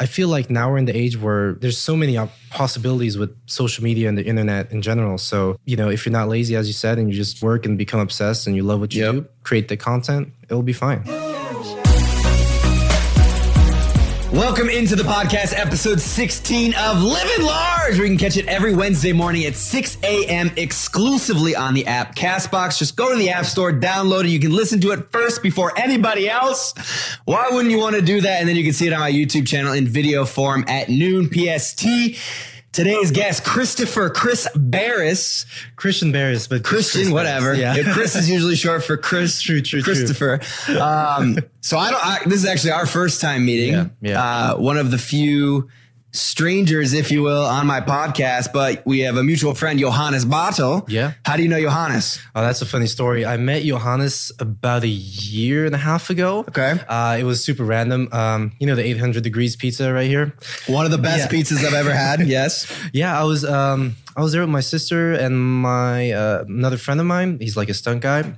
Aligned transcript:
I 0.00 0.06
feel 0.06 0.28
like 0.28 0.48
now 0.48 0.70
we're 0.70 0.78
in 0.78 0.84
the 0.84 0.96
age 0.96 1.16
where 1.20 1.54
there's 1.54 1.76
so 1.76 1.96
many 1.96 2.16
possibilities 2.50 3.18
with 3.18 3.36
social 3.46 3.82
media 3.82 4.08
and 4.08 4.16
the 4.16 4.24
internet 4.24 4.70
in 4.70 4.80
general. 4.80 5.18
So, 5.18 5.58
you 5.64 5.76
know, 5.76 5.88
if 5.90 6.06
you're 6.06 6.12
not 6.12 6.28
lazy, 6.28 6.54
as 6.54 6.68
you 6.68 6.72
said, 6.72 6.98
and 6.98 7.10
you 7.10 7.16
just 7.16 7.42
work 7.42 7.66
and 7.66 7.76
become 7.76 7.98
obsessed 8.00 8.46
and 8.46 8.54
you 8.54 8.62
love 8.62 8.78
what 8.80 8.94
you 8.94 9.04
Yep. 9.04 9.12
do, 9.14 9.26
create 9.42 9.66
the 9.68 9.76
content, 9.76 10.32
it'll 10.48 10.62
be 10.62 10.72
fine. 10.72 11.02
Welcome 14.32 14.68
into 14.68 14.94
the 14.94 15.04
podcast, 15.04 15.54
episode 15.58 15.98
16 15.98 16.74
of 16.74 17.02
Living 17.02 17.46
Large. 17.46 17.98
We 17.98 18.08
can 18.08 18.18
catch 18.18 18.36
it 18.36 18.46
every 18.46 18.74
Wednesday 18.74 19.14
morning 19.14 19.46
at 19.46 19.56
6 19.56 19.96
a.m. 20.02 20.50
exclusively 20.58 21.56
on 21.56 21.72
the 21.72 21.86
app 21.86 22.14
Castbox. 22.14 22.78
Just 22.78 22.94
go 22.94 23.10
to 23.10 23.16
the 23.16 23.30
App 23.30 23.46
Store, 23.46 23.72
download 23.72 24.24
it. 24.24 24.28
You 24.28 24.38
can 24.38 24.52
listen 24.52 24.82
to 24.82 24.90
it 24.90 25.10
first 25.10 25.42
before 25.42 25.72
anybody 25.78 26.28
else. 26.28 26.74
Why 27.24 27.48
wouldn't 27.50 27.70
you 27.70 27.78
want 27.78 27.96
to 27.96 28.02
do 28.02 28.20
that? 28.20 28.40
And 28.40 28.46
then 28.46 28.56
you 28.56 28.64
can 28.64 28.74
see 28.74 28.86
it 28.86 28.92
on 28.92 29.00
my 29.00 29.10
YouTube 29.10 29.48
channel 29.48 29.72
in 29.72 29.88
video 29.88 30.26
form 30.26 30.62
at 30.68 30.90
noon 30.90 31.30
PST. 31.32 31.86
Today's 32.72 33.10
guest, 33.10 33.44
Christopher 33.44 34.10
Chris 34.10 34.46
Baris. 34.54 35.46
Christian 35.76 36.12
Baris, 36.12 36.46
but 36.46 36.62
Christian, 36.62 37.02
Chris 37.02 37.12
whatever. 37.12 37.56
Baris, 37.56 37.58
Yeah. 37.60 37.92
Chris 37.94 38.14
is 38.14 38.30
usually 38.30 38.56
short 38.56 38.84
for 38.84 38.96
Chris. 38.96 39.40
True, 39.40 39.62
true, 39.62 39.80
true. 39.82 39.94
Christopher. 39.94 40.40
Um, 40.78 41.38
so 41.60 41.78
I 41.78 41.90
don't. 41.90 42.04
I, 42.06 42.18
this 42.26 42.34
is 42.40 42.46
actually 42.46 42.72
our 42.72 42.86
first 42.86 43.20
time 43.20 43.44
meeting. 43.46 43.72
Yeah, 43.72 43.86
yeah. 44.00 44.22
Uh, 44.22 44.56
one 44.56 44.76
of 44.76 44.90
the 44.90 44.98
few 44.98 45.68
strangers, 46.12 46.92
if 46.94 47.10
you 47.10 47.22
will, 47.22 47.44
on 47.44 47.66
my 47.66 47.80
podcast. 47.80 48.52
But 48.52 48.84
we 48.86 49.00
have 49.00 49.16
a 49.16 49.22
mutual 49.22 49.54
friend, 49.54 49.78
Johannes 49.78 50.24
Bartl. 50.24 50.84
Yeah. 50.88 51.12
How 51.24 51.36
do 51.36 51.42
you 51.42 51.48
know 51.48 51.60
Johannes? 51.60 52.18
Oh, 52.34 52.40
that's 52.42 52.62
a 52.62 52.66
funny 52.66 52.86
story. 52.86 53.24
I 53.26 53.36
met 53.36 53.62
Johannes 53.62 54.32
about 54.38 54.82
a 54.84 54.88
year 54.88 55.66
and 55.66 55.74
a 55.74 55.78
half 55.78 56.10
ago. 56.10 56.40
Okay. 56.48 56.76
Uh, 56.88 57.16
it 57.20 57.24
was 57.24 57.44
super 57.44 57.64
random. 57.64 58.08
Um, 58.12 58.52
you 58.58 58.66
know 58.66 58.74
the 58.74 58.84
800 58.84 59.22
degrees 59.22 59.56
pizza 59.56 59.92
right 59.92 60.06
here. 60.06 60.34
One 60.66 60.84
of 60.84 60.90
the 60.90 60.98
best 60.98 61.30
Yeah. 61.32 61.38
pizzas 61.38 61.64
I've 61.64 61.74
ever 61.74 61.92
had. 61.92 62.20
yes. 62.26 62.66
Yeah, 62.92 63.18
I 63.18 63.24
was 63.24 63.44
um, 63.44 63.96
I 64.16 64.22
was 64.22 64.32
there 64.32 64.40
with 64.40 64.50
my 64.50 64.60
sister 64.60 65.12
and 65.12 65.38
my 65.62 66.10
uh, 66.12 66.44
another 66.48 66.76
friend 66.78 67.00
of 67.00 67.06
mine. 67.06 67.38
He's 67.40 67.56
like 67.56 67.68
a 67.68 67.74
stunt 67.74 68.00
guy. 68.02 68.34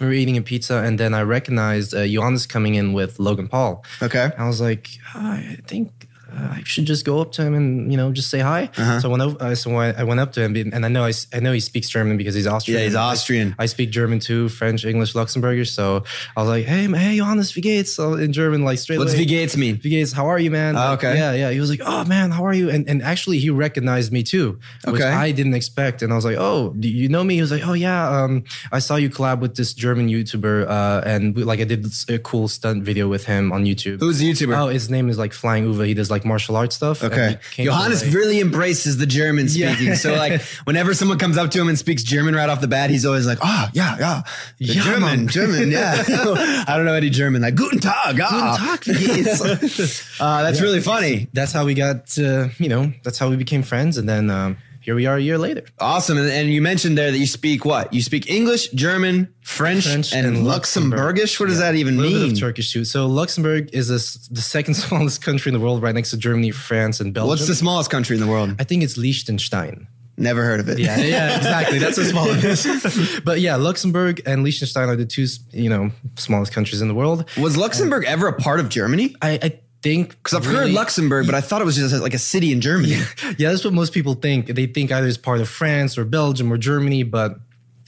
We 0.00 0.06
were 0.08 0.12
eating 0.12 0.36
a 0.36 0.42
pizza, 0.42 0.78
and 0.82 0.98
then 0.98 1.14
I 1.14 1.22
recognized 1.22 1.94
uh, 1.94 2.04
Johannes 2.04 2.46
coming 2.48 2.74
in 2.74 2.94
with 2.94 3.20
Logan 3.20 3.46
Paul. 3.46 3.84
Okay. 4.02 4.32
I 4.36 4.46
was 4.48 4.60
like, 4.60 4.88
"Oh, 5.14 5.20
I 5.20 5.58
think 5.68 6.08
I 6.36 6.62
should 6.64 6.84
just 6.86 7.04
go 7.04 7.20
up 7.20 7.32
to 7.32 7.42
him 7.42 7.54
and 7.54 7.90
you 7.90 7.96
know 7.96 8.12
just 8.12 8.30
say 8.30 8.40
hi. 8.40 8.70
Uh-huh. 8.76 9.00
So 9.00 9.08
I 9.08 9.10
went 9.12 9.22
up, 9.22 9.42
uh, 9.42 9.54
so 9.54 9.74
I 9.76 9.90
I 9.92 10.04
went 10.04 10.20
up 10.20 10.32
to 10.32 10.42
him, 10.42 10.56
and 10.56 10.84
I 10.84 10.88
know 10.88 11.04
I, 11.04 11.12
I 11.32 11.40
know 11.40 11.52
he 11.52 11.60
speaks 11.60 11.88
German 11.88 12.16
because 12.16 12.34
he's 12.34 12.46
Austrian. 12.46 12.78
Yeah, 12.80 12.84
he's 12.86 12.94
I- 12.94 13.10
Austrian. 13.12 13.54
I, 13.58 13.66
speak 13.66 13.90
German 13.90 14.20
too, 14.20 14.48
French, 14.48 14.84
English, 14.84 15.14
Luxembourgish. 15.14 15.68
So 15.68 16.04
I 16.36 16.40
was 16.40 16.48
like, 16.48 16.64
hey, 16.66 16.86
hey, 16.86 17.16
Johannes, 17.16 17.52
wie 17.56 17.62
geht's? 17.62 17.92
So 17.94 18.14
in 18.14 18.32
German, 18.32 18.64
like 18.64 18.78
straight 18.78 18.98
What's. 18.98 19.14
Wie 19.14 19.26
geht's 19.26 19.56
mean? 19.56 19.76
Wie 19.82 19.90
geht's? 19.90 20.12
How 20.12 20.26
are 20.26 20.38
you, 20.38 20.50
man? 20.50 20.76
Oh, 20.76 20.80
Like, 20.80 20.98
okay. 21.04 21.16
Yeah, 21.18 21.32
yeah. 21.34 21.50
He 21.50 21.60
was 21.60 21.70
like, 21.70 21.80
oh 21.84 22.04
man, 22.04 22.30
how 22.30 22.44
are 22.44 22.54
you? 22.54 22.70
And 22.70 22.88
and 22.88 23.02
actually, 23.02 23.38
he 23.38 23.50
recognized 23.50 24.12
me 24.12 24.22
too, 24.22 24.58
which 24.84 25.00
Okay. 25.00 25.04
I 25.08 25.32
didn't 25.32 25.54
expect. 25.54 26.02
And 26.02 26.12
I 26.12 26.16
was 26.16 26.24
like, 26.24 26.36
oh, 26.38 26.72
do 26.78 26.88
you 26.88 27.08
know 27.08 27.24
me? 27.24 27.34
He 27.36 27.40
was 27.40 27.50
like, 27.50 27.66
oh 27.66 27.72
yeah, 27.74 28.08
um, 28.24 28.44
I 28.72 28.78
saw 28.80 28.96
you 28.96 29.10
collab 29.10 29.40
with 29.40 29.56
this 29.56 29.74
German 29.74 30.08
YouTuber, 30.08 30.66
uh, 30.68 31.02
and 31.06 31.34
we, 31.36 31.44
like 31.44 31.60
I 31.60 31.64
did 31.64 31.86
a 32.08 32.18
cool 32.18 32.48
stunt 32.48 32.82
video 32.84 33.08
with 33.08 33.24
him 33.26 33.52
on 33.52 33.64
YouTube. 33.64 34.00
Who's 34.00 34.18
the 34.18 34.30
YouTuber? 34.30 34.56
Oh, 34.56 34.68
his 34.68 34.88
name 34.90 35.08
is 35.08 35.18
like 35.18 35.32
Flying 35.32 35.64
Uwe. 35.64 35.86
He 35.86 35.94
does 35.94 36.10
like 36.10 36.23
martial 36.24 36.56
arts 36.56 36.76
stuff. 36.76 37.02
Okay. 37.02 37.38
he 37.50 37.56
came 37.56 37.66
to 37.66 37.72
Johannes 37.72 38.14
really 38.14 38.40
embraces 38.40 38.96
the 38.96 39.06
German 39.06 39.46
Yeah. 39.50 39.74
speaking. 39.74 39.94
So 39.94 40.14
like 40.14 40.40
whenever 40.64 40.94
someone 40.94 41.18
comes 41.18 41.36
up 41.36 41.50
to 41.52 41.60
him 41.60 41.68
and 41.68 41.78
speaks 41.78 42.02
German 42.02 42.34
right 42.34 42.48
off 42.48 42.60
the 42.60 42.68
bat, 42.68 42.90
he's 42.90 43.04
always 43.06 43.26
like, 43.26 43.38
oh, 43.42 43.68
yeah, 43.72 43.96
yeah. 43.98 44.22
Ja, 44.58 44.82
German, 44.82 45.00
Mann." 45.00 45.28
German, 45.28 45.70
yeah. 45.70 46.02
I 46.68 46.76
don't 46.76 46.84
know 46.86 46.94
any 46.94 47.10
German. 47.10 47.42
Like, 47.42 47.54
Guten 47.54 47.78
Tag. 47.80 48.18
Ah. 48.22 48.78
Guten 48.82 49.24
Tag. 49.24 49.90
Uh, 50.20 50.42
that's 50.42 50.60
really 50.60 50.80
funny. 50.80 51.28
that's 51.32 51.52
how 51.52 51.64
we 51.64 51.74
got, 51.74 52.16
uh, 52.18 52.48
you 52.58 52.68
know, 52.68 52.92
that's 53.02 53.18
how 53.18 53.28
we 53.28 53.36
became 53.36 53.62
friends. 53.62 53.96
And 53.98 54.08
then 54.08 54.30
um, 54.30 54.56
here 54.84 54.94
we 54.94 55.06
are 55.06 55.16
a 55.16 55.20
year 55.20 55.38
later. 55.38 55.64
Awesome. 55.78 56.18
And, 56.18 56.28
and 56.30 56.50
you 56.50 56.60
mentioned 56.60 56.98
there 56.98 57.10
that 57.10 57.18
you 57.18 57.26
speak 57.26 57.64
what? 57.64 57.92
You 57.94 58.02
speak 58.02 58.28
English, 58.30 58.68
German, 58.72 59.32
French, 59.42 59.84
French 59.86 60.12
and, 60.12 60.26
and 60.26 60.46
Luxembourgish? 60.46 61.40
What 61.40 61.46
does 61.48 61.58
that 61.58 61.74
even 61.74 61.94
A 61.94 62.02
little 62.02 62.18
mean? 62.18 62.28
bit 62.28 62.32
of 62.34 62.40
Turkish 62.40 62.70
too. 62.72 62.84
So 62.84 63.06
Luxembourg 63.06 63.70
is 63.72 63.88
a 63.88 63.94
the 64.32 64.42
second 64.42 64.74
smallest 64.84 65.22
country 65.22 65.48
in 65.50 65.54
the 65.58 65.64
world, 65.64 65.82
right 65.82 65.94
next 65.94 66.10
to 66.10 66.18
Germany, 66.18 66.50
France, 66.50 67.00
and 67.00 67.14
Belgium. 67.14 67.30
What's 67.30 67.46
the 67.46 67.54
smallest 67.54 67.90
country 67.90 68.14
in 68.16 68.20
the 68.20 68.28
world? 68.28 68.54
I 68.58 68.64
think 68.64 68.82
it's 68.82 68.96
Liechtenstein. 68.98 69.88
Never 70.16 70.44
heard 70.44 70.60
of 70.60 70.68
it. 70.68 70.78
Yeah, 70.78 70.98
yeah, 70.98 71.36
exactly. 71.38 71.78
That's 71.78 71.96
how 71.96 72.04
small 72.04 72.26
it 72.28 72.44
is. 72.44 73.20
but 73.24 73.40
yeah, 73.40 73.56
Luxembourg 73.56 74.22
and 74.26 74.44
Liechtenstein 74.44 74.88
are 74.88 74.94
the 74.94 75.06
two, 75.06 75.26
you 75.50 75.68
know, 75.68 75.90
smallest 76.16 76.52
countries 76.52 76.80
in 76.80 76.86
the 76.88 76.94
world. 76.94 77.28
Was 77.36 77.56
Luxembourg 77.56 78.04
ever 78.06 78.28
a 78.28 78.32
part 78.32 78.60
of 78.60 78.68
Germany? 78.68 79.16
I, 79.20 79.38
I 79.42 79.60
think 79.84 80.08
Because 80.16 80.34
I've 80.34 80.46
heard 80.46 80.70
Luxembourg, 80.70 81.26
but 81.26 81.34
I 81.34 81.42
thought 81.42 81.60
it 81.60 81.66
was 81.66 81.76
just 81.76 81.94
like 82.02 82.14
a 82.14 82.18
city 82.18 82.50
in 82.52 82.60
Germany. 82.60 82.96
Yeah, 83.38 83.50
that's 83.50 83.64
what 83.64 83.74
most 83.74 83.92
people 83.92 84.14
think. 84.14 84.46
They 84.46 84.66
think 84.66 84.90
either 84.92 85.06
it's 85.06 85.18
part 85.18 85.40
of 85.40 85.48
France 85.48 85.98
or 85.98 86.04
Belgium 86.04 86.52
or 86.52 86.56
Germany, 86.56 87.02
but 87.02 87.36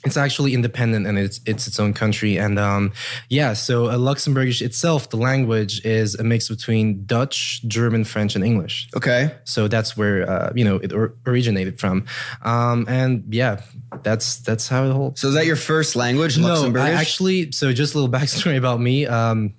it's 0.04 0.16
actually 0.16 0.54
independent 0.54 1.06
and 1.06 1.18
it's 1.18 1.40
it's 1.46 1.66
its 1.66 1.80
own 1.80 1.92
country. 1.92 2.36
And 2.38 2.58
um, 2.58 2.92
yeah, 3.28 3.54
so 3.54 3.86
uh, 3.86 3.96
Luxembourgish 3.96 4.60
itself, 4.62 5.10
the 5.10 5.16
language 5.16 5.84
is 5.84 6.14
a 6.14 6.24
mix 6.24 6.48
between 6.48 7.04
Dutch, 7.06 7.62
German, 7.66 8.04
French, 8.04 8.36
and 8.36 8.44
English. 8.44 8.88
Okay. 8.94 9.34
So 9.44 9.68
that's 9.68 9.96
where 9.96 10.28
uh, 10.28 10.52
you 10.54 10.64
know 10.64 10.76
it 10.76 10.92
or- 10.92 11.14
originated 11.26 11.78
from. 11.80 12.04
Um, 12.42 12.86
and 12.88 13.24
yeah, 13.30 13.60
that's 14.02 14.38
that's 14.38 14.68
how 14.68 14.84
it 14.86 14.92
holds. 14.92 15.20
So 15.20 15.28
is 15.28 15.34
that 15.34 15.46
your 15.46 15.56
first 15.56 15.96
language, 15.96 16.38
No, 16.38 16.72
I 16.76 16.90
actually. 16.90 17.52
So 17.52 17.72
just 17.72 17.94
a 17.94 17.98
little 17.98 18.12
backstory 18.18 18.56
about 18.56 18.80
me. 18.80 19.06
Um, 19.06 19.54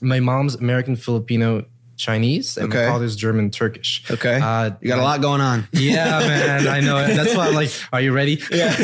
my 0.00 0.20
mom's 0.20 0.54
American 0.54 0.96
Filipino 0.96 1.64
Chinese, 2.00 2.56
and 2.56 2.72
Okay. 2.72 2.86
my 2.86 2.92
father's 2.92 3.14
German 3.16 3.50
Turkish. 3.50 4.02
okay. 4.10 4.40
Uh, 4.42 4.70
you 4.80 4.88
got 4.88 4.98
a 4.98 5.02
lot 5.02 5.20
going 5.20 5.40
on. 5.40 5.68
yeah, 5.72 6.18
man, 6.20 6.66
I 6.66 6.80
know. 6.80 6.96
That's 7.06 7.34
why 7.36 7.48
I'm 7.48 7.54
like, 7.54 7.70
are 7.92 8.00
you 8.00 8.12
ready? 8.12 8.40
Yeah. 8.50 8.74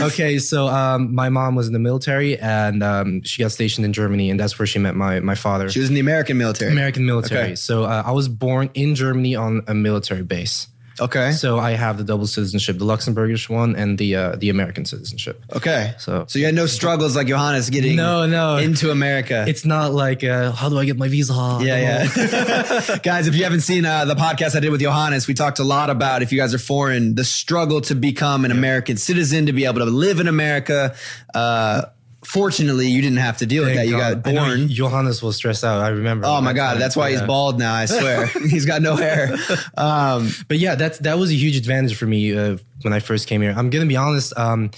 okay, 0.02 0.38
so 0.38 0.66
um, 0.68 1.14
my 1.14 1.28
mom 1.28 1.54
was 1.54 1.66
in 1.68 1.72
the 1.72 1.78
military 1.78 2.38
and 2.38 2.82
um, 2.82 3.22
she 3.22 3.42
got 3.42 3.52
stationed 3.52 3.84
in 3.84 3.92
Germany, 3.92 4.30
and 4.30 4.38
that's 4.38 4.58
where 4.58 4.66
she 4.66 4.78
met 4.78 4.94
my 4.96 5.20
my 5.20 5.34
father. 5.34 5.70
She 5.70 5.78
was 5.80 5.88
in 5.88 5.94
the 5.94 6.00
American 6.00 6.36
military. 6.36 6.72
American 6.72 7.06
military. 7.06 7.40
Okay. 7.44 7.54
So 7.54 7.84
uh, 7.84 8.02
I 8.04 8.12
was 8.12 8.28
born 8.28 8.70
in 8.74 8.94
Germany 8.94 9.36
on 9.36 9.62
a 9.66 9.74
military 9.74 10.22
base. 10.22 10.68
Okay. 11.00 11.32
So 11.32 11.58
I 11.58 11.72
have 11.72 11.98
the 11.98 12.04
double 12.04 12.26
citizenship, 12.26 12.78
the 12.78 12.84
Luxembourgish 12.84 13.48
one 13.48 13.76
and 13.76 13.98
the 13.98 14.16
uh, 14.16 14.36
the 14.36 14.48
American 14.50 14.84
citizenship. 14.84 15.42
Okay. 15.54 15.94
So- 15.98 16.24
so 16.28 16.38
you 16.38 16.44
had 16.46 16.54
no 16.54 16.66
struggles 16.66 17.14
like 17.16 17.26
Johannes 17.28 17.68
getting 17.70 17.96
No, 17.96 18.26
no. 18.26 18.56
into 18.56 18.90
America. 18.90 19.44
It's 19.46 19.64
not 19.64 19.92
like 19.92 20.24
uh, 20.24 20.52
how 20.52 20.68
do 20.68 20.78
I 20.78 20.84
get 20.84 20.96
my 20.96 21.08
visa? 21.08 21.34
yeah, 21.60 22.04
yeah. 22.06 22.96
guys, 23.02 23.26
if 23.26 23.34
you 23.34 23.44
haven't 23.44 23.60
seen 23.60 23.84
uh, 23.84 24.04
the 24.04 24.14
podcast 24.14 24.56
I 24.56 24.60
did 24.60 24.70
with 24.70 24.80
Johannes, 24.80 25.26
we 25.28 25.34
talked 25.34 25.58
a 25.58 25.64
lot 25.64 25.90
about 25.90 26.22
if 26.22 26.32
you 26.32 26.38
guys 26.38 26.54
are 26.54 26.58
foreign, 26.58 27.14
the 27.14 27.24
struggle 27.24 27.80
to 27.82 27.94
become 27.94 28.44
an 28.44 28.50
American 28.50 28.96
citizen, 28.96 29.46
to 29.46 29.52
be 29.52 29.64
able 29.66 29.80
to 29.80 29.84
live 29.86 30.20
in 30.20 30.28
America. 30.28 30.94
Uh, 31.34 31.82
fortunately, 32.26 32.88
you 32.88 33.00
didn't 33.00 33.18
have 33.18 33.38
to 33.38 33.46
deal 33.46 33.64
with 33.64 33.74
that. 33.74 33.86
You 33.86 33.96
got 33.96 34.22
born. 34.22 34.68
Johannes 34.68 35.22
was 35.22 35.36
stressed 35.36 35.64
out. 35.64 35.80
I 35.80 35.88
remember. 35.88 36.26
Oh 36.26 36.40
my 36.40 36.52
God, 36.52 36.72
time. 36.72 36.80
that's 36.80 36.96
why 36.96 37.10
he's 37.10 37.22
bald 37.22 37.58
now. 37.58 37.74
I 37.74 37.86
swear, 37.86 38.26
he's 38.48 38.66
got 38.66 38.82
no 38.82 38.96
hair. 38.96 39.36
Um, 39.76 40.30
but 40.48 40.58
yeah, 40.58 40.74
that's 40.74 40.98
that 40.98 41.18
was 41.18 41.30
a 41.30 41.34
huge 41.34 41.56
advantage 41.56 41.96
for 41.96 42.06
me 42.06 42.36
uh, 42.36 42.58
when 42.82 42.92
I 42.92 43.00
first 43.00 43.28
came 43.28 43.40
here. 43.40 43.54
I'm 43.56 43.70
gonna 43.70 43.86
be 43.86 43.96
honest. 43.96 44.36
Um, 44.36 44.70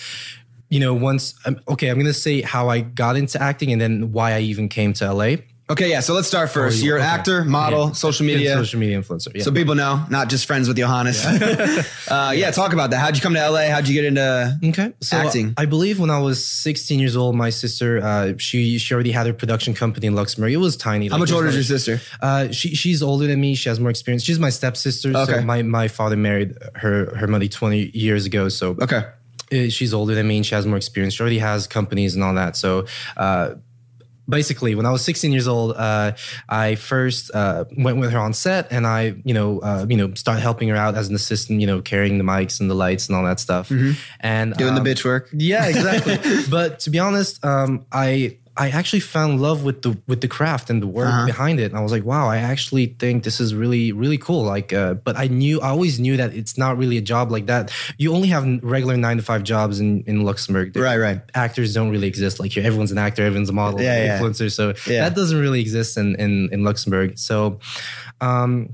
you 0.69 0.81
know, 0.81 0.93
once 0.93 1.35
um, 1.47 1.59
okay, 1.69 1.89
I'm 1.89 1.99
gonna 1.99 2.13
say 2.13 2.43
how 2.43 2.69
I 2.69 2.81
got 2.81 3.17
into 3.17 3.43
acting 3.43 3.73
and 3.73 3.81
then 3.81 4.13
why 4.13 4.35
I 4.35 4.41
even 4.41 4.69
came 4.69 4.93
to 4.95 5.13
LA. 5.13 5.37
Okay, 5.71 5.91
yeah. 5.91 6.01
So 6.01 6.15
let's 6.15 6.29
start 6.29 6.51
first. 6.51 6.83
Oh, 6.83 6.85
You're 6.87 6.97
an 6.97 7.03
okay. 7.03 7.11
actor, 7.11 7.45
model, 7.45 7.87
Yeah. 7.89 7.93
social 7.93 8.27
media. 8.27 8.55
social 8.55 8.81
media 8.81 9.01
influencer. 9.01 9.35
Yeah. 9.35 9.43
So 9.43 9.53
people 9.53 9.75
know, 9.75 10.05
not 10.11 10.29
just 10.29 10.47
friends 10.47 10.69
with 10.69 10.77
Johannes. 10.77 11.25
uh, 12.09 12.33
yeah, 12.35 12.51
talk 12.51 12.73
about 12.73 12.91
that. 12.91 12.99
How'd 12.99 13.17
you 13.17 13.23
come 13.23 13.35
to 13.35 13.51
LA? 13.51 13.69
How'd 13.69 13.89
you 13.89 13.95
get 13.95 14.05
into? 14.05 14.59
Okay, 14.65 14.93
so 15.01 15.17
Acting. 15.17 15.55
I 15.57 15.67
believe 15.67 15.99
when 16.01 16.11
I 16.11 16.19
was 16.21 16.47
16 16.47 16.99
years 17.01 17.17
old, 17.17 17.35
my 17.37 17.51
sister, 17.51 18.01
uh, 18.03 18.33
she 18.39 18.79
she 18.79 18.95
already 18.95 19.11
had 19.13 19.27
her 19.27 19.33
production 19.33 19.75
company 19.75 20.07
in 20.07 20.15
Luxembourg. 20.15 20.53
It 20.53 20.57
was 20.59 20.77
tiny. 20.77 21.09
How 21.09 21.19
much 21.19 21.33
older 21.33 21.49
is 21.49 21.55
your 21.55 21.65
sister? 21.79 22.01
Uh, 22.21 22.51
she 22.51 22.75
she's 22.75 23.03
older 23.03 23.27
than 23.27 23.41
me. 23.41 23.55
She 23.55 23.69
has 23.69 23.79
more 23.81 23.91
experience. 23.91 24.23
She's 24.23 24.39
my 24.39 24.51
stepsister. 24.51 25.11
Okay. 25.17 25.33
So 25.33 25.41
my 25.43 25.63
my 25.63 25.89
father 25.89 26.17
married 26.17 26.57
her 26.77 27.15
her 27.17 27.27
mother 27.27 27.47
20 27.49 27.91
years 27.95 28.27
ago. 28.27 28.49
So 28.49 28.77
Okay. 28.81 29.03
uh, 29.53 29.69
she's 29.71 29.93
older 29.95 30.15
than 30.15 30.27
me 30.29 30.37
and 30.39 30.47
she 30.47 30.55
has 30.55 30.67
more 30.67 30.77
experience. 30.77 31.15
She 31.15 31.21
already 31.23 31.39
has 31.39 31.67
companies 31.67 32.15
and 32.15 32.23
all 32.25 32.35
that. 32.35 32.57
So, 32.57 32.87
uh, 33.17 33.55
basically, 34.29 34.75
when 34.75 34.87
I 34.87 34.91
was 34.91 35.05
16 35.05 35.33
years 35.33 35.49
old, 35.49 35.77
uh, 35.77 36.13
I 36.49 36.75
first 36.75 37.31
uh, 37.35 37.65
went 37.77 37.99
with 37.99 38.11
her 38.11 38.19
on 38.19 38.33
set 38.33 38.71
and 38.71 38.87
I, 38.87 39.15
you 39.25 39.35
know, 39.35 39.61
uh, 39.61 39.87
you 39.89 39.97
know, 39.97 40.15
started 40.15 40.41
helping 40.41 40.69
her 40.69 40.77
out 40.77 40.95
as 40.95 41.09
an 41.09 41.15
assistant, 41.15 41.61
you 41.61 41.67
know, 41.67 41.81
carrying 41.81 42.19
the 42.19 42.25
mics 42.25 42.61
and 42.61 42.71
the 42.71 42.75
lights 42.75 43.09
and 43.09 43.17
all 43.17 43.25
that 43.25 43.41
stuff. 43.41 43.71
And 44.21 44.55
Doing 44.55 44.75
um, 44.77 44.83
the 44.83 44.91
bitch 44.91 45.05
work. 45.05 45.29
yeah, 45.33 45.67
exactly. 45.67 46.19
but 46.51 46.81
to 46.81 46.91
be 46.91 46.99
honest, 46.99 47.45
um, 47.45 47.87
I 47.93 48.39
I 48.61 48.71
actually 48.71 49.01
found 49.01 49.41
love 49.41 49.63
with 49.63 49.83
the 49.83 49.97
with 50.09 50.21
the 50.21 50.27
craft 50.29 50.69
and 50.69 50.83
the 50.83 50.87
work 50.89 51.07
Uh-huh. 51.07 51.27
behind 51.27 51.61
it. 51.61 51.67
And 51.71 51.77
I 51.79 51.83
was 51.83 51.93
like, 51.93 52.05
wow, 52.05 52.27
I 52.29 52.39
actually 52.39 52.87
think 52.99 53.23
this 53.23 53.39
is 53.41 53.55
really 53.55 53.93
really 53.93 54.19
cool. 54.19 54.43
Like, 54.43 54.73
uh, 54.73 54.95
but 54.95 55.17
I 55.17 55.29
knew 55.29 55.61
I 55.61 55.69
always 55.69 56.01
knew 56.01 56.17
that 56.17 56.35
it's 56.35 56.59
not 56.59 56.77
really 56.77 56.97
a 56.99 57.01
job 57.15 57.31
like 57.31 57.47
that. 57.47 57.71
You 57.99 58.13
only 58.13 58.29
have 58.29 58.45
regular 58.65 58.97
nine 58.97 59.17
to 59.19 59.23
five 59.23 59.43
jobs 59.45 59.79
in 59.79 60.03
in 60.11 60.23
Luxembourg. 60.25 60.73
The 60.73 60.83
Right, 60.83 60.99
right. 60.99 61.21
Actors 61.35 61.73
don't 61.73 61.91
really 61.91 62.09
exist. 62.09 62.41
Like, 62.41 62.57
everyone's 62.57 62.91
an 62.93 62.99
actor, 62.99 63.23
everyone's 63.25 63.49
a 63.51 63.53
model, 63.53 63.81
Yeah, 63.81 64.05
yeah. 64.05 64.19
influencer. 64.19 64.51
So 64.51 64.75
Yeah. 64.87 65.05
that 65.05 65.15
doesn't 65.15 65.39
really 65.41 65.61
exist 65.61 65.97
in 65.97 66.17
in 66.17 66.49
in 66.53 66.65
Luxembourg. 66.65 67.17
So. 67.19 67.61
Um, 68.21 68.71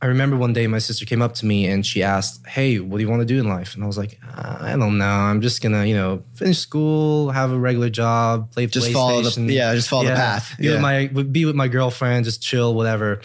I 0.00 0.06
remember 0.06 0.36
one 0.36 0.52
day 0.52 0.66
my 0.68 0.78
sister 0.78 1.04
came 1.04 1.20
up 1.22 1.34
to 1.34 1.46
me 1.46 1.66
and 1.66 1.84
she 1.84 2.02
asked, 2.02 2.46
"Hey, 2.46 2.78
what 2.78 2.98
do 2.98 3.02
you 3.04 3.10
want 3.10 3.20
to 3.20 3.26
do 3.26 3.38
in 3.40 3.48
life?" 3.48 3.74
And 3.74 3.82
I 3.82 3.86
was 3.86 3.98
like, 3.98 4.18
"I 4.36 4.76
don't 4.78 4.96
know. 4.98 5.04
I'm 5.04 5.40
just 5.40 5.60
gonna, 5.60 5.84
you 5.86 5.94
know, 5.94 6.22
finish 6.34 6.58
school, 6.58 7.30
have 7.30 7.50
a 7.50 7.58
regular 7.58 7.90
job, 7.90 8.52
play 8.52 8.66
Just 8.66 8.88
PlayStation, 8.88 8.92
follow 8.92 9.22
the- 9.22 9.52
yeah, 9.52 9.74
just 9.74 9.88
follow 9.88 10.04
the 10.04 10.14
path. 10.14 10.54
Be 10.58 10.66
Yeah. 10.66 10.72
with 10.74 10.80
my 10.82 11.06
be 11.24 11.44
with 11.44 11.56
my 11.56 11.68
girlfriend, 11.68 12.24
just 12.26 12.40
chill, 12.42 12.74
whatever." 12.74 13.20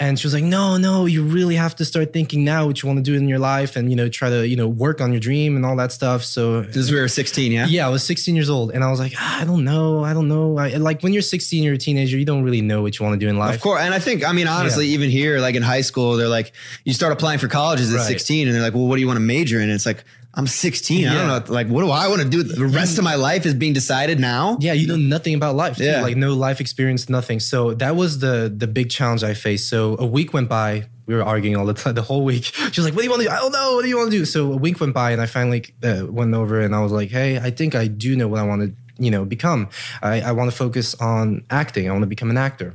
And 0.00 0.18
she 0.18 0.26
was 0.26 0.32
like, 0.34 0.44
"No, 0.44 0.76
no, 0.76 1.06
you 1.06 1.24
really 1.24 1.56
have 1.56 1.74
to 1.76 1.84
start 1.84 2.12
thinking 2.12 2.44
now 2.44 2.66
what 2.66 2.80
you 2.80 2.86
want 2.86 2.98
to 2.98 3.02
do 3.02 3.14
in 3.16 3.28
your 3.28 3.40
life, 3.40 3.74
and 3.74 3.90
you 3.90 3.96
know, 3.96 4.08
try 4.08 4.30
to, 4.30 4.46
you 4.46 4.54
know, 4.54 4.68
work 4.68 5.00
on 5.00 5.10
your 5.12 5.18
dream 5.18 5.56
and 5.56 5.66
all 5.66 5.74
that 5.76 5.90
stuff." 5.90 6.22
So 6.24 6.62
This 6.62 6.76
is 6.76 6.92
we 6.92 7.00
were 7.00 7.08
16, 7.08 7.50
yeah? 7.50 7.66
yeah, 7.66 7.84
I 7.84 7.88
was 7.90 8.04
16 8.04 8.36
years 8.36 8.48
old, 8.48 8.70
and 8.70 8.84
I 8.84 8.90
was 8.90 9.00
like, 9.00 9.14
"Ah, 9.16 9.40
I 9.40 9.44
don't 9.44 9.64
know, 9.64 10.04
I 10.04 10.12
don't 10.14 10.28
know. 10.28 10.56
I, 10.56 10.68
like 10.76 11.02
when 11.02 11.12
you're 11.12 11.22
16, 11.22 11.64
you're 11.64 11.74
a 11.74 11.78
teenager, 11.78 12.16
you 12.16 12.24
don't 12.24 12.44
really 12.44 12.60
know 12.62 12.80
what 12.82 12.98
you 12.98 13.04
want 13.04 13.18
to 13.18 13.24
do 13.26 13.28
in 13.28 13.38
life. 13.38 13.56
Of 13.56 13.60
course. 13.60 13.80
And 13.80 13.92
I 13.92 13.98
think, 13.98 14.24
I 14.24 14.32
mean, 14.32 14.46
honestly, 14.46 14.86
even 14.88 15.10
here, 15.10 15.40
like 15.40 15.56
in 15.56 15.62
high 15.62 15.80
school, 15.82 16.16
they're 16.16 16.28
like, 16.28 16.52
you 16.84 16.92
start 16.92 17.12
applying 17.12 17.38
for 17.40 17.48
colleges 17.48 17.92
at 17.92 17.96
Right. 17.98 18.06
16 18.06 18.46
and 18.46 18.54
they're 18.54 18.62
like, 18.62 18.74
well, 18.74 18.86
what 18.86 18.94
do 18.96 19.00
you 19.00 19.06
want 19.08 19.16
to 19.16 19.20
major 19.24 19.56
in? 19.56 19.64
And 19.64 19.72
it's 19.72 19.86
like, 19.86 20.04
I'm 20.38 20.46
16. 20.46 21.08
I 21.08 21.14
don't 21.14 21.26
know. 21.48 21.52
Like, 21.52 21.66
what 21.66 21.82
do 21.82 21.90
I 21.90 22.06
want 22.06 22.22
to 22.22 22.28
do? 22.28 22.44
The 22.44 22.66
rest 22.66 22.96
of 22.96 23.02
my 23.02 23.16
life 23.16 23.44
is 23.44 23.54
being 23.54 23.72
decided 23.72 24.20
now. 24.20 24.56
Yeah, 24.60 24.72
you 24.72 24.86
know 24.86 24.94
nothing 24.94 25.34
about 25.34 25.56
life. 25.56 25.78
too. 25.78 25.84
Yeah. 25.84 26.00
like 26.00 26.16
no 26.16 26.32
life 26.34 26.60
experience, 26.60 27.08
nothing. 27.08 27.40
So 27.40 27.74
that 27.74 27.96
was 27.96 28.20
the 28.20 28.52
the 28.56 28.68
big 28.68 28.88
challenge 28.88 29.24
I 29.24 29.34
faced. 29.34 29.68
So 29.68 29.96
a 29.98 30.06
week 30.06 30.32
went 30.32 30.48
by. 30.48 30.86
We 31.06 31.14
were 31.16 31.24
arguing 31.24 31.56
all 31.56 31.66
the 31.66 31.74
time, 31.74 31.94
the 31.94 32.02
whole 32.02 32.22
week. 32.24 32.44
She 32.72 32.80
was 32.80 32.84
like, 32.84 32.94
"What 32.94 32.98
do 33.02 33.04
you 33.04 33.10
want 33.10 33.22
to 33.22 33.28
do?" 33.28 33.34
I 33.34 33.38
don't 33.40 33.50
know. 33.50 33.74
What 33.74 33.82
do 33.82 33.88
you 33.88 33.96
want 33.96 34.12
to 34.12 34.16
do? 34.18 34.24
So 34.24 34.52
a 34.52 34.56
week 34.56 34.78
went 34.78 34.94
by, 34.94 35.10
and 35.10 35.20
I 35.20 35.26
finally 35.26 35.64
uh, 35.82 36.04
went 36.08 36.32
over 36.34 36.60
and 36.60 36.72
I 36.72 36.80
was 36.82 36.92
like, 36.92 37.10
"Hey, 37.10 37.38
I 37.38 37.50
think 37.50 37.74
I 37.74 37.88
do 37.88 38.14
know 38.14 38.28
what 38.28 38.38
I 38.38 38.44
want 38.44 38.62
to, 38.62 38.68
you 39.04 39.10
know, 39.10 39.24
become. 39.24 39.70
I, 40.02 40.20
I 40.20 40.32
want 40.32 40.50
to 40.52 40.56
focus 40.56 40.94
on 41.00 41.44
acting. 41.50 41.88
I 41.88 41.92
want 41.92 42.02
to 42.02 42.06
become 42.16 42.30
an 42.30 42.38
actor." 42.38 42.74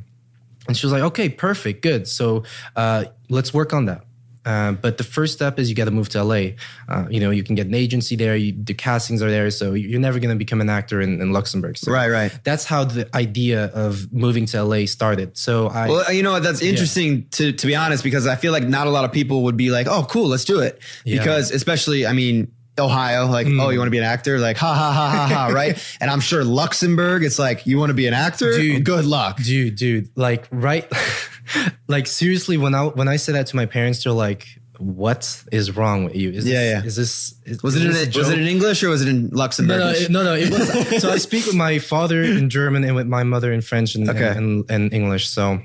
And 0.68 0.76
she 0.76 0.86
was 0.86 0.92
like, 0.92 1.04
"Okay, 1.04 1.30
perfect, 1.30 1.82
good. 1.82 2.08
So 2.10 2.44
uh, 2.76 3.06
let's 3.30 3.54
work 3.54 3.72
on 3.72 3.86
that." 3.86 4.04
Uh, 4.46 4.74
but 4.74 4.98
the 4.98 5.04
first 5.04 5.34
step 5.34 5.58
is 5.58 5.70
you 5.70 5.76
got 5.76 5.86
to 5.86 5.92
move 5.92 6.10
to 6.10 6.24
LA. 6.24 6.52
Uh, 6.90 7.06
you 7.10 7.20
know, 7.20 7.30
you 7.30 7.44
can 7.44 7.56
get 7.56 7.68
an 7.68 7.74
agency 7.74 8.16
there. 8.16 8.36
You, 8.36 8.54
the 8.54 8.74
castings 8.74 9.22
are 9.22 9.30
there, 9.30 9.50
so 9.52 9.74
you're 9.74 10.00
never 10.00 10.20
going 10.20 10.30
to 10.30 10.38
become 10.38 10.62
an 10.62 10.70
actor 10.70 11.02
in, 11.02 11.22
in 11.22 11.32
Luxembourg. 11.32 11.78
So 11.78 11.92
Right, 11.92 12.10
right. 12.10 12.38
That's 12.44 12.66
how 12.66 12.84
the 12.84 13.14
idea 13.16 13.66
of 13.68 14.12
moving 14.12 14.46
to 14.48 14.64
LA 14.64 14.86
started. 14.86 15.38
So 15.38 15.68
I, 15.68 15.90
Well, 15.90 16.14
you 16.14 16.24
know? 16.24 16.40
That's 16.40 16.62
interesting 16.62 17.28
to 17.32 17.54
to 17.54 17.68
be 17.68 17.76
honest, 17.76 18.04
because 18.04 18.28
I 18.28 18.36
feel 18.36 18.52
like 18.52 18.68
not 18.68 18.88
a 18.88 18.90
lot 18.90 19.06
of 19.06 19.12
people 19.12 19.44
would 19.44 19.56
be 19.56 19.70
like, 19.70 19.88
"Oh, 19.88 20.06
cool, 20.10 20.28
let's 20.28 20.44
do 20.44 20.60
it." 20.60 20.82
Yeah. 21.06 21.20
Because 21.20 21.52
especially, 21.52 22.06
I 22.06 22.14
mean, 22.14 22.52
Ohio, 22.80 23.28
like, 23.28 23.46
Mm. 23.48 23.62
oh, 23.62 23.70
you 23.70 23.78
want 23.80 23.88
to 23.88 23.92
be 23.92 23.98
an 24.00 24.04
actor? 24.04 24.40
Like, 24.40 24.58
ha 24.58 24.74
ha 24.74 24.92
ha 24.92 25.10
ha 25.10 25.28
ha, 25.28 25.48
right? 25.54 25.78
And 26.02 26.10
I'm 26.10 26.20
sure 26.22 26.44
Luxembourg, 26.44 27.24
it's 27.24 27.38
like, 27.40 27.66
you 27.68 27.78
want 27.78 27.90
to 27.92 27.94
be 27.94 28.08
an 28.08 28.14
actor? 28.14 28.58
Dude. 28.58 28.84
good 28.84 29.06
luck. 29.06 29.38
dude, 29.42 29.76
dude, 29.76 30.10
like 30.16 30.48
right, 30.52 30.92
like 31.88 32.08
seriously, 32.08 32.58
when 32.58 32.74
I 32.76 32.86
when 32.86 33.08
I 33.08 33.18
said 33.18 33.36
that 33.36 33.48
to 33.48 33.56
my 33.56 33.66
parents, 33.66 34.04
they're 34.04 34.14
like, 34.14 34.48
"What 34.80 35.44
is 35.52 35.76
wrong 35.76 36.06
with 36.06 36.16
you? 36.16 36.32
Is 36.32 36.46
Yeah, 36.48 36.54
this, 36.54 36.72
yeah. 36.72 36.88
Is 36.88 36.96
this 36.96 37.34
is, 37.46 37.64
Was 37.64 37.76
it 37.76 37.80
is 37.80 37.86
in, 37.86 37.92
this 38.08 38.16
a 38.16 38.20
was 38.20 38.30
it 38.30 38.40
in 38.40 38.48
English 38.48 38.84
or 38.84 38.90
was 38.90 39.02
it 39.02 39.08
in 39.10 39.30
Luxembourg? 39.30 39.80
No, 39.80 39.92
no, 39.92 39.94
it- 39.94 40.10
no, 40.10 40.24
no. 40.24 40.34
It 40.36 40.50
was 40.50 41.02
so 41.02 41.12
I 41.12 41.18
speak 41.30 41.46
with 41.46 41.56
my 41.56 41.80
father 41.80 42.24
in 42.24 42.50
German 42.50 42.84
and 42.84 42.96
with 42.96 43.08
my 43.08 43.24
mother 43.24 43.52
in 43.54 43.62
French 43.62 43.96
and, 43.96 44.10
Okay. 44.10 44.28
and, 44.36 44.66
and 44.70 44.92
English. 44.94 45.28
So 45.30 45.62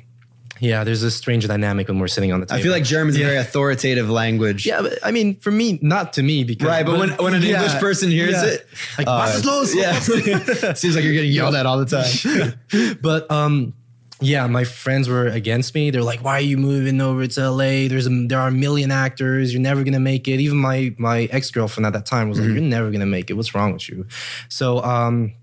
yeah, 0.60 0.84
there's 0.84 1.02
a 1.02 1.10
strange 1.10 1.46
dynamic 1.46 1.88
when 1.88 1.99
we're 1.99 2.08
sitting 2.08 2.32
on 2.32 2.40
the 2.40 2.46
table. 2.46 2.60
I 2.60 2.62
feel 2.62 2.72
like 2.72 2.84
German's 2.84 3.16
a 3.16 3.22
very 3.22 3.37
authoritative 3.37 4.10
language. 4.10 4.66
yeah, 4.66 4.82
but 4.82 4.99
I 5.05 5.10
mean, 5.10 5.37
for 5.37 5.50
me, 5.50 5.78
not 5.82 6.12
to 6.14 6.22
me 6.22 6.44
because 6.44 6.69
Right, 6.69 6.84
but 6.84 6.99
when, 6.99 7.10
when 7.10 7.34
an 7.34 7.43
English 7.43 7.75
person 7.75 8.10
hears 8.10 8.43
it, 8.43 8.66
like 8.96 9.06
uh, 9.06 9.31
"Was 9.34 9.44
los?" 9.44 9.75
yeah, 9.75 9.99
seems 10.75 10.94
like 10.94 11.05
you're 11.05 11.12
getting 11.12 11.32
yelled 11.32 11.55
at 11.55 11.66
all 11.66 11.78
the 11.82 11.87
time. 11.87 12.99
but 13.02 13.31
um 13.31 13.75
yeah 14.20 14.49
my 14.49 14.64
friends 14.64 15.08
were 15.08 15.28
against 15.28 15.75
me. 15.75 15.90
They're 15.90 16.02
like 16.02 16.25
why 16.25 16.38
are 16.38 16.40
you 16.40 16.56
moving 16.56 17.00
over 17.00 17.26
to 17.26 17.50
la 17.50 17.58
there's 17.88 18.06
a 18.06 18.26
there 18.26 18.40
are 18.40 18.49
a 18.49 18.52
million 18.52 18.90
actors. 18.90 19.52
You're 19.52 19.62
never 19.62 19.84
gonna 19.84 20.00
make 20.00 20.26
it. 20.26 20.40
Even 20.40 20.58
my 20.58 20.94
my 20.99 21.28
ex-girlfriend 21.31 21.87
at 21.87 21.93
that 21.93 22.06
time 22.06 22.28
was 22.28 22.40
like 22.40 22.49
you're 22.49 22.61
never 22.61 22.90
gonna 22.90 23.06
make 23.06 23.31
it. 23.31 23.34
What's 23.34 23.54
wrong 23.54 23.72
with 23.72 23.88
you? 23.88 24.06
So 24.49 24.82
um 24.82 25.34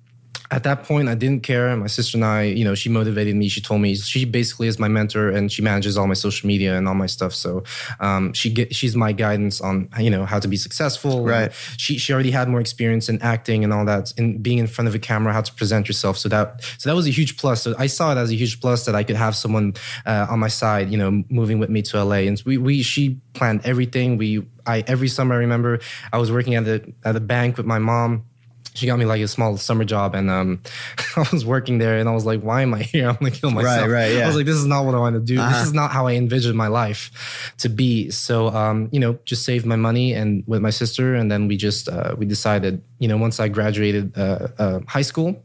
at 0.52 0.64
that 0.64 0.84
point 0.84 1.10
i 1.10 1.16
didn't 1.16 1.44
care. 1.44 1.76
My 1.76 1.88
sister 1.88 2.18
and 2.18 2.26
i 2.26 2.44
you 2.44 2.64
know 2.64 2.76
she 2.76 2.90
motivated 2.90 3.36
me. 3.36 3.48
She 3.48 3.62
told 3.62 3.82
me 3.82 3.96
she 3.96 4.26
basically 4.26 4.68
is 4.68 4.80
my 4.80 4.88
mentor 4.88 5.30
and 5.30 5.52
she 5.52 5.62
manages 5.62 5.98
all 5.98 6.08
my 6.08 6.14
social 6.14 6.48
media 6.48 6.78
and 6.78 6.88
all 6.88 6.96
my 6.96 7.08
stuff. 7.08 7.34
So 7.34 7.64
um 8.00 8.34
she 8.34 8.50
get 8.50 8.76
she's 8.76 8.96
my 8.96 9.12
guidance 9.12 9.62
on 9.62 9.90
you 10.00 10.10
know 10.10 10.26
how 10.26 10.40
to 10.40 10.48
be 10.48 10.58
successful. 10.58 11.24
Right. 11.26 11.52
she 11.78 11.98
she 11.98 12.14
already 12.14 12.32
had 12.32 12.48
more 12.50 12.60
experience 12.60 13.10
in 13.10 13.22
acting 13.22 13.64
and 13.64 13.74
all 13.74 13.86
that 13.86 14.14
in 14.18 14.42
being 14.42 14.60
in 14.60 14.68
front 14.68 14.88
of 14.88 14.96
a 14.96 15.00
camera 15.00 15.34
how 15.34 15.42
to 15.42 15.54
present 15.54 15.88
yourself. 15.88 16.18
So 16.18 16.30
that 16.30 16.64
so 16.78 16.90
that 16.90 16.96
was 16.96 17.08
a 17.08 17.12
huge 17.12 17.38
plus. 17.38 17.64
So 17.64 17.76
i 17.78 17.88
saw 17.88 18.12
it 18.12 18.18
as 18.18 18.32
a 18.32 18.36
huge 18.36 18.60
plus 18.62 18.86
that 18.86 18.96
i 18.96 19.04
could 19.04 19.16
have 19.16 19.36
someone 19.36 19.74
uh, 20.06 20.28
on 20.30 20.40
my 20.40 20.48
side 20.48 20.90
you 20.92 20.98
know 20.98 21.24
moving 21.30 21.60
with 21.60 21.70
me 21.70 21.82
to 21.82 22.04
la 22.04 22.16
and 22.16 22.42
we 22.46 22.58
we 22.58 22.82
she 22.82 23.20
planned 23.34 23.62
everything. 23.66 24.18
We 24.18 24.46
i 24.66 24.84
every 24.88 25.08
summer 25.08 25.36
i 25.36 25.38
remember 25.38 25.80
i 26.14 26.18
was 26.18 26.32
working 26.32 26.56
at 26.56 26.66
the 26.66 26.94
at 27.04 27.14
the 27.14 27.20
bank 27.20 27.58
with 27.58 27.66
my 27.66 27.80
mom 27.80 28.26
she 28.76 28.86
got 28.86 29.00
me 29.00 29.06
like 29.06 29.22
a 29.22 29.28
small 29.28 29.58
summer 29.58 29.86
job 29.86 30.14
and 30.14 30.30
um 30.30 30.62
I 31.16 31.26
was 31.32 31.46
working 31.46 31.78
there 31.78 31.98
and 31.98 32.08
I 32.08 32.14
was 32.14 32.26
like, 32.26 32.42
why 32.42 32.62
am 32.62 32.74
I 32.74 32.84
here? 32.84 33.10
I'm 33.10 33.16
gonna 33.16 33.32
kill 33.32 33.52
myself. 33.52 33.88
right, 33.88 33.90
right. 33.90 34.12
yeah. 34.14 34.26
I 34.26 34.28
was 34.28 34.36
like, 34.36 34.46
this 34.46 34.56
is 34.56 34.66
not 34.66 34.86
what 34.86 34.94
I 34.94 35.00
want 35.00 35.16
to 35.16 35.22
do. 35.22 35.40
Uh-huh. 35.40 35.50
This 35.50 35.68
is 35.68 35.74
not 35.74 35.92
how 35.92 36.08
I 36.08 36.14
envisioned 36.14 36.58
my 36.58 36.68
life 36.68 37.54
to 37.60 37.70
be. 37.70 38.12
So 38.12 38.50
um, 38.50 38.90
you 38.92 39.00
know, 39.00 39.18
just 39.26 39.44
saved 39.44 39.66
my 39.66 39.76
money 39.76 40.14
and 40.14 40.44
with 40.46 40.62
my 40.62 40.70
sister, 40.70 41.16
and 41.16 41.32
then 41.32 41.48
we 41.48 41.58
just 41.58 41.90
uh, 41.90 42.16
we 42.18 42.26
decided, 42.26 42.82
you 43.00 43.08
know, 43.08 43.18
once 43.18 43.40
I 43.40 43.48
graduated 43.48 44.18
uh, 44.18 44.48
uh, 44.58 44.80
high 44.88 45.02
school, 45.02 45.44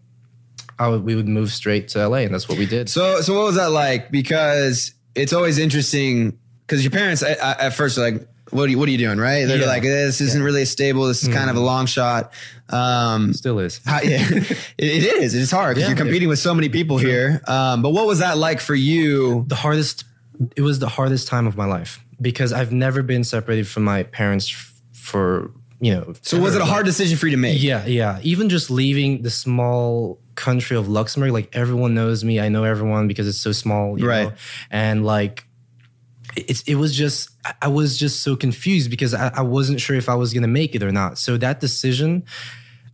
I 0.80 0.88
would, 0.88 1.04
we 1.04 1.14
would 1.14 1.28
move 1.28 1.52
straight 1.52 1.88
to 1.88 2.08
LA, 2.08 2.18
and 2.18 2.34
that's 2.34 2.48
what 2.48 2.58
we 2.58 2.66
did. 2.66 2.88
So, 2.88 3.20
so 3.20 3.34
what 3.34 3.44
was 3.44 3.56
that 3.56 3.70
like? 3.70 4.10
Because 4.10 4.94
it's 5.14 5.32
always 5.32 5.58
interesting. 5.58 6.38
Because 6.66 6.84
your 6.84 6.90
parents 6.92 7.22
at, 7.22 7.38
at 7.38 7.74
first 7.74 7.98
are 7.98 8.10
like, 8.12 8.28
"What 8.50 8.64
are 8.64 8.68
you? 8.68 8.78
What 8.78 8.88
are 8.88 8.92
you 8.92 8.98
doing?" 8.98 9.18
Right? 9.18 9.44
They're 9.46 9.58
Yeah. 9.58 9.66
like, 9.66 9.82
"This 9.82 10.20
isn't 10.20 10.42
really 10.42 10.64
stable. 10.64 11.06
This 11.06 11.22
is 11.22 11.28
kind 11.28 11.50
of 11.50 11.56
a 11.56 11.60
long 11.60 11.86
shot." 11.86 12.32
Um, 12.68 13.32
Still 13.34 13.58
is. 13.58 13.80
how- 13.84 14.00
yeah, 14.02 14.26
it, 14.30 14.50
it 14.78 15.04
is. 15.22 15.34
It's 15.34 15.50
hard 15.50 15.74
because 15.76 15.82
Yeah. 15.82 15.88
you're 15.88 15.96
competing 16.04 16.28
with 16.28 16.38
so 16.38 16.54
many 16.54 16.68
people 16.68 16.98
here. 16.98 17.40
Um, 17.48 17.82
but 17.82 17.90
what 17.90 18.06
was 18.06 18.20
that 18.20 18.38
like 18.38 18.60
for 18.60 18.74
you? 18.74 19.44
the 19.48 19.54
hardest 19.56 20.04
it 20.56 20.62
was 20.62 20.78
the 20.78 20.88
hardest 20.88 21.28
time 21.28 21.46
of 21.46 21.56
my 21.56 21.66
life 21.66 22.00
because 22.20 22.52
I've 22.52 22.72
never 22.72 23.02
been 23.02 23.24
separated 23.24 23.66
from 23.68 23.82
my 23.84 24.04
parents 24.04 24.48
for 24.94 25.50
you 25.82 25.92
know 25.94 26.14
So, 26.22 26.38
was 26.40 26.54
it 26.54 26.62
a 26.62 26.64
hard 26.64 26.86
decision 26.86 27.18
for 27.18 27.26
you 27.26 27.32
to 27.32 27.36
make? 27.36 27.62
yeah 27.62 27.84
yeah 27.86 28.20
even 28.22 28.48
just 28.48 28.70
leaving 28.70 29.20
the 29.22 29.30
small 29.30 30.18
country 30.36 30.76
of 30.78 30.88
Luxembourg 30.88 31.32
like 31.32 31.48
everyone 31.54 31.92
knows 31.94 32.24
me 32.24 32.40
I 32.40 32.48
know 32.48 32.64
everyone 32.64 33.06
because 33.08 33.28
it's 33.28 33.40
so 33.40 33.52
small 33.52 33.98
you 34.00 34.06
Right. 34.08 34.28
know? 34.28 34.32
and 34.70 35.04
like 35.04 35.44
it's 36.36 36.62
it 36.62 36.76
was 36.76 36.94
just 36.96 37.30
I- 37.62 37.68
was 37.68 37.98
just 37.98 38.22
so 38.22 38.36
confused 38.36 38.90
because 38.90 39.14
I, 39.14 39.28
I 39.34 39.42
wasn't 39.42 39.80
sure 39.80 39.96
if 39.96 40.08
I 40.08 40.14
was 40.14 40.32
gonna 40.32 40.46
make 40.48 40.74
it 40.74 40.82
or 40.82 40.92
not 40.92 41.18
so 41.18 41.36
that 41.38 41.60
decision 41.60 42.24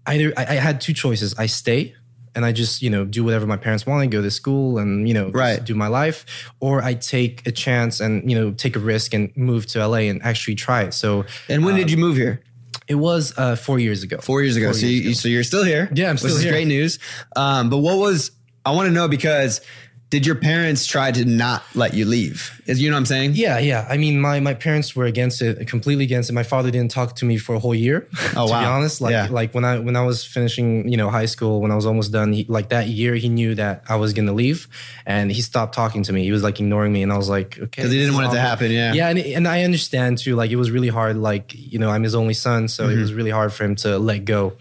either 0.06 0.32
I, 0.36 0.42
I 0.42 0.54
had 0.54 0.80
two 0.80 0.92
choices 0.92 1.34
I 1.38 1.46
stay 1.46 1.94
and 2.34 2.44
I 2.44 2.52
just 2.52 2.82
you 2.82 2.90
know 2.90 3.04
do 3.04 3.24
whatever 3.24 3.46
my 3.46 3.56
parents 3.56 3.86
want 3.86 4.02
and 4.02 4.12
go 4.12 4.22
to 4.22 4.30
school 4.30 4.78
and 4.78 5.08
you 5.08 5.14
know 5.14 5.30
Right. 5.30 5.62
do 5.64 5.74
my 5.74 5.88
life 5.88 6.50
or 6.60 6.82
I 6.82 6.94
take 6.94 7.46
a 7.46 7.52
chance 7.52 8.00
and 8.00 8.28
you 8.30 8.36
know 8.38 8.52
take 8.52 8.76
a 8.76 8.78
risk 8.80 9.14
and 9.14 9.34
move 9.36 9.66
to 9.66 9.86
LA 9.86 10.08
and 10.10 10.22
actually 10.22 10.54
try 10.54 10.82
it 10.84 10.94
so 10.94 11.24
And 11.48 11.64
when 11.64 11.74
did 11.76 11.90
you 11.90 11.96
move 11.96 12.16
here? 12.16 12.42
it 12.88 12.94
was 12.96 13.32
uh, 13.36 13.56
four 13.56 13.78
years 13.80 14.02
ago 14.04 14.18
Four 14.18 14.42
years 14.42 14.54
ago. 14.56 14.66
Four 14.66 14.74
so, 14.74 14.86
years 14.86 15.04
you, 15.04 15.10
ago. 15.10 15.14
so 15.18 15.28
you're 15.28 15.42
still 15.44 15.64
here. 15.64 15.90
Yeah, 15.92 16.08
I'm 16.08 16.18
still 16.18 16.36
is 16.36 16.42
here. 16.42 16.52
great 16.52 16.68
news. 16.68 16.98
Um, 17.34 17.68
but 17.68 17.78
what 17.78 17.98
was 17.98 18.30
I 18.64 18.70
want 18.72 18.86
to 18.86 18.92
know 18.92 19.08
because 19.08 19.60
did 20.08 20.24
your 20.24 20.36
parents 20.36 20.86
try 20.86 21.10
to 21.10 21.24
not 21.24 21.64
let 21.74 21.92
you 21.92 22.04
leave? 22.04 22.62
Is 22.66 22.80
you 22.80 22.88
know 22.90 22.94
what 22.94 23.00
I'm 23.00 23.06
saying? 23.06 23.32
Yeah, 23.34 23.58
yeah. 23.58 23.86
I 23.90 23.96
mean, 23.96 24.20
my 24.20 24.38
my 24.38 24.54
parents 24.54 24.94
were 24.94 25.04
against 25.04 25.42
it, 25.42 25.66
completely 25.66 26.04
against 26.04 26.30
it. 26.30 26.32
My 26.32 26.44
father 26.44 26.70
didn't 26.70 26.92
talk 26.92 27.16
to 27.16 27.24
me 27.24 27.38
for 27.38 27.56
a 27.56 27.58
whole 27.58 27.74
year. 27.74 28.06
Oh, 28.36 28.46
to 28.46 28.52
wow. 28.52 28.60
be 28.60 28.66
honest, 28.66 29.00
like 29.00 29.10
Yeah. 29.12 29.26
like 29.30 29.52
when 29.52 29.64
I 29.64 29.80
when 29.80 29.96
I 29.96 30.02
was 30.04 30.24
finishing, 30.24 30.88
you 30.88 30.96
know, 30.96 31.10
high 31.10 31.26
school, 31.26 31.60
when 31.60 31.72
I 31.72 31.74
was 31.74 31.86
almost 31.86 32.12
done, 32.12 32.32
he, 32.32 32.44
like 32.48 32.68
that 32.68 32.86
year, 32.86 33.16
he 33.16 33.28
knew 33.28 33.56
that 33.56 33.82
I 33.88 33.96
was 33.96 34.12
gonna 34.12 34.32
leave, 34.32 34.68
and 35.06 35.30
he 35.32 35.42
stopped 35.42 35.74
talking 35.74 36.04
to 36.04 36.12
me. 36.12 36.22
He 36.22 36.30
was 36.32 36.44
like 36.44 36.60
ignoring 36.60 36.92
me, 36.92 37.02
and 37.02 37.12
I 37.12 37.16
was 37.16 37.28
like, 37.28 37.58
okay, 37.58 37.82
'Cause 37.82 37.90
he 37.90 37.98
didn't 37.98 38.14
want 38.14 38.28
it 38.28 38.34
to 38.36 38.40
happen, 38.40 38.70
yeah. 38.70 38.92
yeah, 38.94 39.08
and 39.08 39.18
and 39.18 39.48
I 39.48 39.64
understand 39.64 40.18
too. 40.18 40.36
Like 40.36 40.52
it 40.52 40.56
was 40.56 40.70
really 40.70 40.88
hard. 40.88 41.16
Like 41.16 41.52
you 41.52 41.80
know, 41.80 41.90
I'm 41.90 42.04
his 42.04 42.14
only 42.14 42.34
son, 42.34 42.68
so 42.68 42.84
Mm-hmm. 42.84 42.96
it 42.98 43.00
was 43.00 43.12
really 43.12 43.30
hard 43.30 43.52
for 43.52 43.64
him 43.64 43.74
to 43.76 43.98
let 43.98 44.24
go. 44.24 44.52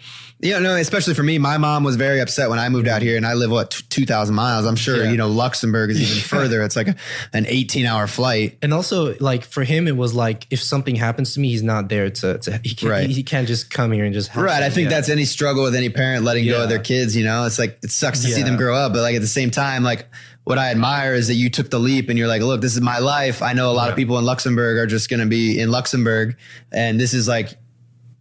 Yeah, 0.42 0.60
no, 0.60 0.76
especially 0.76 1.14
for 1.14 1.24
me. 1.24 1.38
My 1.38 1.58
mom 1.58 1.84
was 1.86 1.96
very 1.96 2.20
upset 2.20 2.50
when 2.50 2.60
I 2.60 2.68
moved 2.68 2.88
out 2.90 3.02
here 3.02 3.16
and 3.16 3.26
I 3.26 3.34
live, 3.36 3.50
what, 3.50 3.72
2,000 3.90 4.36
miles. 4.36 4.66
I'm 4.66 4.76
sure, 4.76 5.04
Yeah. 5.04 5.10
you 5.12 5.18
know, 5.18 5.30
Luxembourg 5.30 5.90
is 5.90 6.02
even 6.02 6.22
further. 6.24 6.62
It's 6.62 6.76
like 6.76 6.90
a, 6.90 6.96
an 7.34 7.46
18 7.48 7.86
hour 7.86 8.06
flight. 8.06 8.58
And 8.62 8.74
also, 8.74 9.16
like 9.20 9.44
for 9.46 9.64
him, 9.64 9.88
it 9.88 9.96
was 9.96 10.14
like 10.14 10.46
if 10.52 10.62
something 10.62 10.96
happens 10.96 11.34
to 11.36 11.40
me, 11.40 11.50
he's 11.50 11.64
not 11.64 11.88
there 11.88 12.10
to. 12.10 12.38
to 12.40 12.60
he, 12.64 12.76
can't, 12.76 12.92
Right. 12.92 13.08
he, 13.08 13.14
he 13.16 13.24
can't 13.24 13.48
just 13.48 13.70
come 13.72 13.94
here 13.94 14.04
and 14.04 14.14
just 14.14 14.28
help 14.28 14.46
Right. 14.46 14.62
I 14.62 14.70
think 14.70 14.90
Yeah. 14.90 14.98
that's 14.98 15.10
any 15.10 15.24
struggle 15.26 15.64
with 15.64 15.74
any 15.74 15.90
parent 15.90 16.26
letting 16.26 16.46
go 16.46 16.64
of 16.64 16.70
their 16.70 16.80
kids, 16.80 17.16
you 17.16 17.24
know, 17.24 17.46
it's 17.46 17.58
like, 17.58 17.80
it 17.82 17.92
sucks 17.92 18.22
to 18.22 18.28
see 18.28 18.44
them 18.44 18.58
grow 18.58 18.76
up. 18.76 18.92
But 18.94 19.02
like 19.04 19.16
at 19.16 19.22
the 19.22 19.28
same 19.28 19.52
time, 19.52 19.84
like 19.84 20.06
what 20.44 20.58
I 20.60 20.70
admire 20.70 21.14
is 21.16 21.28
that 21.30 21.36
you 21.36 21.50
took 21.50 21.70
the 21.72 21.80
leap 21.80 22.10
and 22.10 22.20
you're 22.20 22.28
like, 22.28 22.42
look, 22.42 22.60
this 22.62 22.76
is 22.76 22.82
my 22.82 23.00
life. 23.00 23.42
I 23.42 23.54
know 23.54 23.72
a 23.72 23.74
lot 23.74 23.90
of 23.90 23.96
people 23.96 24.20
in 24.20 24.26
Luxembourg 24.26 24.78
are 24.78 24.86
just 24.86 25.10
going 25.10 25.22
to 25.22 25.26
be 25.26 25.60
in 25.60 25.72
Luxembourg. 25.72 26.38
And 26.74 27.00
this 27.00 27.14
is 27.16 27.28
like, 27.28 27.58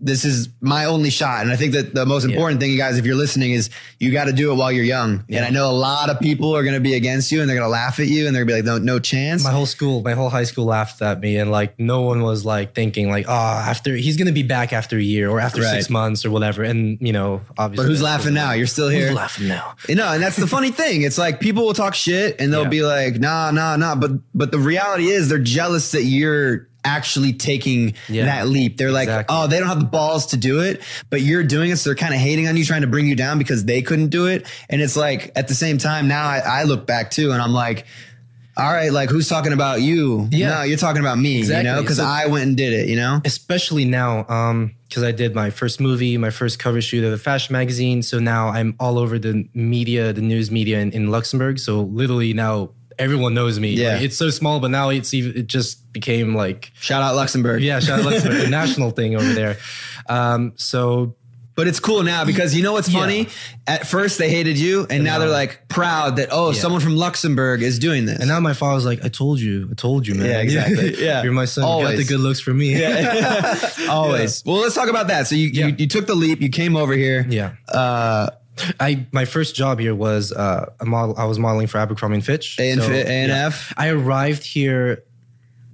this 0.00 0.24
is 0.24 0.48
my 0.60 0.84
only 0.84 1.10
shot. 1.10 1.42
And 1.42 1.50
I 1.50 1.56
think 1.56 1.72
that 1.72 1.94
the 1.94 2.04
most 2.04 2.24
important 2.24 2.60
thing, 2.60 2.70
you 2.70 2.76
guys, 2.76 2.98
if 2.98 3.06
you're 3.06 3.14
listening, 3.14 3.52
is 3.52 3.70
you 3.98 4.12
got 4.12 4.24
to 4.24 4.32
do 4.32 4.52
it 4.52 4.56
while 4.56 4.70
you're 4.70 4.84
young. 4.84 5.24
And 5.30 5.44
I 5.44 5.50
know 5.50 5.70
a 5.70 5.72
lot 5.72 6.10
of 6.10 6.20
people 6.20 6.54
are 6.54 6.62
going 6.62 6.74
to 6.74 6.80
be 6.80 6.94
against 6.94 7.32
you 7.32 7.40
and 7.40 7.48
they're 7.48 7.56
going 7.56 7.66
to 7.66 7.70
laugh 7.72 7.98
at 8.00 8.06
you 8.08 8.26
and 8.26 8.34
they're 8.36 8.44
going 8.44 8.62
to 8.62 8.68
be 8.68 8.70
like, 8.72 8.82
no, 8.82 8.94
no 8.94 8.98
chance. 8.98 9.42
my 9.44 9.50
whole 9.50 9.66
school, 9.66 10.02
my 10.02 10.12
whole 10.12 10.28
high 10.28 10.44
school 10.44 10.64
laughed 10.66 11.00
at 11.00 11.20
me, 11.20 11.36
and 11.38 11.50
like 11.50 11.78
no 11.78 12.02
one 12.02 12.22
was 12.22 12.44
like 12.44 12.74
thinking 12.74 13.08
like, 13.10 13.26
oh, 13.28 13.32
after 13.32 13.94
he's 13.96 14.16
gonna 14.16 14.32
be 14.32 14.42
back 14.42 14.72
after 14.72 14.96
a 14.98 15.02
year 15.02 15.30
or 15.30 15.40
after 15.40 15.62
six 15.62 15.88
months 15.88 16.24
or 16.24 16.30
whatever. 16.30 16.62
And 16.62 16.98
you 17.00 17.12
know, 17.12 17.40
obviously, 17.56 17.84
but 17.86 17.88
who's 17.88 18.02
laughing 18.02 18.34
now? 18.34 18.52
You're 18.52 18.66
still 18.66 18.88
here. 18.88 19.06
Who's 19.08 19.16
laughing 19.16 19.48
now? 19.48 19.76
You 19.88 19.94
know, 19.94 20.08
and 20.12 20.22
that's 20.22 20.36
the 20.36 20.46
funny 20.46 20.70
thing. 20.70 21.02
It's 21.02 21.18
like 21.18 21.40
people 21.40 21.64
will 21.64 21.74
talk 21.74 21.94
shit 21.94 22.40
and 22.40 22.52
they'll 22.52 22.64
Yeah. 22.64 22.68
be 22.68 22.82
like, 22.82 23.18
nah, 23.20 23.50
nah, 23.50 23.76
nah. 23.76 23.94
But 23.94 24.12
but 24.34 24.50
the 24.50 24.58
reality 24.58 25.06
is 25.08 25.28
they're 25.28 25.38
jealous 25.38 25.90
that 25.92 26.02
you're 26.02 26.68
actually 26.84 27.32
taking 27.32 27.94
Yeah. 28.08 28.26
that 28.26 28.48
leap. 28.48 28.76
They're 28.76 28.90
like, 28.92 29.08
Exactly. 29.08 29.34
oh, 29.36 29.46
they 29.46 29.58
don't 29.58 29.68
have 29.68 29.80
the 29.80 29.84
balls 29.86 30.26
to 30.26 30.36
do 30.36 30.60
it, 30.60 30.82
but 31.10 31.22
you're 31.22 31.42
doing 31.44 31.70
it. 31.70 31.76
So 31.78 31.90
they're 31.90 31.96
kind 31.96 32.14
of 32.14 32.20
hating 32.20 32.46
on 32.48 32.56
you, 32.56 32.64
trying 32.64 32.82
to 32.82 32.86
bring 32.86 33.06
you 33.06 33.16
down 33.16 33.38
because 33.38 33.64
they 33.64 33.82
couldn't 33.82 34.08
do 34.08 34.26
it. 34.26 34.46
And 34.68 34.80
it's 34.82 34.96
like 34.96 35.32
at 35.36 35.48
the 35.48 35.54
same 35.54 35.78
time, 35.78 36.08
now 36.08 36.26
I, 36.26 36.38
I 36.44 36.62
look 36.64 36.86
back 36.86 37.10
too 37.10 37.32
and 37.32 37.40
I'm 37.42 37.52
like, 37.52 37.86
all 38.56 38.72
right, 38.72 38.92
like 38.92 39.10
who's 39.10 39.28
talking 39.28 39.52
about 39.52 39.80
you? 39.82 40.28
Yeah. 40.30 40.50
No, 40.58 40.62
you're 40.62 40.78
talking 40.78 41.00
about 41.00 41.18
me, 41.18 41.38
Exactly. 41.38 41.68
you 41.68 41.74
know, 41.74 41.82
because 41.82 41.96
So- 41.96 42.04
I 42.04 42.26
went 42.26 42.44
and 42.46 42.56
did 42.56 42.72
it, 42.72 42.88
you 42.88 42.94
know? 42.96 43.20
especially 43.24 43.84
now 43.84 44.24
um 44.28 44.74
because 44.88 45.02
i 45.02 45.10
did 45.10 45.34
my 45.34 45.50
first 45.50 45.80
movie 45.80 46.16
my 46.18 46.30
first 46.30 46.60
cover 46.60 46.80
shoot 46.80 47.02
of 47.02 47.12
a 47.12 47.18
fashion 47.18 47.52
magazine 47.52 48.00
so 48.00 48.20
now 48.20 48.48
i'm 48.50 48.76
all 48.78 48.96
over 48.96 49.18
the 49.18 49.48
media 49.52 50.12
the 50.12 50.20
news 50.20 50.52
media 50.52 50.78
in, 50.78 50.92
in 50.92 51.10
luxembourg 51.10 51.58
so 51.58 51.80
literally 51.80 52.32
now 52.32 52.70
everyone 52.98 53.34
knows 53.34 53.58
me 53.58 53.70
Yeah. 53.70 53.94
Like, 53.94 54.02
it's 54.02 54.16
so 54.16 54.30
small 54.30 54.60
but 54.60 54.70
now 54.70 54.90
it's 54.90 55.12
even 55.14 55.36
it 55.36 55.46
just 55.46 55.92
became 55.92 56.34
like 56.34 56.72
Shout 56.80 57.02
out 57.02 57.14
Luxembourg. 57.16 57.62
yeah 57.62 57.80
shout 57.80 58.00
out 58.00 58.04
luxembourg 58.10 58.44
a 58.46 58.48
national 58.50 58.90
thing 58.90 59.16
over 59.16 59.32
there 59.32 59.56
um 60.08 60.52
so 60.56 61.14
But 61.56 61.68
it's 61.68 61.78
cool 61.78 62.02
now 62.02 62.24
because 62.24 62.52
you 62.56 62.64
know 62.64 62.72
what's 62.72 62.88
Yeah. 62.88 62.98
funny? 63.00 63.28
At 63.68 63.86
first 63.86 64.18
they 64.18 64.28
hated 64.28 64.58
you 64.58 64.86
and 64.90 65.04
now 65.04 65.12
now- 65.12 65.18
they're 65.20 65.28
like 65.44 65.68
proud 65.68 66.16
that, 66.16 66.30
oh, 66.32 66.50
Yeah. 66.50 66.60
someone 66.62 66.80
from 66.80 66.96
Luxembourg 66.96 67.62
is 67.62 67.78
doing 67.78 68.06
this. 68.06 68.18
and 68.18 68.26
now 68.28 68.40
my 68.40 68.54
father's 68.54 68.84
like 68.84 69.04
i 69.04 69.08
told 69.08 69.38
you 69.38 69.68
i 69.70 69.74
told 69.74 70.04
you 70.06 70.14
man 70.16 70.26
Yeah, 70.26 70.40
exactly. 70.40 70.96
Yeah. 71.06 71.22
you're 71.22 71.32
my 71.32 71.44
son 71.46 71.62
you 71.62 71.68
got 71.68 71.74
Always. 71.74 71.98
the 71.98 72.04
good 72.12 72.20
looks 72.20 72.40
for 72.40 72.52
me 72.52 72.68
Yeah. 72.80 73.58
Always. 73.88 74.42
Well, 74.44 74.56
let's 74.62 74.74
talk 74.74 74.88
about 74.88 75.06
that. 75.08 75.26
So 75.28 75.34
you, 75.36 75.48
Yeah. 75.48 75.66
you 75.68 75.74
you 75.78 75.86
took 75.86 76.06
the 76.08 76.16
leap, 76.16 76.40
you 76.42 76.48
came 76.48 76.74
over 76.76 76.94
here. 76.94 77.24
yeah 77.30 77.52
Uh 77.68 78.30
I 78.80 79.06
my 79.12 79.24
first 79.24 79.54
job 79.54 79.80
here 79.80 79.94
was 79.94 80.32
uh, 80.32 80.72
a 80.80 80.84
model. 80.84 81.14
I 81.18 81.24
was 81.24 81.38
modeling 81.38 81.66
for 81.66 81.78
Abercrombie 81.78 82.16
and 82.16 82.24
Fitch. 82.24 82.58
A 82.58 82.70
and 82.70 82.82
So, 82.82 82.90
and 82.92 83.28
yeah. 83.30 83.46
F? 83.46 83.72
I 83.76 83.88
arrived 83.88 84.44
here 84.44 85.02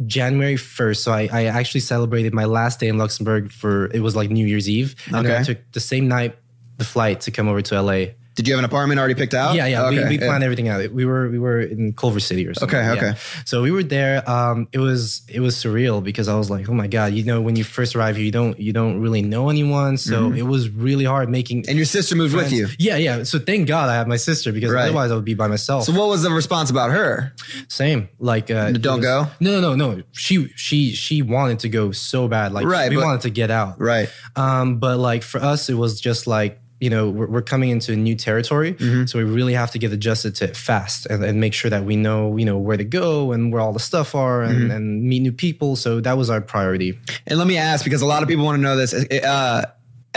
January 0.06 0.56
first, 0.56 1.04
so 1.04 1.12
I, 1.12 1.28
I 1.30 1.44
actually 1.44 1.80
celebrated 1.82 2.32
my 2.32 2.46
last 2.46 2.80
day 2.80 2.88
in 2.88 2.96
Luxembourg 2.96 3.52
for 3.52 3.86
it 3.92 4.00
was 4.00 4.16
like 4.16 4.30
New 4.30 4.46
Year's 4.46 4.68
Eve, 4.68 4.94
and 5.06 5.16
then 5.16 5.26
Okay. 5.26 5.38
I 5.38 5.42
took 5.42 5.58
the 5.72 5.80
same 5.80 6.08
night 6.08 6.36
the 6.78 6.84
flight 6.84 7.20
to 7.22 7.30
come 7.30 7.48
over 7.48 7.60
to 7.60 7.82
LA. 7.82 8.04
Did 8.40 8.48
you 8.48 8.54
have 8.54 8.58
an 8.58 8.64
apartment 8.64 8.98
already 8.98 9.14
picked 9.14 9.34
out? 9.34 9.54
Yeah, 9.54 9.66
yeah, 9.66 9.90
we, 9.90 9.98
Okay, 9.98 10.08
we 10.08 10.18
yeah. 10.18 10.26
planned 10.26 10.42
everything 10.44 10.68
out. 10.68 10.90
We 10.92 11.04
were 11.04 11.28
we 11.28 11.38
were 11.38 11.60
in 11.60 11.92
Culver 11.92 12.20
City 12.20 12.46
or 12.46 12.54
something. 12.54 12.78
Okay, 12.78 12.86
yeah. 12.86 13.10
okay. 13.10 13.18
So 13.44 13.60
we 13.62 13.70
were 13.70 13.82
there. 13.82 14.28
Um, 14.28 14.68
it 14.72 14.78
was 14.78 15.22
it 15.28 15.40
was 15.40 15.54
surreal 15.56 16.02
because 16.02 16.26
I 16.28 16.36
was 16.36 16.48
like, 16.48 16.68
oh 16.68 16.74
my 16.74 16.86
god, 16.86 17.12
you 17.12 17.22
know, 17.24 17.40
when 17.40 17.56
you 17.56 17.64
first 17.64 17.94
arrive 17.94 18.16
here, 18.16 18.24
you 18.24 18.32
don't 18.32 18.58
you 18.58 18.72
don't 18.72 19.00
really 19.00 19.20
know 19.22 19.50
anyone, 19.50 19.96
so 19.98 20.32
it 20.32 20.42
was 20.42 20.70
really 20.70 21.04
hard 21.04 21.28
making. 21.28 21.62
Mm-hmm. 21.62 21.70
And 21.70 21.76
your 21.78 21.86
sister 21.86 22.16
moved 22.16 22.34
with 22.34 22.50
you. 22.52 22.68
Yeah, 22.78 22.96
yeah. 22.96 23.22
So 23.24 23.38
thank 23.38 23.68
God 23.68 23.88
I 23.90 23.94
had 23.96 24.08
my 24.08 24.16
sister 24.16 24.52
because 24.52 24.70
Right. 24.72 24.84
otherwise 24.84 25.10
I 25.10 25.14
would 25.16 25.24
be 25.24 25.34
by 25.34 25.48
myself. 25.48 25.84
So 25.84 25.92
what 25.92 26.08
was 26.08 26.22
the 26.22 26.30
response 26.30 26.70
about 26.70 26.90
her? 26.92 27.32
Same. 27.68 28.08
Like 28.18 28.50
uh, 28.50 28.72
Don't 28.72 28.98
was- 28.98 29.04
go? 29.06 29.26
No, 29.40 29.60
no, 29.60 29.74
no, 29.74 29.92
no. 29.96 30.02
She 30.12 30.48
she 30.56 30.92
she 30.92 31.22
wanted 31.22 31.58
to 31.60 31.68
go 31.68 31.92
so 31.92 32.28
bad. 32.28 32.52
Like 32.52 32.64
Right, 32.66 32.88
we 32.90 32.96
but- 32.96 33.04
wanted 33.04 33.20
to 33.22 33.30
get 33.30 33.50
out. 33.50 33.80
Right. 33.80 34.08
Um, 34.36 34.78
but 34.78 34.98
like 34.98 35.22
for 35.22 35.40
us, 35.42 35.68
it 35.68 35.74
was 35.74 36.00
just 36.00 36.26
like 36.26 36.60
you 36.80 36.90
know 36.90 37.08
we're, 37.10 37.26
we're 37.26 37.42
coming 37.42 37.70
into 37.70 37.92
a 37.92 37.96
new 37.96 38.14
territory, 38.16 38.72
Mm-hmm. 38.74 39.06
so 39.06 39.18
we 39.18 39.24
really 39.24 39.54
have 39.54 39.70
to 39.72 39.78
get 39.78 39.92
adjusted 39.92 40.34
to 40.36 40.44
it 40.44 40.56
fast 40.56 41.06
and, 41.06 41.22
and 41.24 41.38
make 41.40 41.54
sure 41.54 41.70
that 41.70 41.84
we 41.84 41.94
know 41.96 42.36
you 42.36 42.44
know 42.44 42.58
where 42.58 42.76
to 42.76 42.84
go 42.84 43.32
and 43.32 43.52
where 43.52 43.60
all 43.60 43.72
the 43.72 43.80
stuff 43.80 44.14
are 44.14 44.42
and, 44.42 44.58
Mm-hmm. 44.62 44.70
and 44.70 45.02
meet 45.04 45.20
new 45.20 45.32
people. 45.32 45.76
So 45.76 46.00
that 46.00 46.16
was 46.16 46.30
our 46.30 46.40
priority. 46.40 46.98
And 47.26 47.38
let 47.38 47.46
me 47.46 47.56
ask 47.58 47.84
because 47.84 48.02
a 48.02 48.06
lot 48.06 48.22
of 48.22 48.28
people 48.28 48.44
want 48.44 48.56
to 48.58 48.62
know 48.62 48.76
this. 48.76 48.92
Uh 48.94 49.66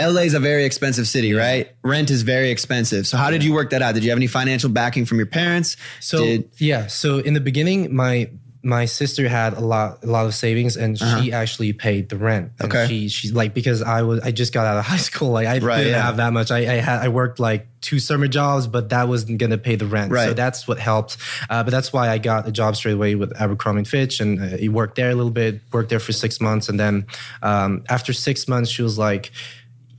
LA 0.00 0.22
is 0.22 0.34
a 0.34 0.40
very 0.40 0.64
expensive 0.64 1.06
city, 1.06 1.34
right? 1.34 1.70
Rent 1.84 2.10
is 2.10 2.22
very 2.22 2.50
expensive. 2.50 3.06
So 3.06 3.16
how 3.16 3.30
did 3.30 3.44
you 3.44 3.52
work 3.54 3.70
that 3.70 3.80
out? 3.80 3.94
Did 3.94 4.02
you 4.02 4.10
have 4.10 4.18
any 4.18 4.26
financial 4.26 4.68
backing 4.68 5.04
from 5.06 5.18
your 5.18 5.26
parents? 5.28 5.76
So 6.00 6.18
Did- 6.24 6.50
yeah, 6.58 6.88
so 6.88 7.18
in 7.18 7.34
the 7.34 7.40
beginning, 7.40 7.94
my 7.94 8.28
my 8.64 8.86
sister 8.86 9.28
had 9.28 9.52
a 9.52 9.60
lot 9.60 10.02
a 10.02 10.06
lot 10.06 10.26
of 10.26 10.34
savings, 10.34 10.76
and 10.76 10.98
she 10.98 11.32
actually 11.32 11.72
paid 11.72 12.08
the 12.08 12.16
rent. 12.16 12.52
And 12.58 12.72
Uh-huh. 12.72 12.82
Okay. 12.84 12.88
she 12.88 13.08
she's 13.08 13.32
like 13.32 13.52
because 13.54 13.82
I 13.82 14.02
was 14.02 14.20
I 14.20 14.30
just 14.30 14.52
got 14.52 14.66
out 14.66 14.78
of 14.78 14.84
high 14.92 14.96
school, 14.96 15.30
like 15.30 15.46
I 15.46 15.58
Right, 15.58 15.78
didn't 15.78 15.92
yeah. 15.92 16.02
have 16.02 16.16
that 16.16 16.32
much. 16.32 16.50
I 16.50 16.58
I 16.58 16.76
had 16.80 17.00
I 17.02 17.08
worked 17.08 17.38
like 17.38 17.66
two 17.82 17.98
summer 17.98 18.26
jobs, 18.26 18.66
but 18.66 18.88
that 18.88 19.06
wasn't 19.08 19.38
gonna 19.38 19.58
pay 19.58 19.76
the 19.76 19.86
rent. 19.86 20.10
Right. 20.10 20.28
So 20.28 20.34
that's 20.34 20.66
what 20.66 20.78
helped. 20.78 21.18
Uh, 21.50 21.62
but 21.62 21.70
that's 21.70 21.92
why 21.92 22.08
I 22.08 22.18
got 22.18 22.48
a 22.48 22.52
job 22.52 22.74
straight 22.76 22.92
away 22.94 23.14
with 23.14 23.32
Abercrombie 23.40 23.80
and 23.80 23.88
Fitch, 23.88 24.20
and 24.20 24.40
uh, 24.40 24.56
he 24.56 24.68
worked 24.68 24.96
there 24.96 25.10
a 25.10 25.14
little 25.14 25.30
bit. 25.30 25.60
Worked 25.72 25.90
there 25.90 26.00
for 26.00 26.12
six 26.12 26.40
months, 26.40 26.68
and 26.70 26.80
then 26.80 27.06
um, 27.42 27.84
after 27.90 28.12
six 28.12 28.48
months, 28.48 28.70
she 28.70 28.82
was 28.82 28.98
like 28.98 29.30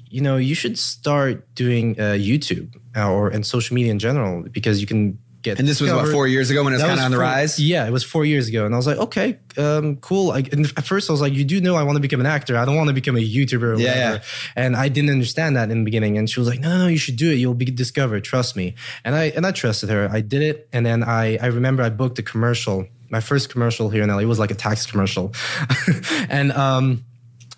you 0.10 0.22
know, 0.22 0.38
you 0.38 0.56
should 0.56 0.78
start 0.80 1.54
doing 1.56 2.00
uh, 2.00 2.14
YouTube 2.16 2.74
uh, 2.96 3.12
or 3.12 3.28
and 3.28 3.46
social 3.46 3.76
media 3.76 3.92
in 3.92 4.00
general 4.00 4.44
because 4.50 4.80
you 4.80 4.88
can 4.88 5.20
get. 5.46 5.60
and 5.60 5.68
this 5.68 5.80
was 5.80 5.90
what 5.92 5.98
discovered. 6.00 6.12
four 6.14 6.28
years 6.28 6.50
ago 6.50 6.64
when 6.64 6.74
it 6.74 6.78
was 6.78 6.84
kind 6.84 7.00
of 7.00 7.06
on 7.06 7.12
the 7.12 7.18
four- 7.18 7.24
rise. 7.24 7.60
Yeah, 7.60 7.88
it 7.88 7.92
was 7.92 8.04
four 8.04 8.26
years 8.26 8.48
ago, 8.50 8.66
and 8.66 8.74
I 8.74 8.78
was 8.78 8.88
like, 8.88 8.98
okay, 8.98 9.38
um, 9.58 9.96
cool. 9.98 10.32
I, 10.32 10.40
and 10.52 10.66
at 10.78 10.86
first, 10.86 11.10
I 11.10 11.14
was 11.14 11.22
like, 11.22 11.34
you 11.34 11.46
do 11.46 11.62
know 11.62 11.76
I 11.76 11.84
want 11.84 11.96
to 11.96 12.02
become 12.02 12.20
an 12.20 12.26
actor. 12.26 12.58
I 12.58 12.66
don't 12.66 12.76
want 12.76 12.88
to 12.90 12.94
become 12.94 13.16
a 13.16 13.20
YouTuber. 13.20 13.62
Or 13.64 13.76
Yeah, 13.80 13.90
whatever. 13.90 14.16
yeah. 14.16 14.22
And 14.64 14.76
I 14.76 14.90
didn't 14.90 15.12
understand 15.12 15.56
that 15.56 15.72
in 15.72 15.80
the 15.80 15.86
beginning. 15.86 16.18
And 16.18 16.30
she 16.30 16.40
was 16.40 16.50
like, 16.50 16.60
no, 16.60 16.70
no, 16.70 16.78
no, 16.80 16.88
you 16.88 16.98
should 16.98 17.16
do 17.16 17.32
it. 17.32 17.36
You'll 17.36 17.54
be 17.54 17.66
discovered. 17.66 18.24
Trust 18.24 18.56
me. 18.56 18.76
And 19.06 19.16
I 19.16 19.26
and 19.36 19.46
I 19.46 19.52
trusted 19.52 19.90
her. 19.90 20.10
I 20.12 20.22
did 20.22 20.42
it, 20.42 20.68
and 20.74 20.86
then 20.86 21.04
I 21.04 21.38
I 21.42 21.48
remember 21.48 21.84
I 21.84 21.90
booked 21.90 22.20
a 22.20 22.24
commercial. 22.24 22.88
My 23.12 23.20
first 23.22 23.50
commercial 23.50 23.90
here 23.90 24.04
in 24.04 24.10
LA 24.10 24.20
it 24.20 24.26
was 24.26 24.40
like 24.40 24.52
a 24.52 24.56
tax 24.56 24.86
commercial, 24.86 25.32
and 26.30 26.52
um, 26.52 27.06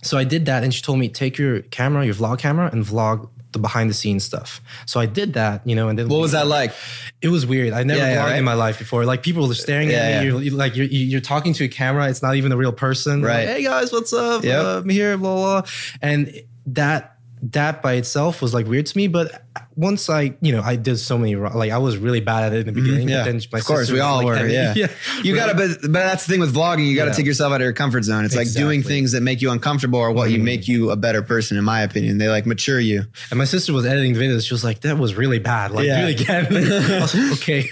so 0.03 0.17
I 0.17 0.23
did 0.25 0.45
that, 0.45 0.63
and 0.63 0.73
she 0.73 0.81
told 0.81 0.99
me 0.99 1.09
take 1.09 1.37
your 1.37 1.61
camera, 1.61 2.05
your 2.05 2.13
vlog 2.15 2.39
camera, 2.39 2.69
and 2.71 2.83
vlog 2.85 3.29
the 3.53 3.59
behind 3.59 3.89
the 3.89 3.93
scenes 3.93 4.23
stuff. 4.23 4.61
So 4.85 4.99
I 4.99 5.05
did 5.05 5.33
that, 5.33 5.65
you 5.65 5.75
know, 5.75 5.87
and 5.89 5.97
then 5.97 6.09
What 6.09 6.19
was 6.19 6.33
that 6.33 6.47
like? 6.47 6.73
it 7.21 7.29
was 7.29 7.45
weird. 7.45 7.73
I 7.73 7.83
never 7.83 7.99
Yeah, 7.99 8.13
yeah, 8.13 8.23
right? 8.25 8.37
in 8.37 8.43
my 8.43 8.53
life 8.55 8.77
before. 8.77 9.05
Like 9.05 9.23
people 9.23 9.47
were 9.47 9.53
staring 9.53 9.89
Yeah, 9.89 9.97
at 9.97 10.23
me. 10.25 10.45
You're, 10.47 10.57
like 10.57 10.75
you're, 10.75 10.85
you're 10.87 11.21
talking 11.21 11.53
to 11.53 11.63
a 11.63 11.67
camera. 11.67 12.09
It's 12.09 12.21
not 12.21 12.35
even 12.35 12.51
a 12.51 12.57
real 12.57 12.73
person. 12.73 13.21
Right. 13.21 13.45
Like, 13.47 13.57
hey 13.57 13.63
guys, 13.63 13.91
what's 13.91 14.11
up? 14.13 14.43
Yep. 14.43 14.65
Uh, 14.65 14.77
I'm 14.79 14.89
here. 14.89 15.17
Blah, 15.17 15.35
blah 15.35 15.61
blah. 15.61 15.69
And 16.01 16.41
that 16.67 17.17
that 17.41 17.81
by 17.81 17.93
itself 17.93 18.41
was 18.41 18.53
like 18.53 18.67
weird 18.67 18.85
to 18.87 18.97
me. 18.97 19.07
But 19.07 19.43
once 19.77 20.09
I, 20.09 20.35
you 20.41 20.51
know, 20.51 20.61
I 20.61 20.75
did 20.75 20.97
so 20.97 21.17
many. 21.17 21.35
wrong- 21.35 21.53
Like 21.55 21.71
I 21.71 21.77
was 21.77 21.97
really 21.97 22.19
bad 22.19 22.45
at 22.45 22.53
it 22.53 22.59
in 22.61 22.65
the 22.65 22.71
beginning. 22.73 23.01
Mm-hmm. 23.01 23.09
Yeah, 23.09 23.23
But 23.23 23.31
then 23.31 23.41
my 23.53 23.59
of 23.59 23.65
course 23.65 23.89
we 23.91 23.99
all 24.01 24.17
like, 24.17 24.25
were. 24.25 24.35
I 24.35 24.41
mean, 24.43 24.51
Yeah, 24.75 24.87
you 25.23 25.35
gotta. 25.35 25.53
But, 25.53 25.81
but 25.83 25.91
that's 25.93 26.25
the 26.25 26.31
thing 26.33 26.41
with 26.41 26.53
vlogging. 26.53 26.87
You 26.87 26.95
gotta 26.95 27.11
Yeah. 27.11 27.15
take 27.15 27.25
yourself 27.27 27.53
out 27.53 27.61
of 27.61 27.65
your 27.65 27.73
comfort 27.73 28.03
zone. 28.03 28.25
It's 28.25 28.35
like 28.35 28.51
doing 28.51 28.79
Mm-hmm. 28.81 28.87
things 28.89 29.11
that 29.13 29.21
make 29.21 29.41
you 29.41 29.51
uncomfortable 29.51 29.99
or 29.99 30.11
what 30.11 30.31
you 30.31 30.39
make 30.39 30.67
you 30.67 30.89
a 30.91 30.95
better 30.97 31.21
person. 31.21 31.57
In 31.57 31.63
my 31.63 31.81
opinion, 31.81 32.17
they 32.17 32.27
like 32.27 32.45
mature 32.45 32.79
you. 32.79 33.05
And 33.29 33.37
my 33.37 33.45
sister 33.45 33.71
was 33.71 33.85
editing 33.85 34.13
the 34.13 34.19
videos. 34.19 34.47
She 34.47 34.53
was 34.53 34.63
like, 34.63 34.81
"That 34.81 34.97
was 34.97 35.13
really 35.15 35.39
bad. 35.39 35.71
Like, 35.71 35.85
Yeah. 35.85 36.01
do 36.01 36.07
it 36.07 36.21
again." 36.21 36.45
I 36.95 36.99
was 37.01 37.15
like, 37.15 37.31
"Okay." 37.33 37.69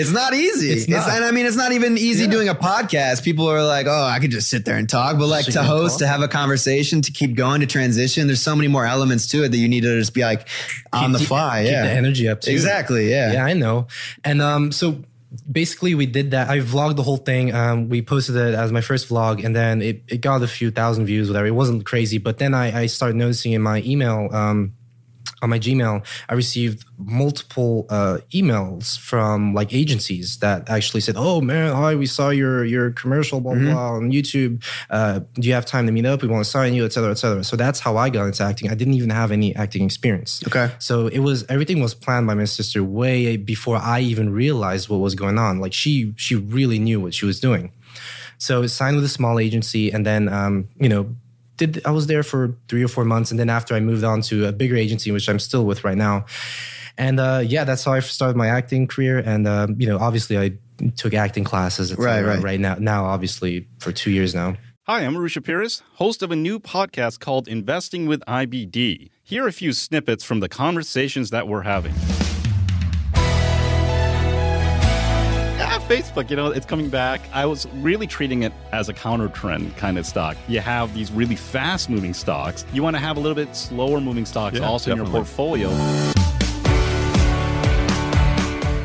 It's 0.00 0.12
not 0.12 0.34
easy. 0.34 0.70
It's 0.70 0.88
not. 0.88 1.08
and 1.10 1.24
I 1.24 1.30
mean, 1.30 1.46
it's 1.46 1.56
not 1.56 1.72
even 1.72 1.96
easy 1.98 2.24
Yeah. 2.24 2.30
doing 2.30 2.48
a 2.48 2.54
podcast. 2.54 3.22
People 3.24 3.48
are 3.48 3.62
like, 3.64 3.86
"Oh, 3.88 4.04
I 4.04 4.18
could 4.20 4.30
just 4.30 4.48
sit 4.50 4.64
there 4.66 4.76
and 4.76 4.88
talk," 4.88 5.18
but 5.18 5.26
like 5.26 5.46
Sit 5.46 5.54
to 5.54 5.62
host, 5.62 5.98
to 6.00 6.06
have 6.06 6.20
a 6.22 6.28
conversation, 6.28 7.00
to 7.02 7.10
keep 7.12 7.34
going, 7.34 7.60
to 7.60 7.66
transition. 7.66 8.26
There's 8.26 8.42
so 8.42 8.54
many 8.54 8.68
more 8.68 8.84
elements 8.86 9.26
to 9.28 9.44
it 9.44 9.48
that 9.50 9.56
you 9.58 9.68
need 9.68 9.82
to 9.82 9.98
just 9.98 10.12
be 10.14 10.20
like 10.22 10.46
on 10.92 11.12
the 11.12 11.18
Keep 11.18 11.28
fly. 11.30 11.62
keep 11.62 11.72
yeah, 11.72 11.82
the 11.82 11.90
energy 11.90 12.28
up 12.28 12.40
too. 12.40 12.50
exactly. 12.50 13.10
Yeah. 13.10 13.32
Yeah, 13.32 13.44
I 13.44 13.54
know. 13.54 13.86
And 14.24 14.42
um, 14.42 14.72
so 14.72 15.02
basically, 15.50 15.94
we 15.94 16.06
did 16.06 16.32
that. 16.32 16.48
I 16.48 16.58
vlogged 16.58 16.96
the 16.96 17.02
whole 17.02 17.16
thing. 17.16 17.54
Um, 17.54 17.88
we 17.88 18.02
posted 18.02 18.36
it 18.36 18.54
as 18.54 18.72
my 18.72 18.80
first 18.80 19.08
vlog, 19.08 19.44
and 19.44 19.54
then 19.54 19.82
it, 19.82 20.02
it 20.08 20.20
got 20.20 20.42
a 20.42 20.48
few 20.48 20.70
thousand 20.70 21.06
views, 21.06 21.28
whatever. 21.28 21.46
It 21.46 21.54
wasn't 21.54 21.86
crazy, 21.86 22.18
but 22.18 22.38
then 22.38 22.54
I, 22.54 22.82
I 22.82 22.86
started 22.86 23.16
noticing 23.16 23.52
in 23.52 23.62
my 23.62 23.82
email. 23.82 24.28
Um, 24.32 24.74
on 25.42 25.50
my 25.50 25.58
Gmail, 25.58 26.04
I 26.28 26.34
received 26.34 26.84
multiple 26.98 27.86
uh, 27.88 28.18
emails 28.32 28.98
from 28.98 29.54
like 29.54 29.72
agencies 29.72 30.38
that 30.38 30.68
actually 30.68 31.00
said, 31.00 31.14
"Oh 31.16 31.40
man, 31.40 31.74
hi, 31.74 31.94
we 31.94 32.06
saw 32.06 32.30
your 32.30 32.64
your 32.64 32.90
commercial, 32.90 33.40
blah 33.40 33.54
blah, 33.54 33.72
blah 33.72 33.90
on 33.92 34.10
YouTube. 34.12 34.62
Uh, 34.90 35.20
do 35.34 35.48
you 35.48 35.54
have 35.54 35.66
time 35.66 35.86
to 35.86 35.92
meet 35.92 36.06
up? 36.06 36.22
We 36.22 36.28
want 36.28 36.44
to 36.44 36.50
sign 36.50 36.74
you, 36.74 36.84
etc., 36.84 37.02
cetera, 37.02 37.10
et 37.12 37.18
cetera." 37.18 37.44
So 37.44 37.56
that's 37.56 37.80
how 37.80 37.96
I 37.96 38.10
got 38.10 38.26
into 38.26 38.42
acting. 38.42 38.70
I 38.70 38.74
didn't 38.74 38.94
even 38.94 39.10
have 39.10 39.30
any 39.32 39.54
acting 39.56 39.84
experience. 39.84 40.42
Okay. 40.46 40.72
So 40.78 41.06
it 41.06 41.20
was 41.20 41.44
everything 41.48 41.80
was 41.80 41.94
planned 41.94 42.26
by 42.26 42.34
my 42.34 42.44
sister 42.44 42.84
way 42.84 43.36
before 43.36 43.76
I 43.76 44.00
even 44.00 44.30
realized 44.30 44.88
what 44.88 44.98
was 44.98 45.14
going 45.14 45.38
on. 45.38 45.60
Like 45.60 45.72
she 45.72 46.12
she 46.16 46.34
really 46.36 46.78
knew 46.78 47.00
what 47.00 47.14
she 47.14 47.26
was 47.26 47.40
doing. 47.40 47.72
So 48.38 48.66
signed 48.66 48.96
with 48.96 49.04
a 49.04 49.08
small 49.08 49.38
agency, 49.38 49.90
and 49.90 50.06
then 50.06 50.28
um, 50.28 50.68
you 50.78 50.88
know 50.88 51.14
did 51.60 51.82
I 51.84 51.90
was 51.90 52.06
there 52.06 52.22
for 52.22 52.56
three 52.68 52.82
or 52.82 52.88
four 52.88 53.04
months, 53.04 53.30
and 53.30 53.38
then 53.38 53.50
after 53.50 53.74
I 53.74 53.80
moved 53.80 54.02
on 54.02 54.22
to 54.22 54.46
a 54.46 54.52
bigger 54.52 54.76
agency, 54.76 55.12
which 55.12 55.28
I'm 55.28 55.38
still 55.38 55.64
with 55.64 55.84
right 55.84 55.96
now. 55.96 56.24
And 56.98 57.20
uh, 57.20 57.42
yeah, 57.44 57.64
that's 57.64 57.84
how 57.84 57.92
I 57.92 58.00
started 58.00 58.36
my 58.36 58.48
acting 58.48 58.86
career. 58.86 59.18
And 59.18 59.46
um, 59.46 59.76
you 59.78 59.86
know, 59.86 59.98
obviously, 59.98 60.38
I 60.38 60.52
took 60.96 61.14
acting 61.14 61.44
classes. 61.44 61.92
et 61.92 61.98
Right, 61.98 62.22
right. 62.22 62.42
right 62.42 62.60
now. 62.60 62.76
Now, 62.78 63.04
obviously, 63.04 63.68
for 63.78 63.92
two 63.92 64.10
years 64.10 64.34
now. 64.34 64.56
Hi, 64.84 65.00
I'm 65.04 65.14
Arusha 65.14 65.44
Pires, 65.44 65.82
host 65.94 66.22
of 66.22 66.32
a 66.32 66.36
new 66.36 66.58
podcast 66.58 67.20
called 67.20 67.46
Investing 67.46 68.06
with 68.06 68.22
IBD. 68.26 69.10
Here 69.22 69.44
are 69.44 69.48
a 69.48 69.52
few 69.52 69.72
snippets 69.72 70.24
from 70.24 70.40
the 70.40 70.48
conversations 70.48 71.30
that 71.30 71.46
we're 71.46 71.62
having. 71.62 71.94
Facebook, 75.90 76.30
you 76.30 76.36
know, 76.36 76.52
it's 76.52 76.66
coming 76.66 76.88
back. 76.88 77.20
I 77.32 77.46
was 77.46 77.66
really 77.74 78.06
treating 78.06 78.44
it 78.44 78.52
as 78.70 78.88
a 78.88 78.94
counter 78.94 79.26
trend 79.26 79.76
kind 79.76 79.98
of 79.98 80.06
stock. 80.06 80.36
You 80.46 80.60
have 80.60 80.94
these 80.94 81.10
really 81.10 81.34
fast 81.34 81.90
moving 81.90 82.14
stocks. 82.14 82.64
You 82.72 82.84
want 82.84 82.94
to 82.94 83.00
have 83.00 83.16
a 83.16 83.20
little 83.20 83.34
bit 83.34 83.56
slower 83.56 84.00
moving 84.00 84.24
stocks 84.24 84.56
Yeah, 84.56 84.68
also 84.68 84.92
in 84.92 84.98
your 84.98 85.06
portfolio. 85.06 85.68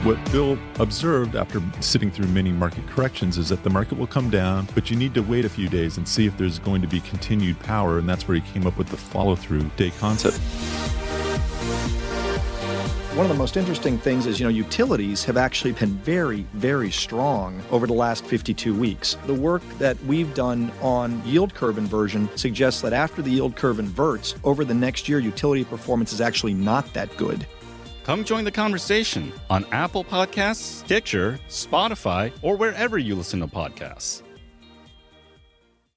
What 0.03 0.31
Bill 0.31 0.57
observed 0.79 1.35
after 1.35 1.61
sitting 1.79 2.09
through 2.09 2.27
many 2.29 2.51
market 2.51 2.87
corrections 2.87 3.37
is 3.37 3.49
that 3.49 3.61
the 3.61 3.69
market 3.69 3.99
will 3.99 4.07
come 4.07 4.31
down, 4.31 4.67
but 4.73 4.89
you 4.89 4.97
need 4.97 5.13
to 5.13 5.21
wait 5.21 5.45
a 5.45 5.49
few 5.49 5.69
days 5.69 5.97
and 5.97 6.07
see 6.07 6.25
if 6.25 6.35
there's 6.39 6.57
going 6.57 6.81
to 6.81 6.87
be 6.87 7.01
continued 7.01 7.59
power. 7.59 7.99
And 7.99 8.09
that's 8.09 8.27
where 8.27 8.33
he 8.33 8.41
came 8.51 8.65
up 8.65 8.79
with 8.79 8.87
the 8.87 8.97
follow 8.97 9.35
through 9.35 9.65
day 9.77 9.91
concept. 9.99 10.39
One 13.15 13.25
of 13.25 13.29
the 13.29 13.37
most 13.37 13.55
interesting 13.55 13.97
things 13.97 14.25
is, 14.25 14.41
you 14.41 14.45
know, 14.45 14.49
utilities 14.49 15.23
have 15.23 15.37
actually 15.37 15.71
been 15.71 15.93
very, 15.99 16.45
very 16.51 16.91
strong 16.91 17.63
over 17.71 17.87
the 17.87 17.93
last 17.93 18.25
52 18.25 18.77
weeks. 18.77 19.15
The 19.25 19.33
work 19.33 19.61
that 19.77 19.97
we've 20.03 20.33
done 20.33 20.69
on 20.81 21.25
yield 21.25 21.53
curve 21.53 21.77
inversion 21.77 22.29
suggests 22.35 22.81
that 22.81 22.91
after 22.91 23.21
the 23.21 23.31
yield 23.31 23.55
curve 23.55 23.79
inverts, 23.79 24.35
over 24.43 24.65
the 24.65 24.73
next 24.73 25.07
year, 25.07 25.19
utility 25.19 25.63
performance 25.63 26.11
is 26.11 26.19
actually 26.19 26.55
not 26.55 26.93
that 26.93 27.15
good. 27.15 27.47
Come 28.03 28.25
join 28.25 28.43
the 28.43 28.51
conversation 28.51 29.31
on 29.49 29.63
Apple 29.71 30.03
Podcasts, 30.03 30.83
Stitcher, 30.83 31.39
Spotify, 31.47 32.33
or 32.41 32.57
wherever 32.57 32.97
you 32.97 33.15
listen 33.15 33.39
to 33.39 33.47
podcasts. 33.47 34.23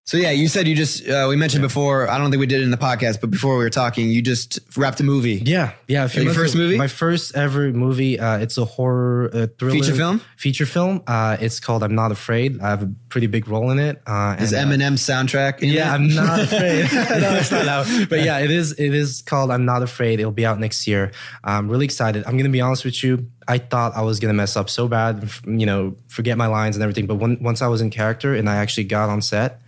So 0.09 0.17
yeah, 0.17 0.31
you 0.31 0.49
said 0.49 0.67
you 0.67 0.75
just 0.75 1.07
uh, 1.07 1.27
we 1.29 1.37
mentioned 1.37 1.61
before. 1.61 2.09
I 2.09 2.17
don't 2.17 2.31
think 2.31 2.41
we 2.41 2.47
did 2.47 2.62
it 2.62 2.65
in 2.65 2.71
the 2.71 2.79
podcast, 2.79 3.21
but 3.21 3.31
before 3.31 3.59
we 3.59 3.62
were 3.65 3.69
talking, 3.69 4.09
you 4.09 4.23
just 4.23 4.59
wrapped 4.75 5.00
a 5.00 5.05
movie. 5.05 5.43
Yeah, 5.45 5.73
yeah. 5.87 6.09
Your 6.11 6.25
months 6.25 6.38
first 6.38 6.55
ago- 6.55 6.62
movie? 6.65 6.79
My 6.79 6.88
first 6.88 7.37
ever 7.37 7.71
movie. 7.75 8.19
Uh, 8.19 8.38
it's 8.38 8.57
a 8.57 8.65
horror 8.65 9.29
uh, 9.35 9.47
thriller 9.59 9.75
Feature 9.75 9.95
film? 9.95 10.23
Feature 10.38 10.65
film. 10.65 11.03
Uh, 11.07 11.37
it's 11.38 11.61
called 11.61 11.83
I'm 11.83 11.95
Not 11.95 12.11
Afraid. 12.11 12.59
I 12.62 12.71
have 12.71 12.85
a 12.85 12.91
pretty 13.11 13.27
big 13.27 13.49
role 13.49 13.71
in 13.71 13.79
it. 13.79 14.00
Uh, 14.07 14.37
Is 14.41 14.55
and, 14.55 14.73
uh, 14.73 14.75
Eminem 14.75 14.95
soundtrack? 14.95 15.59
in 15.61 15.69
Yeah, 15.69 15.93
it? 15.93 15.97
I'm 15.97 16.09
not 16.15 16.41
afraid. 16.47 16.87
no, 17.21 17.35
it's 17.37 17.50
not 17.50 17.69
out. 17.77 17.87
But 18.09 18.23
yeah, 18.25 18.38
it 18.38 18.50
is. 18.50 18.73
It 18.79 18.95
is 18.95 19.21
called 19.21 19.50
I'm 19.50 19.67
Not 19.67 19.83
Afraid. 19.83 20.21
It'll 20.21 20.33
be 20.33 20.47
out 20.47 20.59
next 20.59 20.87
year. 20.87 21.12
I'm 21.45 21.69
really 21.69 21.85
excited. 21.85 22.25
I'm 22.27 22.38
gonna 22.38 22.49
be 22.49 22.62
honest 22.62 22.83
with 22.87 23.05
you. 23.05 23.31
I 23.47 23.59
thought 23.59 23.95
I 23.95 24.00
was 24.00 24.21
gonna 24.21 24.33
mess 24.33 24.57
up 24.57 24.71
so 24.71 24.88
bad, 24.88 25.29
you 25.45 25.67
know, 25.67 25.97
forget 26.09 26.38
my 26.38 26.47
lines 26.47 26.77
and 26.77 26.83
everything. 26.83 27.07
But 27.07 27.17
when, 27.17 27.43
once 27.43 27.61
I 27.61 27.67
was 27.67 27.83
in 27.83 27.91
character 27.91 28.35
and 28.35 28.49
I 28.49 28.57
actually 28.57 28.85
got 28.85 29.11
on 29.11 29.21
set, 29.21 29.61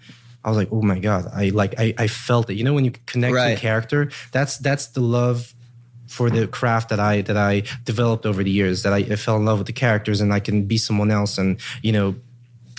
I 0.44 0.48
was 0.48 0.56
like, 0.56 0.68
oh 0.72 0.82
my 0.82 0.98
god, 0.98 1.30
I 1.32 1.50
like, 1.50 1.74
I, 1.78 1.94
I 1.98 2.06
felt 2.06 2.48
it. 2.50 2.54
You 2.54 2.64
know, 2.64 2.72
when 2.74 2.84
you 2.84 2.92
connect 3.06 3.34
Right. 3.34 3.54
to 3.54 3.60
character, 3.60 4.10
that's 4.32 4.56
that's 4.58 4.86
the 4.88 5.00
love 5.00 5.54
for 6.08 6.28
the 6.30 6.46
craft 6.48 6.88
that 6.88 6.98
I 6.98 7.20
that 7.22 7.36
I 7.36 7.62
developed 7.84 8.26
over 8.26 8.42
the 8.42 8.50
years. 8.50 8.82
That 8.82 8.92
I, 8.92 8.98
I 8.98 9.16
fell 9.16 9.36
in 9.36 9.44
love 9.44 9.58
with 9.58 9.66
the 9.66 9.72
characters 9.72 10.20
and 10.20 10.32
I 10.32 10.40
can 10.40 10.64
be 10.66 10.78
someone 10.78 11.10
else 11.10 11.38
and 11.38 11.60
you 11.82 11.92
know 11.92 12.14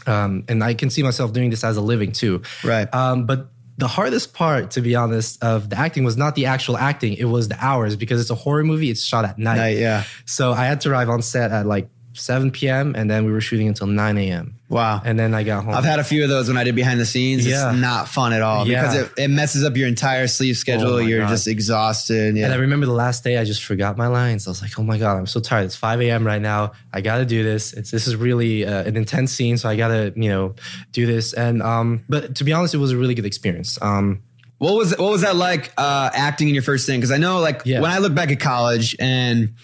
um, 0.08 0.44
and 0.48 0.64
I 0.64 0.74
can 0.74 0.90
see 0.90 1.04
myself 1.04 1.32
doing 1.34 1.50
this 1.52 1.64
as 1.64 1.78
a 1.78 1.82
living 1.82 2.12
too. 2.12 2.42
Right. 2.64 2.92
Um, 2.94 3.26
but 3.26 3.52
the 3.78 3.88
hardest 3.88 4.34
part, 4.34 4.72
to 4.72 4.82
be 4.82 4.96
honest, 4.96 5.44
of 5.44 5.70
the 5.70 5.78
acting 5.78 6.04
was 6.04 6.18
not 6.18 6.36
the 6.36 6.48
actual 6.48 6.78
acting; 6.78 7.14
it 7.14 7.26
was 7.26 7.48
the 7.48 7.58
hours 7.64 7.96
because 7.96 8.20
it's 8.22 8.30
a 8.30 8.36
horror 8.36 8.64
movie. 8.64 8.90
It's 8.90 9.04
shot 9.04 9.26
at 9.26 9.38
night. 9.38 9.58
Night, 9.58 9.78
yeah. 9.78 10.04
So 10.26 10.52
I 10.52 10.66
had 10.66 10.82
to 10.82 10.92
arrive 10.92 11.10
on 11.10 11.22
set 11.22 11.52
at 11.52 11.66
like 11.66 11.90
7 12.14 12.52
p.m. 12.52 12.94
and 12.96 13.10
then 13.10 13.26
we 13.26 13.32
were 13.32 13.42
shooting 13.42 13.68
until 13.68 13.88
9 13.88 14.18
a.m. 14.18 14.56
Wow. 14.70 15.02
And 15.04 15.20
then 15.20 15.34
I 15.34 15.44
got 15.44 15.64
home. 15.66 15.74
I've 15.74 15.84
had 15.84 16.00
a 16.00 16.04
few 16.04 16.24
of 16.24 16.30
those 16.30 16.48
when 16.48 16.58
I 16.58 16.64
did 16.64 16.76
behind 16.76 17.00
the 17.00 17.06
scenes. 17.06 17.46
Yeah. 17.46 17.72
It's 17.72 17.80
not 17.82 18.08
fun 18.08 18.32
at 18.34 18.42
all 18.42 18.66
because 18.66 18.96
it, 18.96 19.12
it 19.18 19.28
messes 19.30 19.64
up 19.66 19.76
your 19.76 19.88
entire 19.88 20.28
sleep 20.28 20.56
schedule. 20.56 20.94
Oh 20.94 20.98
You're 20.98 21.22
God. 21.22 21.30
just 21.30 21.48
exhausted. 21.48 22.38
Yeah. 22.38 22.46
And 22.46 22.54
I 22.54 22.58
remember 22.58 22.86
the 22.86 22.94
last 22.94 23.24
day, 23.24 23.38
I 23.38 23.44
just 23.44 23.64
forgot 23.64 23.98
my 23.98 24.08
lines. 24.08 24.48
I 24.48 24.52
was 24.52 24.62
like, 24.62 24.78
"Oh 24.80 24.84
my 24.84 24.98
god, 24.98 25.18
I'm 25.18 25.28
so 25.28 25.40
tired. 25.42 25.66
It's 25.66 25.76
5 25.76 26.02
a.m. 26.02 26.26
right 26.26 26.42
now. 26.42 26.72
I 26.94 27.02
got 27.02 27.18
to 27.18 27.26
do 27.26 27.44
this. 27.44 27.74
It's 27.74 27.92
this 27.92 28.08
is 28.08 28.16
really 28.16 28.66
uh, 28.66 28.84
an 28.84 28.96
intense 28.96 29.32
scene, 29.34 29.58
so 29.58 29.68
I 29.68 29.76
got 29.76 29.90
to 29.90 30.14
you 30.16 30.30
know 30.30 30.56
do 30.94 31.06
this." 31.06 31.34
And 31.34 31.62
um, 31.62 32.04
but 32.08 32.36
to 32.36 32.44
be 32.44 32.54
honest, 32.54 32.74
it 32.74 32.78
was 32.78 32.92
a 32.92 32.98
really 32.98 33.14
good 33.16 33.26
experience. 33.26 33.78
Um, 33.82 34.22
What 34.60 34.76
was 34.76 34.92
what 34.98 35.12
was 35.12 35.22
that 35.22 35.36
like 35.36 35.74
uh, 35.78 36.12
acting 36.14 36.48
in 36.48 36.54
your 36.54 36.64
first 36.64 36.86
thing? 36.86 37.00
Because 37.00 37.12
I 37.12 37.18
know, 37.18 37.40
like, 37.42 37.64
Yeah. 37.66 37.82
when 37.82 37.92
I 37.92 37.98
look 37.98 38.14
back 38.16 38.32
at 38.32 38.40
college, 38.40 38.96
and 39.00 39.56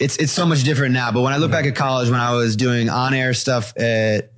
it's 0.00 0.16
it's 0.16 0.32
so 0.32 0.46
much 0.46 0.64
different 0.64 0.94
now. 0.94 1.12
But 1.12 1.20
when 1.20 1.32
I 1.32 1.36
look 1.36 1.50
back 1.50 1.66
at 1.66 1.76
college, 1.76 2.10
when 2.10 2.18
I 2.18 2.32
was 2.34 2.56
doing 2.56 2.88
on 2.88 3.14
air 3.14 3.34
stuff 3.34 3.76
at 3.78 4.32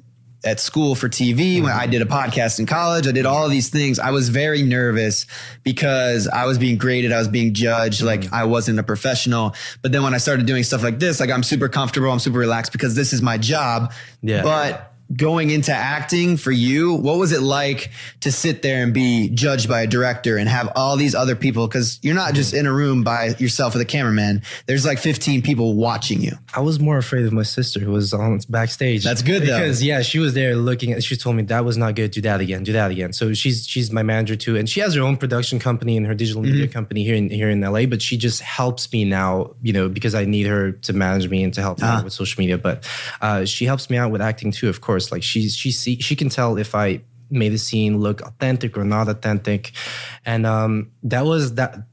at 0.44 0.58
school 0.58 0.96
for 0.96 1.08
TV, 1.08 1.62
when 1.62 1.70
I 1.70 1.86
did 1.86 2.02
a 2.02 2.04
podcast 2.04 2.58
in 2.58 2.66
college, 2.66 3.06
I 3.06 3.12
did 3.12 3.26
all 3.26 3.44
of 3.44 3.52
these 3.52 3.68
things. 3.68 4.00
I 4.00 4.10
was 4.10 4.28
very 4.28 4.62
nervous 4.62 5.24
because 5.62 6.26
I 6.26 6.46
was 6.46 6.58
being 6.58 6.78
graded, 6.78 7.12
I 7.12 7.18
was 7.18 7.28
being 7.28 7.54
judged, 7.54 8.02
like 8.02 8.32
I 8.32 8.44
wasn't 8.44 8.80
a 8.80 8.82
professional. 8.82 9.54
But 9.82 9.92
then 9.92 10.02
when 10.02 10.14
I 10.14 10.18
started 10.18 10.46
doing 10.46 10.64
stuff 10.64 10.82
like 10.82 10.98
this, 10.98 11.20
like 11.20 11.30
I'm 11.30 11.44
super 11.44 11.68
comfortable, 11.68 12.10
I'm 12.10 12.18
super 12.18 12.40
relaxed 12.40 12.72
because 12.72 12.96
this 12.96 13.12
is 13.12 13.22
my 13.22 13.38
job. 13.38 13.92
Yeah. 14.20 14.42
But 14.42 14.91
going 15.14 15.50
into 15.50 15.72
acting 15.72 16.36
for 16.36 16.50
you, 16.50 16.94
what 16.94 17.18
was 17.18 17.32
it 17.32 17.42
like 17.42 17.90
to 18.20 18.32
sit 18.32 18.62
there 18.62 18.82
and 18.82 18.94
be 18.94 19.28
judged 19.28 19.68
by 19.68 19.82
a 19.82 19.86
director 19.86 20.36
and 20.38 20.48
have 20.48 20.70
all 20.74 20.96
these 20.96 21.14
other 21.14 21.36
people? 21.36 21.66
Because 21.68 21.98
you're 22.02 22.14
not 22.14 22.34
just 22.34 22.54
in 22.54 22.66
a 22.66 22.72
room 22.72 23.02
by 23.04 23.34
yourself 23.38 23.74
with 23.74 23.82
a 23.82 23.86
cameraman. 23.86 24.42
There's 24.66 24.86
like 24.86 24.98
15 24.98 25.42
people 25.42 25.74
watching 25.74 26.20
you. 26.22 26.32
I 26.54 26.60
was 26.60 26.80
more 26.80 26.96
afraid 26.98 27.26
of 27.26 27.32
my 27.32 27.42
sister 27.42 27.80
who 27.80 27.92
was 27.92 28.12
on 28.14 28.40
backstage. 28.48 29.04
That's 29.04 29.22
good, 29.22 29.42
though. 29.42 29.58
because 29.58 29.82
yeah, 29.82 30.02
she 30.02 30.18
was 30.18 30.34
there 30.34 30.56
looking 30.56 30.92
at. 30.92 31.02
She 31.04 31.16
told 31.16 31.36
me 31.36 31.42
that 31.44 31.64
was 31.64 31.76
not 31.76 31.94
good. 31.94 32.10
Do 32.12 32.20
that 32.22 32.40
again. 32.40 32.62
Do 32.62 32.72
that 32.72 32.90
again. 32.90 33.12
So 33.12 33.34
she's 33.34 33.66
she's 33.66 33.92
my 33.92 34.02
manager 34.02 34.36
too, 34.36 34.56
and 34.56 34.68
she 34.68 34.80
has 34.80 34.94
her 34.94 35.02
own 35.02 35.16
production 35.16 35.58
company 35.58 35.96
and 35.96 36.06
her 36.06 36.14
digital 36.14 36.42
media 36.42 36.64
Mm-hmm. 36.66 36.72
company 36.72 37.02
here 37.04 37.14
in 37.16 37.28
here 37.30 37.50
in 37.50 37.60
LA. 37.60 37.86
But 37.86 38.00
she 38.02 38.16
just 38.16 38.40
helps 38.40 38.90
me 38.92 39.04
now, 39.04 39.54
you 39.62 39.72
know, 39.72 39.88
because 39.88 40.14
I 40.14 40.24
need 40.24 40.46
her 40.46 40.72
to 40.72 40.92
manage 40.92 41.28
me 41.28 41.42
and 41.42 41.52
to 41.54 41.60
help 41.60 41.78
me 41.80 41.84
Ah. 41.86 41.98
out 41.98 42.04
with 42.04 42.12
social 42.12 42.40
media. 42.40 42.56
But 42.58 42.88
uh, 43.20 43.44
she 43.44 43.64
helps 43.64 43.90
me 43.90 43.96
out 43.96 44.10
with 44.10 44.20
acting 44.22 44.52
too, 44.52 44.68
of 44.68 44.80
course. 44.80 44.91
Like 45.12 45.22
she's 45.22 45.54
she 45.56 45.70
see 45.70 46.00
she 46.00 46.16
can 46.16 46.28
tell 46.28 46.58
if 46.58 46.74
I 46.74 47.00
made 47.30 47.52
a 47.52 47.58
scene 47.58 47.98
look 47.98 48.20
authentic 48.20 48.76
or 48.76 48.84
not 48.84 49.08
authentic, 49.08 49.72
and 50.26 50.44
um, 50.46 50.90
that 51.04 51.24
was 51.24 51.54
that. 51.54 51.86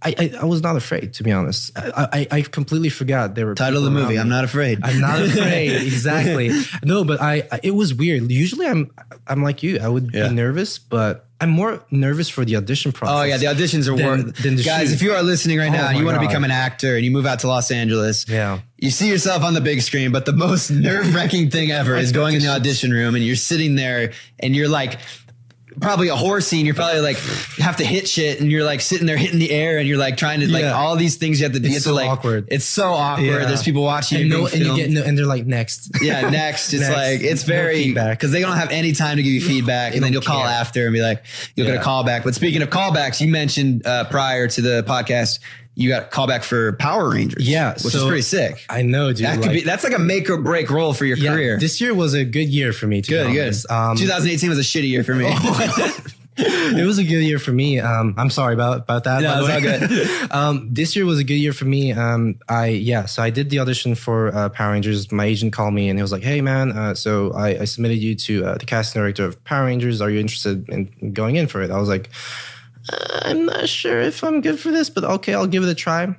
I, 0.00 0.14
I, 0.16 0.32
I 0.42 0.44
was 0.44 0.62
not 0.62 0.76
afraid, 0.76 1.14
to 1.14 1.24
be 1.24 1.32
honest. 1.32 1.76
I, 1.76 2.08
I, 2.30 2.36
I 2.38 2.42
completely 2.42 2.88
forgot 2.88 3.34
there 3.34 3.46
were 3.46 3.56
Title 3.56 3.78
of 3.80 3.84
the 3.84 3.90
movie, 3.90 4.16
I'm 4.16 4.28
not 4.28 4.44
afraid. 4.44 4.78
I'm 4.84 5.00
not 5.00 5.20
afraid. 5.28 5.72
exactly. 5.82 6.52
No, 6.84 7.02
but 7.02 7.20
I, 7.20 7.48
I- 7.50 7.58
it 7.64 7.72
was 7.72 7.92
weird. 7.94 8.30
Usually 8.30 8.64
I'm 8.68 8.92
I'm 9.26 9.42
like 9.42 9.64
you. 9.64 9.80
I 9.82 9.88
would 9.88 10.14
Yeah. 10.14 10.28
be 10.28 10.34
nervous, 10.36 10.78
but 10.78 11.27
I'm 11.40 11.50
more 11.50 11.82
nervous 11.90 12.28
for 12.28 12.44
the 12.44 12.56
audition 12.56 12.90
process. 12.92 13.16
Oh 13.16 13.22
yeah, 13.22 13.36
the 13.36 13.46
auditions 13.46 13.86
are 13.86 13.94
worth. 13.94 14.36
than 14.42 14.56
the 14.56 14.62
Guys, 14.64 14.88
shoot. 14.88 14.94
if 14.94 15.02
you 15.02 15.12
are 15.12 15.22
listening 15.22 15.58
right 15.58 15.70
Oh 15.70 15.76
now 15.76 15.88
and 15.88 15.98
you 15.98 16.04
want 16.04 16.20
to 16.20 16.26
become 16.26 16.42
an 16.44 16.50
actor 16.50 16.96
and 16.96 17.04
you 17.04 17.10
move 17.12 17.26
out 17.26 17.38
to 17.40 17.46
Los 17.48 17.70
Angeles, 17.70 18.26
Yeah. 18.28 18.60
you 18.76 18.90
see 18.90 19.08
yourself 19.08 19.42
on 19.44 19.54
the 19.54 19.60
big 19.60 19.80
screen, 19.82 20.10
but 20.10 20.26
the 20.26 20.32
most 20.32 20.70
nerve 20.70 21.14
wracking 21.14 21.50
thing 21.50 21.70
ever 21.70 21.96
is 22.04 22.10
going 22.10 22.34
in 22.34 22.42
the 22.42 22.48
audition 22.48 22.90
room 22.92 23.14
and 23.14 23.24
you're 23.24 23.36
sitting 23.36 23.76
there 23.76 24.12
and 24.40 24.56
you're 24.56 24.68
like. 24.68 24.98
Probably 25.80 26.08
a 26.08 26.16
horror 26.16 26.40
scene. 26.40 26.66
You're 26.66 26.74
probably 26.74 27.00
like 27.00 27.16
have 27.58 27.76
to 27.76 27.84
hit 27.84 28.08
shit, 28.08 28.40
and 28.40 28.50
you're 28.50 28.64
like 28.64 28.80
sitting 28.80 29.06
there 29.06 29.16
hitting 29.16 29.38
the 29.38 29.50
air, 29.50 29.78
and 29.78 29.86
you're 29.88 29.98
like 29.98 30.16
trying 30.16 30.40
to 30.40 30.50
like 30.50 30.62
Yeah. 30.62 30.72
all 30.72 30.96
these 30.96 31.16
things 31.16 31.40
you 31.40 31.44
have 31.44 31.52
to 31.52 31.60
do. 31.60 31.66
It's 31.66 31.70
You 31.70 31.74
have 31.74 31.82
to, 31.82 31.88
so 31.88 31.94
like, 31.94 32.08
awkward. 32.10 32.48
It's 32.50 32.64
so 32.64 32.92
awkward. 32.92 33.24
Yeah. 33.26 33.44
There's 33.46 33.62
people 33.62 33.82
watching 33.82 34.20
and, 34.22 34.30
you. 34.30 34.36
no, 34.38 34.46
and 34.46 34.58
you 34.60 34.76
get 34.76 34.90
no, 34.90 35.02
and 35.02 35.16
they're 35.18 35.26
like 35.26 35.46
next. 35.46 35.90
Yeah, 36.02 36.28
next. 36.30 36.72
It's 36.72 36.82
Next. 36.82 36.94
like 36.96 37.20
it's 37.20 37.42
very 37.44 37.92
because 37.92 38.30
they 38.32 38.40
don't 38.40 38.56
have 38.56 38.70
any 38.70 38.92
time 38.92 39.16
to 39.16 39.22
give 39.22 39.32
you 39.32 39.40
feedback, 39.40 39.94
and 39.94 40.02
then 40.02 40.12
you'll 40.12 40.22
call 40.22 40.42
after 40.44 40.84
and 40.86 40.92
be 40.94 41.00
like, 41.00 41.24
"You'll 41.54 41.66
get 41.66 41.72
a 41.72 41.76
Yeah. 41.78 41.82
call 41.82 42.04
back." 42.04 42.24
But 42.24 42.34
speaking 42.34 42.62
of 42.62 42.70
callbacks, 42.70 43.20
you 43.20 43.28
mentioned 43.28 43.86
uh, 43.86 44.04
prior 44.04 44.48
to 44.48 44.60
the 44.62 44.82
podcast, 44.84 45.38
you 45.78 45.88
got 45.88 46.02
a 46.02 46.06
callback 46.06 46.42
for 46.42 46.72
Power 46.72 47.10
Rangers. 47.10 47.48
Yeah, 47.48 47.72
which 47.74 47.94
is 47.94 48.02
pretty 48.02 48.22
sick. 48.22 48.66
I 48.68 48.82
know, 48.82 49.12
dude. 49.12 49.26
that 49.26 49.36
could 49.36 49.46
like- 49.46 49.52
be 49.52 49.60
that's 49.60 49.84
like 49.84 49.94
a 49.94 49.98
make 49.98 50.28
or 50.28 50.36
break 50.36 50.70
role 50.70 50.92
for 50.92 51.04
your 51.04 51.16
yeah, 51.16 51.32
career. 51.32 51.58
This 51.58 51.80
year 51.80 51.94
was 51.94 52.14
a 52.14 52.24
good 52.24 52.48
year 52.48 52.72
for 52.72 52.88
me. 52.88 53.00
To 53.00 53.08
good, 53.08 53.32
good. 53.32 53.54
Um, 53.70 53.96
2018 53.96 54.50
was 54.50 54.58
a 54.58 54.62
shitty 54.62 54.88
year 54.88 55.04
for 55.04 55.14
me. 55.14 55.26
it 56.36 56.84
was 56.84 56.98
a 56.98 57.04
good 57.04 57.22
year 57.22 57.38
for 57.38 57.52
me. 57.52 57.78
Um, 57.78 58.12
I'm 58.18 58.28
sorry 58.28 58.54
about 58.54 58.78
about 58.78 59.04
that. 59.04 59.22
No, 59.22 59.44
it's 59.44 59.54
all 59.54 59.60
good. 59.60 60.30
um, 60.32 60.68
this 60.68 60.96
year 60.96 61.06
was 61.06 61.20
a 61.20 61.24
good 61.24 61.34
year 61.34 61.52
for 61.52 61.64
me. 61.64 61.92
Um, 61.92 62.40
I 62.48 62.66
yeah, 62.66 63.06
so 63.06 63.22
I 63.22 63.30
did 63.30 63.48
the 63.50 63.60
audition 63.60 63.94
for 63.94 64.34
uh, 64.34 64.48
Power 64.48 64.72
Rangers. 64.72 65.12
My 65.12 65.26
agent 65.26 65.52
called 65.52 65.74
me 65.74 65.88
and 65.88 65.96
he 65.96 66.02
was 66.02 66.10
like, 66.10 66.24
"Hey 66.24 66.40
man, 66.40 66.72
uh, 66.72 66.94
so 66.94 67.32
I, 67.34 67.60
I 67.60 67.64
submitted 67.66 67.98
you 67.98 68.16
to 68.16 68.46
uh, 68.46 68.58
the 68.58 68.66
casting 68.66 69.00
director 69.00 69.24
of 69.24 69.42
Power 69.44 69.66
Rangers. 69.66 70.00
Are 70.00 70.10
you 70.10 70.18
interested 70.18 70.68
in 70.70 71.12
going 71.12 71.36
in 71.36 71.46
for 71.46 71.62
it?" 71.62 71.70
I 71.70 71.78
was 71.78 71.88
like, 71.88 72.10
"I'm 73.22 73.46
not 73.46 73.68
sure 73.68 74.00
if 74.00 74.22
I'm 74.24 74.40
good 74.40 74.58
for 74.58 74.70
this, 74.70 74.90
but 74.90 75.04
okay, 75.04 75.34
I'll 75.34 75.46
give 75.46 75.62
it 75.62 75.68
a 75.68 75.74
try." 75.74 76.14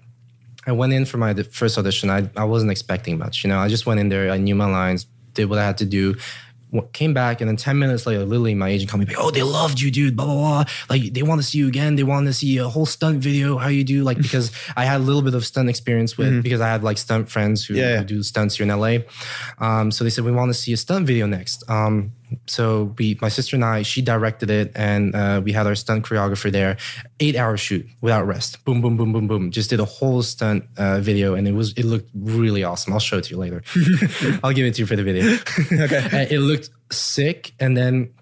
I 0.68 0.72
went 0.74 0.94
in 0.94 1.06
for 1.06 1.18
my 1.18 1.34
first 1.34 1.78
audition. 1.78 2.10
I, 2.10 2.30
I 2.36 2.44
wasn't 2.44 2.72
expecting 2.72 3.18
much. 3.18 3.44
You 3.44 3.50
know, 3.50 3.58
I 3.60 3.70
just 3.70 3.86
went 3.86 4.00
in 4.00 4.10
there. 4.10 4.30
I 4.30 4.38
knew 4.38 4.56
my 4.56 4.70
lines, 4.70 5.08
did 5.34 5.50
what 5.50 5.58
I 5.58 5.66
had 5.66 5.78
to 5.80 5.86
do. 5.86 6.16
Came 6.94 7.16
back 7.16 7.42
and 7.42 7.48
then 7.50 7.56
ten 7.58 7.80
minutes 7.80 8.06
later, 8.06 8.24
literally 8.26 8.54
my 8.54 8.70
agent 8.70 8.92
called 8.92 9.08
me. 9.08 9.16
Oh, 9.18 9.32
they 9.32 9.42
loved 9.42 9.82
you, 9.82 9.90
dude. 9.90 10.16
Blah 10.16 10.26
blah 10.26 10.36
blah. 10.36 10.66
Like 10.88 11.14
they 11.14 11.24
want 11.24 11.42
to 11.42 11.48
see 11.48 11.58
you 11.58 11.68
again. 11.68 11.96
They 11.96 12.04
want 12.04 12.28
to 12.28 12.34
see 12.34 12.58
a 12.60 12.68
whole 12.68 12.86
stunt 12.86 13.24
video. 13.24 13.58
How 13.58 13.70
you 13.70 13.84
do? 13.84 14.04
Like 14.04 14.18
because 14.22 14.52
I 14.78 14.86
had 14.86 14.98
a 15.02 15.04
little 15.04 15.24
bit 15.24 15.34
of 15.34 15.44
stunt 15.48 15.68
experience 15.68 16.16
with 16.16 16.44
because 16.44 16.62
I 16.62 16.68
have 16.68 16.84
like 16.84 17.00
stunt 17.00 17.28
friends 17.32 17.66
who, 17.66 17.74
Yeah. 17.74 17.98
who 17.98 18.04
do 18.04 18.22
stunts 18.22 18.58
here 18.58 18.66
in 18.72 18.80
LA. 18.80 18.98
Um, 19.58 19.90
so 19.90 20.04
they 20.04 20.12
said 20.12 20.26
we 20.26 20.32
want 20.32 20.50
to 20.50 20.54
see 20.54 20.72
a 20.74 20.78
stunt 20.78 21.08
video 21.08 21.26
next. 21.26 21.68
Um, 21.68 22.12
so 22.48 22.96
we, 22.98 23.18
my 23.22 23.30
sister 23.30 23.56
and 23.56 23.66
I, 23.66 23.82
she 23.84 24.02
directed 24.02 24.50
it, 24.50 24.72
and 24.76 25.16
uh, 25.16 25.42
we 25.44 25.52
had 25.52 25.68
our 25.68 25.76
stunt 25.76 26.06
choreographer 26.06 26.52
there. 26.52 26.78
Eight 27.20 27.36
hour 27.36 27.58
shoot 27.58 27.86
without 28.02 28.28
rest. 28.28 28.64
Boom, 28.66 28.82
boom, 28.82 28.98
boom, 28.98 29.12
boom, 29.14 29.28
boom. 29.28 29.52
Just 29.52 29.70
did 29.70 29.80
a 29.80 29.86
whole 29.86 30.22
stunt 30.22 30.66
uh, 30.78 31.00
video, 31.00 31.34
and 31.36 31.48
it 31.48 31.54
was 31.54 31.74
it 31.74 31.86
looked 31.86 32.10
really 32.14 32.64
awesome. 32.64 32.94
I'll 32.94 33.00
show 33.00 33.18
it 33.18 33.26
to 33.26 33.32
you 33.32 33.38
later. 33.38 33.64
I'll 34.44 34.54
give 34.54 34.66
it 34.66 34.76
to 34.76 34.82
you 34.82 34.86
for 34.86 34.96
the 34.96 35.04
video. 35.04 35.38
okay. 35.84 36.28
it 36.30 36.40
looked 36.40 36.70
sick, 36.92 37.54
and 37.60 37.76
then 37.76 38.14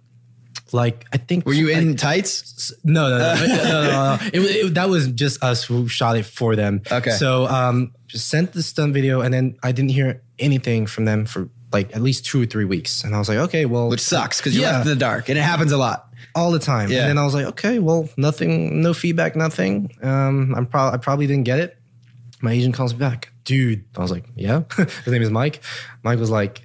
like 0.74 1.06
I 1.14 1.18
think 1.18 1.46
Were 1.46 1.54
you 1.54 1.70
in 1.70 1.96
tights? 1.96 2.74
no, 2.84 3.10
no, 3.10 3.18
no, 3.18 3.46
no, 3.46 3.64
no, 3.64 3.82
no. 3.84 4.18
It, 4.34 4.40
was- 4.40 4.50
it, 4.50 4.74
that 4.76 4.90
was 4.90 5.08
just 5.08 5.44
us 5.44 5.64
who 5.64 5.88
shot 5.88 6.18
it 6.18 6.26
for 6.26 6.56
them. 6.56 6.82
Okay. 6.92 7.12
So, 7.12 7.48
um, 7.48 7.94
just 8.08 8.28
sent 8.30 8.54
the 8.54 8.64
stunt 8.64 8.94
video, 8.94 9.22
and 9.22 9.34
then 9.34 9.58
I 9.64 9.72
didn't 9.72 9.92
hear 9.92 10.22
anything 10.40 10.86
from 10.88 11.06
them 11.06 11.26
for 11.26 11.50
like 11.74 11.96
at 11.96 12.02
least 12.02 12.26
two 12.26 12.42
or 12.42 12.46
three 12.46 12.66
weeks, 12.66 13.04
and 13.04 13.14
I 13.16 13.20
was 13.20 13.28
like, 13.30 13.38
okay, 13.40 13.66
well, 13.66 13.90
Which 13.90 14.00
sucks 14.02 14.40
because 14.40 14.56
you're 14.56 14.64
Yeah. 14.66 14.78
left 14.78 14.86
in 14.88 14.94
the 14.94 15.00
dark, 15.00 15.30
and 15.30 15.38
it 15.38 15.42
happens 15.42 15.72
a 15.72 15.78
lot. 15.78 16.06
all 16.36 16.52
the 16.52 16.60
time. 16.60 16.92
Yeah. 16.92 17.00
And 17.02 17.10
then 17.10 17.18
I 17.18 17.26
was 17.26 17.34
like, 17.34 17.46
okay, 17.48 17.80
well, 17.80 18.08
nothing, 18.16 18.82
no 18.82 18.94
feedback, 18.94 19.36
nothing. 19.36 19.92
Um, 20.04 20.54
I'm 20.56 20.66
probably, 20.68 20.96
I 20.96 21.02
probably 21.02 21.26
didn't 21.28 21.46
get 21.46 21.60
it. 21.60 21.78
My 22.42 22.52
agent 22.52 22.76
calls 22.76 22.94
me 22.94 23.00
back, 23.00 23.32
dude. 23.44 23.84
I 23.98 24.02
was 24.02 24.12
like, 24.12 24.26
yeah. 24.36 24.62
His 24.78 25.08
name 25.08 25.24
is 25.24 25.32
Mike. 25.32 25.62
Mike 26.04 26.20
was 26.20 26.30
like, 26.30 26.62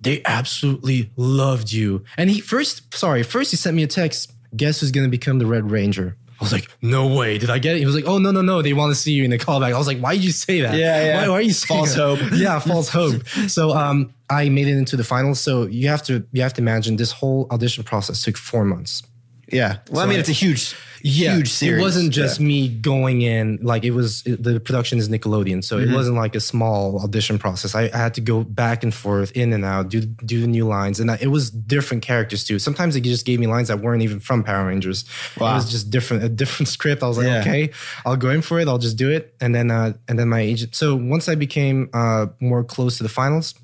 they 0.00 0.22
absolutely 0.24 1.10
loved 1.16 1.72
you. 1.72 2.04
And 2.16 2.30
he 2.30 2.40
first, 2.40 2.94
sorry, 2.94 3.22
first 3.24 3.50
he 3.50 3.56
sent 3.56 3.74
me 3.76 3.82
a 3.82 3.86
text. 3.88 4.32
Guess 4.56 4.80
who's 4.80 4.90
gonna 4.92 5.08
become 5.08 5.38
the 5.38 5.46
Red 5.46 5.70
Ranger? 5.70 6.16
I 6.40 6.44
was 6.44 6.52
like, 6.52 6.68
no 6.80 7.06
way. 7.06 7.36
Did 7.36 7.50
I 7.50 7.58
get 7.58 7.76
it? 7.76 7.80
He 7.80 7.86
was 7.86 7.94
like, 7.94 8.06
oh 8.06 8.16
no, 8.16 8.30
no, 8.30 8.40
no. 8.40 8.62
They 8.62 8.72
want 8.72 8.90
to 8.90 8.94
see 8.94 9.12
you 9.12 9.24
in 9.24 9.30
the 9.30 9.38
callback. 9.38 9.74
I 9.74 9.78
was 9.78 9.86
like, 9.86 9.98
why 9.98 10.14
did 10.14 10.24
you 10.24 10.30
say 10.32 10.62
that? 10.62 10.74
Yeah, 10.74 11.04
yeah. 11.04 11.20
Why, 11.22 11.28
why 11.28 11.34
are 11.34 11.42
you 11.42 11.52
saying 11.52 11.84
False 11.84 11.94
that? 11.94 12.16
hope. 12.30 12.32
Yeah, 12.32 12.58
false 12.58 12.88
hope. 12.88 13.26
So 13.48 13.72
um, 13.76 14.14
I 14.30 14.48
made 14.48 14.66
it 14.66 14.78
into 14.78 14.96
the 14.96 15.04
finals. 15.04 15.38
So 15.38 15.66
you 15.66 15.88
have 15.88 16.02
to 16.04 16.26
you 16.32 16.40
have 16.40 16.54
to 16.54 16.62
imagine 16.62 16.96
this 16.96 17.12
whole 17.12 17.46
audition 17.50 17.84
process 17.84 18.22
took 18.22 18.38
four 18.38 18.64
months. 18.64 19.02
Yeah. 19.52 19.78
Well, 19.90 20.04
I 20.04 20.08
mean, 20.08 20.18
it's 20.20 20.28
a 20.28 20.32
huge, 20.32 20.74
Yeah, 21.02 21.34
huge 21.36 21.48
series. 21.48 21.78
It 21.78 21.82
wasn't 21.82 22.12
just 22.12 22.40
Yeah. 22.40 22.46
me 22.46 22.68
going 22.68 23.22
in 23.22 23.58
like 23.62 23.84
it 23.84 23.92
was. 23.92 24.22
it- 24.26 24.42
the 24.42 24.60
production 24.60 24.98
is 24.98 25.08
Nickelodeon, 25.08 25.64
so 25.64 25.76
Mm-hmm. 25.78 25.90
it 25.90 25.94
wasn't 25.94 26.16
like 26.16 26.34
a 26.36 26.40
small 26.40 27.00
audition 27.02 27.38
process. 27.38 27.74
I, 27.74 27.90
I 27.92 27.96
had 27.96 28.14
to 28.14 28.20
go 28.20 28.44
back 28.44 28.82
and 28.84 28.92
forth, 28.92 29.32
in 29.32 29.52
and 29.52 29.64
out, 29.64 29.88
do 29.88 30.00
do 30.02 30.40
the 30.42 30.46
new 30.46 30.66
lines, 30.66 31.00
and 31.00 31.10
I, 31.10 31.18
it 31.20 31.28
was 31.28 31.50
different 31.50 32.02
characters 32.02 32.44
too. 32.44 32.58
Sometimes 32.58 32.94
they 32.94 33.00
just 33.00 33.24
gave 33.24 33.40
me 33.40 33.46
lines 33.46 33.68
that 33.68 33.80
weren't 33.80 34.02
even 34.02 34.20
from 34.20 34.44
Power 34.44 34.66
Rangers. 34.68 35.04
Wow. 35.38 35.52
It 35.52 35.54
was 35.54 35.70
just 35.70 35.90
different, 35.90 36.22
a 36.22 36.28
different 36.28 36.68
script. 36.76 37.02
I 37.02 37.08
was 37.08 37.16
like, 37.18 37.26
Yeah. 37.28 37.40
okay, 37.40 37.70
I'll 38.04 38.16
go 38.16 38.28
in 38.30 38.42
for 38.42 38.60
it. 38.60 38.68
I'll 38.68 38.78
just 38.78 38.96
do 38.98 39.10
it, 39.10 39.34
and 39.40 39.54
then 39.54 39.70
uh, 39.70 39.94
and 40.06 40.18
then 40.18 40.28
my 40.28 40.40
agent. 40.40 40.74
So 40.74 40.94
once 40.96 41.28
I 41.30 41.34
became 41.34 41.88
uh, 41.94 42.26
more 42.40 42.62
close 42.62 42.98
to 42.98 43.02
the 43.02 43.08
finals. 43.20 43.54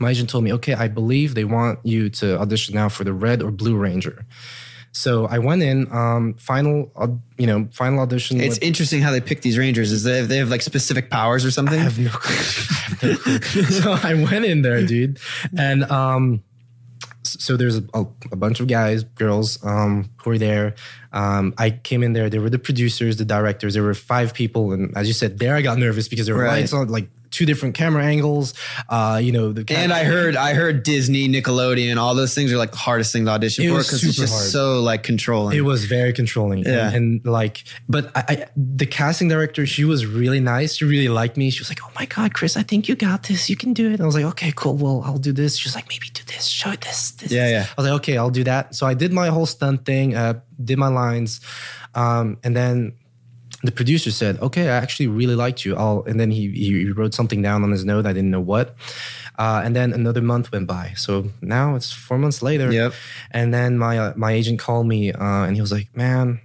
My 0.00 0.10
agent 0.10 0.30
told 0.30 0.44
me, 0.44 0.52
okay, 0.52 0.74
I 0.74 0.86
believe 0.86 1.34
they 1.34 1.42
want 1.44 1.80
you 1.84 2.08
to 2.20 2.38
audition 2.38 2.72
now 2.76 2.88
for 2.88 3.02
the 3.02 3.12
Red 3.12 3.42
or 3.42 3.50
Blue 3.50 3.74
Ranger. 3.76 4.24
So 4.92 5.26
I 5.26 5.38
went 5.38 5.62
in, 5.62 5.90
um, 5.92 6.34
final, 6.34 6.90
uh, 6.96 7.08
you 7.36 7.46
know, 7.46 7.68
final 7.72 8.00
audition. 8.00 8.40
It's 8.40 8.56
with- 8.56 8.62
interesting 8.62 9.00
how 9.00 9.12
they 9.12 9.20
pick 9.20 9.42
these 9.42 9.58
rangers. 9.58 9.92
Is 9.92 10.02
they 10.02 10.18
have, 10.18 10.28
they 10.28 10.38
have 10.38 10.50
like 10.50 10.62
specific 10.62 11.10
powers 11.10 11.44
or 11.44 11.50
something? 11.50 11.78
I 11.78 11.82
have 11.82 11.98
no 11.98 12.10
clue. 12.10 12.34
I 13.02 13.06
have 13.14 13.26
no 13.26 13.38
clue. 13.38 13.62
so 13.64 13.92
I 14.02 14.14
went 14.14 14.44
in 14.44 14.62
there, 14.62 14.84
dude, 14.84 15.18
and 15.56 15.84
um, 15.84 16.42
so 17.22 17.56
there's 17.56 17.76
a, 17.76 17.84
a, 18.32 18.36
bunch 18.36 18.60
of 18.60 18.66
guys, 18.68 19.04
girls, 19.04 19.62
um, 19.64 20.10
who 20.22 20.30
were 20.30 20.38
there. 20.38 20.74
Um, 21.12 21.54
I 21.58 21.70
came 21.70 22.02
in 22.02 22.12
there. 22.14 22.30
There 22.30 22.40
were 22.40 22.50
the 22.50 22.58
producers, 22.58 23.16
the 23.18 23.24
directors. 23.24 23.74
There 23.74 23.82
were 23.82 23.94
five 23.94 24.32
people, 24.34 24.72
and 24.72 24.96
as 24.96 25.06
you 25.08 25.14
said, 25.14 25.38
there 25.38 25.54
I 25.54 25.62
got 25.62 25.78
nervous 25.78 26.08
because 26.08 26.26
there 26.26 26.34
were 26.34 26.44
Right. 26.44 26.60
lights 26.60 26.72
on, 26.72 26.88
like 26.88 27.08
two 27.30 27.46
different 27.46 27.74
camera 27.74 28.04
angles. 28.04 28.54
Uh, 28.88 29.20
you 29.22 29.32
know, 29.32 29.52
the 29.52 29.64
and 29.74 29.92
I 29.92 30.04
heard, 30.04 30.36
I 30.36 30.54
heard 30.54 30.82
Disney, 30.82 31.28
Nickelodeon, 31.28 31.96
all 31.96 32.14
those 32.14 32.34
things 32.34 32.52
are 32.52 32.58
like 32.58 32.72
the 32.72 32.78
hardest 32.78 33.12
thing 33.12 33.24
to 33.26 33.30
audition 33.32 33.64
It 33.64 33.68
for 33.68 33.78
because 33.78 34.04
it's 34.04 34.16
just 34.16 34.32
hard. 34.32 34.46
so 34.50 34.80
like 34.80 35.02
controlling. 35.02 35.56
It 35.56 35.62
was 35.62 35.84
very 35.84 36.12
controlling. 36.12 36.64
Yeah. 36.64 36.88
And, 36.88 36.96
and, 36.96 37.26
like, 37.26 37.64
but 37.88 38.10
I, 38.16 38.24
I, 38.28 38.46
the 38.56 38.86
casting 38.86 39.28
director, 39.28 39.66
she 39.66 39.84
was 39.84 40.06
really 40.06 40.40
nice. 40.40 40.76
She 40.76 40.84
really 40.84 41.08
liked 41.08 41.36
me. 41.36 41.50
She 41.50 41.60
was 41.60 41.70
like, 41.70 41.80
oh 41.84 41.90
my 41.94 42.06
God, 42.06 42.34
Chris, 42.34 42.56
I 42.56 42.62
think 42.62 42.88
you 42.88 42.96
got 42.96 43.24
this. 43.24 43.48
You 43.50 43.56
can 43.56 43.72
do 43.72 43.90
it. 43.90 43.94
And 43.94 44.02
I 44.02 44.06
was 44.06 44.14
like, 44.14 44.24
okay, 44.24 44.52
cool. 44.54 44.76
Well, 44.76 45.02
I'll 45.04 45.18
do 45.18 45.32
this. 45.32 45.56
She 45.56 45.68
was 45.68 45.74
like, 45.74 45.88
maybe 45.88 46.08
do 46.12 46.22
this, 46.26 46.46
show 46.46 46.70
it 46.70 46.80
this, 46.80 47.12
this. 47.12 47.32
Yeah, 47.32 47.44
this." 47.44 47.52
yeah. 47.52 47.66
I 47.76 47.80
was 47.80 47.90
like, 47.90 47.96
okay, 48.00 48.16
I'll 48.16 48.30
do 48.30 48.44
that. 48.44 48.74
So 48.74 48.86
I 48.86 48.94
did 48.94 49.12
my 49.12 49.28
whole 49.28 49.46
stunt 49.46 49.84
thing, 49.84 50.14
uh, 50.14 50.40
did 50.62 50.78
my 50.78 50.88
lines. 50.88 51.40
Um, 51.94 52.38
and 52.44 52.56
then 52.56 52.94
the 53.62 53.72
producer 53.72 54.10
said, 54.10 54.38
"Okay, 54.40 54.68
I 54.68 54.76
actually 54.76 55.08
really 55.08 55.34
liked 55.34 55.64
you." 55.64 55.74
I'll, 55.76 56.04
and 56.04 56.18
then 56.20 56.30
he 56.30 56.50
he 56.50 56.90
wrote 56.92 57.14
something 57.14 57.42
down 57.42 57.62
on 57.64 57.70
his 57.70 57.84
note. 57.84 58.06
I 58.06 58.12
didn't 58.12 58.30
know 58.30 58.40
what. 58.40 58.76
Uh, 59.38 59.62
and 59.64 59.74
then 59.74 59.92
another 59.92 60.20
month 60.20 60.50
went 60.50 60.66
by. 60.66 60.92
So 60.96 61.30
now 61.40 61.76
it's 61.76 61.92
four 61.92 62.18
months 62.18 62.42
later. 62.42 62.72
Yep. 62.72 62.92
And 63.30 63.54
then 63.54 63.78
my 63.78 63.98
uh, 63.98 64.12
my 64.16 64.32
agent 64.32 64.58
called 64.58 64.86
me 64.86 65.12
uh, 65.12 65.44
and 65.44 65.54
he 65.54 65.60
was 65.60 65.72
like, 65.72 65.88
"Man, 65.96 66.40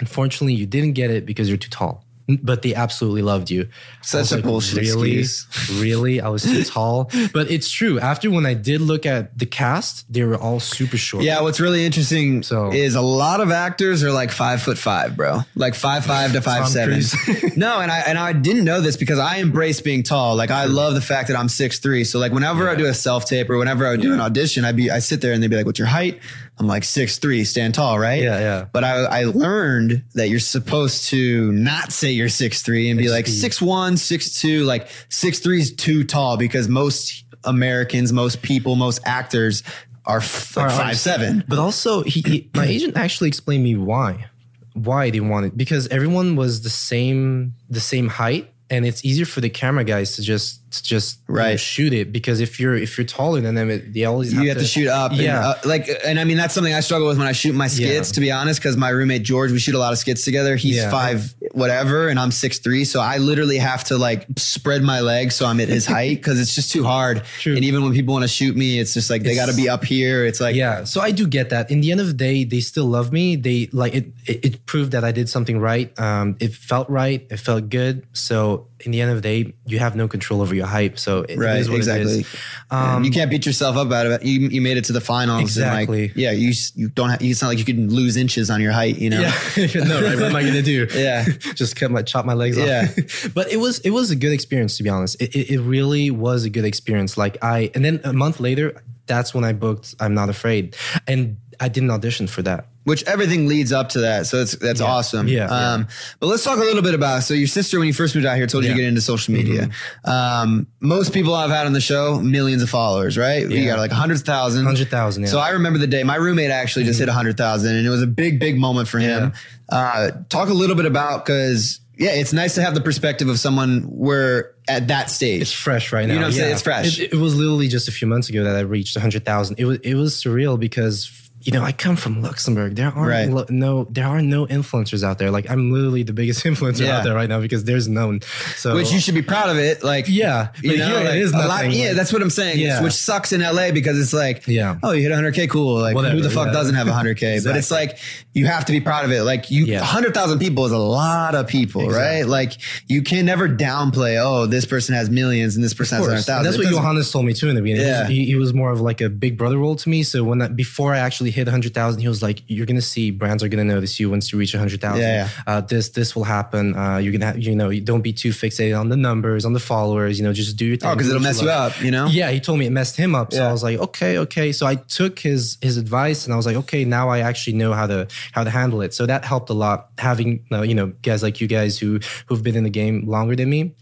unfortunately, 0.00 0.54
you 0.54 0.66
didn't 0.66 0.92
get 0.92 1.10
it 1.10 1.24
because 1.26 1.48
you're 1.48 1.58
too 1.58 1.70
tall." 1.70 2.04
But 2.42 2.62
they 2.62 2.74
absolutely 2.74 3.22
loved 3.22 3.50
you. 3.50 3.68
Such 4.02 4.32
a 4.32 4.36
like, 4.36 4.44
bullshit 4.44 4.78
really, 4.80 5.18
excuse. 5.20 5.80
really. 5.80 6.20
I 6.20 6.28
was 6.28 6.42
too 6.42 6.64
tall, 6.64 7.10
but 7.32 7.50
it's 7.50 7.70
true. 7.70 7.98
After 7.98 8.30
when 8.30 8.46
I 8.46 8.54
did 8.54 8.80
look 8.80 9.06
at 9.06 9.38
the 9.38 9.46
cast, 9.46 10.10
they 10.12 10.24
were 10.24 10.36
all 10.36 10.60
super 10.60 10.96
short. 10.96 11.24
Yeah, 11.24 11.40
what's 11.40 11.60
really 11.60 11.84
interesting 11.84 12.42
So- 12.42 12.72
is 12.72 12.94
a 12.94 13.00
lot 13.00 13.40
of 13.40 13.50
actors 13.50 14.02
are 14.04 14.12
like 14.12 14.30
five 14.30 14.62
foot 14.62 14.78
five, 14.78 15.16
bro. 15.16 15.40
Like 15.54 15.74
five 15.74 16.04
five 16.04 16.32
to 16.32 16.40
five 16.40 16.68
seven. 16.68 17.00
No, 17.56 17.80
and 17.80 17.90
I 17.90 17.98
and 18.00 18.18
I 18.18 18.32
didn't 18.32 18.64
know 18.64 18.80
this 18.80 18.96
because 18.96 19.18
I 19.18 19.36
embrace 19.36 19.80
being 19.80 20.02
tall. 20.02 20.36
Like 20.36 20.50
I 20.50 20.64
love 20.64 20.94
the 20.94 21.00
fact 21.00 21.28
that 21.28 21.36
I'm 21.36 21.48
six 21.48 21.78
three. 21.78 22.04
So 22.04 22.18
like 22.18 22.32
whenever 22.32 22.68
I 22.68 22.74
do 22.74 22.86
a 22.86 22.94
self 22.94 23.24
tape 23.26 23.50
or 23.50 23.58
whenever 23.58 23.86
I 23.86 23.96
do 23.96 24.12
an 24.12 24.20
audition, 24.20 24.64
I'd 24.64 24.76
be 24.76 24.90
I 24.90 24.98
sit 25.00 25.20
there 25.20 25.32
and 25.32 25.42
they'd 25.42 25.48
be 25.50 25.56
like, 25.56 25.66
"What's 25.66 25.78
your 25.78 25.88
height?" 25.88 26.20
I'm 26.60 26.66
like 26.66 26.84
six 26.84 27.18
three, 27.18 27.44
stand 27.44 27.74
tall, 27.74 27.98
right? 27.98 28.22
Yeah, 28.22 28.38
yeah. 28.38 28.66
But 28.70 28.84
I 28.84 29.04
I 29.04 29.24
learned 29.24 30.04
that 30.14 30.28
you're 30.28 30.38
supposed 30.38 31.08
to 31.08 31.50
not 31.52 31.90
say 31.90 32.10
you're 32.10 32.28
six 32.28 32.62
three 32.62 32.90
and 32.90 32.98
be 32.98 33.08
like 33.08 33.26
six 33.26 33.62
one, 33.62 33.96
six 33.96 34.38
two. 34.38 34.64
Like 34.64 34.88
six 35.08 35.38
three 35.38 35.60
is 35.60 35.74
too 35.74 36.04
tall 36.04 36.36
because 36.36 36.68
most 36.68 37.24
Americans, 37.44 38.12
most 38.12 38.42
people, 38.42 38.76
most 38.76 39.00
actors 39.06 39.62
are 40.04 40.18
f- 40.18 40.54
like 40.54 40.70
five 40.70 40.98
seven. 40.98 41.44
But 41.48 41.58
also, 41.58 42.02
he, 42.02 42.20
he 42.20 42.50
my 42.54 42.66
agent 42.76 42.94
actually 42.94 43.28
explained 43.28 43.64
me 43.64 43.76
why, 43.76 44.26
why 44.74 45.08
they 45.08 45.20
wanted 45.20 45.56
because 45.56 45.88
everyone 45.88 46.36
was 46.36 46.60
the 46.60 46.70
same 46.70 47.54
the 47.70 47.80
same 47.80 48.08
height, 48.08 48.52
and 48.70 48.86
it's 48.86 49.04
easier 49.04 49.26
for 49.26 49.40
the 49.40 49.50
camera 49.50 49.84
guys 49.84 50.16
to 50.16 50.22
just 50.22 50.60
to 50.72 50.82
just 50.84 51.18
you 51.28 51.34
know, 51.34 51.56
shoot 51.56 51.92
it 51.92 52.12
because 52.12 52.38
if 52.40 52.60
you're 52.60 52.76
if 52.76 52.96
you're 52.96 53.04
taller 53.04 53.40
than 53.40 53.54
them, 53.56 53.68
it, 53.70 53.92
they 53.92 54.04
always 54.04 54.32
you 54.32 54.48
have 54.48 54.58
to 54.58 54.64
shoot 54.64 54.86
up. 54.86 55.12
Yeah. 55.12 55.36
And, 55.36 55.44
uh, 55.46 55.54
like, 55.64 55.88
and 56.06 56.20
I 56.20 56.24
mean, 56.24 56.36
that's 56.36 56.54
something 56.54 56.72
I 56.72 56.80
struggle 56.80 57.08
with 57.08 57.18
when 57.18 57.26
I 57.26 57.32
shoot 57.32 57.54
my 57.54 57.66
skits, 57.66 58.10
Yeah. 58.10 58.14
to 58.14 58.20
be 58.20 58.30
honest, 58.30 58.60
because 58.60 58.76
my 58.76 58.90
roommate 58.90 59.24
George, 59.24 59.50
we 59.50 59.58
shoot 59.58 59.74
a 59.74 59.78
lot 59.78 59.92
of 59.92 59.98
skits 59.98 60.24
together. 60.24 60.54
He's 60.56 60.76
Yeah. 60.76 60.90
five, 60.90 61.34
whatever, 61.52 62.08
and 62.08 62.18
I'm 62.18 62.30
six 62.30 62.58
three. 62.58 62.84
So 62.84 63.00
I 63.00 63.18
literally 63.18 63.58
have 63.58 63.84
to 63.84 63.98
like 63.98 64.26
spread 64.36 64.82
my 64.82 65.00
legs 65.00 65.34
so 65.34 65.46
I'm 65.46 65.60
at 65.60 65.68
his 65.68 65.86
height 65.86 66.16
because 66.16 66.40
it's 66.40 66.54
just 66.54 66.72
too 66.72 66.84
hard. 66.84 67.24
True. 67.38 67.56
And 67.56 67.64
even 67.64 67.82
when 67.82 67.92
people 67.92 68.12
want 68.14 68.24
to 68.24 68.28
shoot 68.28 68.56
me, 68.56 68.78
it's 68.78 68.94
just 68.94 69.10
like 69.10 69.22
they 69.22 69.34
got 69.34 69.48
to 69.48 69.56
be 69.56 69.68
up 69.68 69.84
here. 69.84 70.24
It's 70.24 70.40
like, 70.40 70.54
yeah, 70.54 70.84
so 70.84 71.00
I 71.00 71.10
do 71.10 71.26
get 71.26 71.50
that. 71.50 71.70
In 71.70 71.80
the 71.80 71.90
end 71.90 72.00
of 72.00 72.06
the 72.06 72.14
day, 72.14 72.44
they 72.44 72.60
still 72.60 72.86
love 72.86 73.12
me. 73.12 73.36
They 73.36 73.68
like 73.72 73.94
it. 73.94 74.12
It, 74.26 74.44
it 74.44 74.66
proved 74.66 74.92
that 74.92 75.04
I 75.04 75.12
did 75.12 75.28
something 75.28 75.58
right. 75.58 75.98
Um, 75.98 76.36
it 76.40 76.54
felt 76.54 76.88
right. 76.88 77.26
It 77.30 77.38
felt 77.38 77.68
good. 77.68 78.06
So 78.12 78.68
in 78.80 78.92
the 78.92 79.00
end 79.00 79.10
of 79.10 79.16
the 79.16 79.22
day, 79.22 79.52
you 79.66 79.78
have 79.78 79.96
no 79.96 80.08
control 80.08 80.40
over 80.40 80.54
your 80.54 80.66
hype. 80.66 80.98
So 80.98 81.20
it, 81.22 81.30
it 81.30 81.38
Right, 81.38 81.56
is 81.58 81.68
what 81.68 81.76
exactly. 81.76 82.20
It 82.20 82.20
is. 82.20 82.36
Um, 82.70 83.04
you 83.04 83.10
can't 83.10 83.30
beat 83.30 83.46
yourself 83.46 83.76
up 83.76 83.90
out 83.92 84.06
of 84.06 84.12
it. 84.12 84.24
You, 84.24 84.48
you 84.48 84.60
made 84.60 84.76
it 84.76 84.84
to 84.84 84.92
the 84.92 85.00
finals. 85.00 85.42
Exactly. 85.42 86.04
And 86.04 86.08
like, 86.10 86.16
yeah, 86.16 86.30
you 86.32 86.52
you 86.74 86.88
don't. 86.88 87.10
Have, 87.10 87.22
it's 87.22 87.42
not 87.42 87.48
like 87.48 87.58
you 87.58 87.64
can 87.64 87.92
lose 87.92 88.16
inches 88.16 88.50
on 88.50 88.60
your 88.60 88.72
height. 88.72 88.98
You 88.98 89.10
know. 89.10 89.20
Yeah, 89.20 89.66
no, 89.84 90.02
right? 90.02 90.14
What 90.16 90.24
am 90.30 90.36
I 90.36 90.42
gonna 90.42 90.62
do? 90.62 90.86
Yeah. 90.94 91.24
just 91.54 91.76
cut 91.76 91.90
my 91.90 92.02
chop 92.02 92.24
my 92.24 92.34
legs 92.34 92.58
off. 92.58 92.66
Yeah. 92.66 92.88
but 93.34 93.50
it 93.50 93.56
was 93.58 93.78
it 93.80 93.90
was 93.90 94.10
a 94.10 94.16
good 94.16 94.32
experience 94.32 94.76
to 94.76 94.82
be 94.82 94.88
honest. 94.90 95.20
It, 95.20 95.34
it, 95.34 95.50
it 95.54 95.60
really 95.60 96.10
was 96.10 96.44
a 96.44 96.50
good 96.50 96.64
experience. 96.64 97.16
Like 97.16 97.38
I, 97.42 97.70
and 97.74 97.84
then 97.84 98.00
a 98.04 98.12
month 98.12 98.40
later, 98.40 98.82
that's 99.06 99.34
when 99.34 99.44
I 99.44 99.52
booked 99.52 99.94
I'm 100.00 100.14
Not 100.14 100.28
Afraid, 100.28 100.76
and 101.06 101.36
I 101.58 101.68
didn't 101.68 101.90
audition 101.90 102.26
for 102.26 102.42
that. 102.42 102.66
Which 102.84 103.04
everything 103.04 103.46
leads 103.46 103.72
up 103.72 103.90
to 103.90 104.00
that. 104.00 104.26
So 104.26 104.38
it's 104.38 104.56
that's 104.56 104.80
awesome. 104.80 105.28
Yeah, 105.28 105.46
yeah. 105.48 105.72
Um, 105.72 105.88
but 106.18 106.28
let's 106.28 106.42
talk 106.42 106.56
a 106.56 106.62
little 106.62 106.82
bit 106.82 106.94
about. 106.94 107.22
So 107.22 107.34
your 107.34 107.46
sister, 107.46 107.78
when 107.78 107.86
you 107.86 107.92
first 107.94 108.14
moved 108.14 108.26
out 108.26 108.36
here, 108.36 108.46
told 108.46 108.64
you 108.64 108.70
to 108.70 108.76
get 108.76 108.86
into 108.86 109.00
social 109.00 109.34
media. 109.34 109.68
Um, 110.04 110.66
most 110.80 111.12
people 111.12 111.34
I've 111.34 111.50
had 111.50 111.66
on 111.66 111.72
the 111.72 111.80
show, 111.80 112.20
millions 112.20 112.62
of 112.62 112.70
followers, 112.70 113.18
right? 113.18 113.48
You 113.48 113.66
got 113.66 113.78
like 113.78 113.90
a 113.90 113.96
hundred 113.96 114.20
thousand. 114.20 114.64
100,000, 114.64 115.22
yeah. 115.22 115.28
So 115.28 115.38
I 115.38 115.50
remember 115.50 115.78
the 115.78 115.86
day 115.86 116.02
my 116.04 116.16
roommate 116.16 116.50
actually 116.50 116.84
just 116.84 116.98
hit 116.98 117.08
a 117.08 117.12
hundred 117.12 117.36
thousand, 117.36 117.76
and 117.76 117.86
it 117.86 117.90
was 117.90 118.02
a 118.02 118.06
big, 118.06 118.40
big 118.40 118.58
moment 118.58 118.88
for 118.88 118.98
him. 118.98 119.32
Uh, 119.68 120.10
talk 120.28 120.48
a 120.48 120.54
little 120.54 120.76
bit 120.76 120.86
about 120.86 121.24
because. 121.24 121.80
Yeah, 121.96 122.12
it's 122.12 122.32
nice 122.32 122.54
to 122.54 122.62
have 122.62 122.74
the 122.74 122.80
perspective 122.80 123.28
of 123.28 123.38
someone 123.38 123.82
where 123.82 124.54
at 124.66 124.88
that 124.88 125.10
stage. 125.10 125.42
It's 125.42 125.52
fresh 125.52 125.92
right 125.92 126.08
now. 126.08 126.14
You 126.14 126.20
know 126.20 126.26
what 126.28 126.32
I'm 126.32 126.38
saying? 126.38 126.52
It's 126.54 126.62
fresh. 126.62 126.98
It, 126.98 127.12
it 127.12 127.16
was 127.16 127.36
literally 127.36 127.68
just 127.68 127.88
a 127.88 127.92
few 127.92 128.08
months 128.08 128.30
ago 128.30 128.42
that 128.42 128.56
I 128.56 128.60
reached 128.60 128.96
100,000. 128.96 129.58
It 129.58 129.66
was 129.66 129.78
it 129.80 129.94
was 129.96 130.14
surreal 130.14 130.58
because 130.58 131.29
you 131.42 131.52
know, 131.52 131.62
I 131.62 131.72
come 131.72 131.96
from 131.96 132.20
Luxembourg. 132.22 132.74
There 132.76 132.86
aren't 132.88 132.98
Right. 133.10 133.30
lo- 133.30 133.46
no, 133.48 133.86
there 133.90 134.06
are 134.06 134.20
no 134.20 134.46
influencers 134.46 135.02
out 135.02 135.18
there. 135.18 135.30
Like 135.30 135.48
I'm 135.50 135.72
literally 135.72 136.02
the 136.02 136.12
biggest 136.12 136.44
influencer 136.44 136.80
Yeah. 136.84 136.98
out 136.98 137.04
there 137.04 137.14
right 137.14 137.28
now 137.28 137.40
because 137.40 137.64
there's 137.64 137.88
none. 137.88 138.20
So 138.56 138.74
Which 138.74 138.92
you 138.92 139.00
should 139.00 139.14
be 139.14 139.22
proud 139.22 139.48
of 139.48 139.56
it. 139.56 139.82
Like, 139.82 140.04
Yeah, 140.08 140.48
you 140.62 140.76
know, 140.76 141.02
like, 141.02 141.14
is 141.14 141.32
a 141.32 141.38
lot- 141.38 141.48
nothing, 141.48 141.72
yeah, 141.72 141.86
like- 141.88 141.96
that's 141.96 142.12
what 142.12 142.20
I'm 142.22 142.30
saying. 142.30 142.58
Yeah. 142.58 142.82
Which 142.82 142.92
sucks 142.92 143.32
in 143.32 143.40
LA 143.40 143.70
because 143.72 143.98
it's 143.98 144.12
like, 144.12 144.46
Yeah. 144.46 144.76
oh, 144.82 144.92
you 144.92 145.02
hit 145.02 145.12
100k, 145.12 145.48
cool. 145.48 145.80
Like, 145.80 145.96
who 145.96 146.20
the 146.20 146.28
fuck 146.30 146.48
yeah. 146.48 146.52
doesn't 146.52 146.74
have 146.74 146.86
100k? 146.88 147.40
But 147.44 147.56
it's 147.56 147.70
like 147.70 147.96
you 148.34 148.46
have 148.46 148.64
to 148.66 148.72
be 148.72 148.80
proud 148.80 149.04
of 149.06 149.10
it. 149.12 149.22
Like, 149.22 149.50
you, 149.50 149.64
Yeah. 149.64 149.80
100,000 149.80 150.38
people 150.40 150.66
is 150.66 150.72
a 150.72 150.78
lot 150.78 151.34
of 151.34 151.46
people, 151.46 151.88
right? 151.88 152.26
Like, 152.26 152.52
you 152.86 153.02
can 153.02 153.24
never 153.24 153.48
downplay. 153.48 154.20
Oh, 154.22 154.46
this 154.46 154.66
person 154.66 154.94
has 154.94 155.08
millions 155.10 155.56
and 155.56 155.64
this 155.64 155.74
person 155.74 155.96
has 155.96 156.06
Of 156.06 156.12
course. 156.12 156.28
100,000. 156.28 156.44
That's 156.44 156.56
It 156.56 156.72
what 156.74 156.82
Johannes 156.82 157.10
told 157.10 157.24
me 157.24 157.32
too 157.32 157.48
in 157.48 157.54
the 157.56 157.62
beginning. 157.62 157.86
Yeah. 157.86 158.06
He, 158.06 158.26
he 158.26 158.34
was 158.34 158.52
more 158.52 158.70
of 158.70 158.80
like 158.80 159.00
a 159.00 159.08
big 159.08 159.38
brother 159.38 159.56
role 159.58 159.74
to 159.76 159.88
me. 159.88 160.02
So 160.02 160.22
when 160.22 160.38
that, 160.38 160.54
before 160.54 160.92
I 160.94 160.98
actually 160.98 161.29
hit 161.30 161.46
100,000, 161.46 162.00
he 162.00 162.08
was 162.08 162.22
like, 162.22 162.42
you're 162.46 162.66
to 162.76 162.82
see 162.82 163.10
brands 163.10 163.42
are 163.42 163.48
to 163.66 163.72
notice 163.72 163.98
you 164.00 164.10
once 164.10 164.32
you 164.32 164.38
reach 164.38 164.54
100,000. 164.54 165.00
Yeah, 165.00 165.28
Uh, 165.46 165.60
this, 165.60 165.90
this 165.90 166.14
will 166.14 166.24
happen. 166.24 166.76
Uh, 166.76 166.98
you're 166.98 167.12
to 167.20 167.26
have, 167.26 167.38
you 167.38 167.54
know, 167.54 167.72
don't 167.80 168.02
be 168.02 168.12
too 168.12 168.30
fixated 168.30 168.78
on 168.78 168.88
the 168.88 168.96
numbers, 168.96 169.44
on 169.44 169.52
the 169.52 169.60
followers, 169.60 170.18
you 170.18 170.24
know, 170.24 170.32
just 170.32 170.56
do 170.56 170.66
your 170.66 170.76
thing. 170.76 170.88
Oh, 170.90 170.94
because 170.94 171.08
it'll 171.08 171.22
mess 171.22 171.40
you 171.40 171.50
up, 171.50 171.80
you 171.82 171.90
know? 171.90 172.06
Yeah, 172.06 172.30
he 172.30 172.40
told 172.40 172.58
me 172.58 172.66
it 172.66 172.70
messed 172.70 172.96
him 172.96 173.14
up. 173.14 173.32
So 173.32 173.38
Yeah. 173.38 173.48
I 173.48 173.52
was 173.52 173.62
like, 173.62 173.78
okay, 173.78 174.18
okay. 174.18 174.52
So 174.52 174.66
I 174.66 174.74
took 174.76 175.18
his 175.18 175.58
his 175.60 175.76
advice 175.76 176.24
and 176.24 176.32
I 176.32 176.36
was 176.36 176.46
like, 176.46 176.56
okay, 176.56 176.84
now 176.84 177.08
I 177.08 177.20
actually 177.20 177.56
know 177.56 177.72
how 177.72 177.86
to 177.86 178.06
how 178.32 178.44
to 178.44 178.50
handle 178.50 178.80
it. 178.82 178.94
So 178.94 179.06
that 179.06 179.24
helped 179.24 179.50
a 179.50 179.54
lot. 179.54 179.90
Having 179.98 180.44
uh, 180.52 180.62
you 180.62 180.74
know 180.74 180.88
guys 181.02 181.22
like 181.22 181.40
you 181.40 181.46
guys 181.46 181.78
who 181.78 182.00
who've 182.26 182.42
been 182.42 182.56
in 182.56 182.64
the 182.64 182.70
game 182.70 183.06
longer 183.06 183.36
than 183.36 183.48
me. 183.50 183.74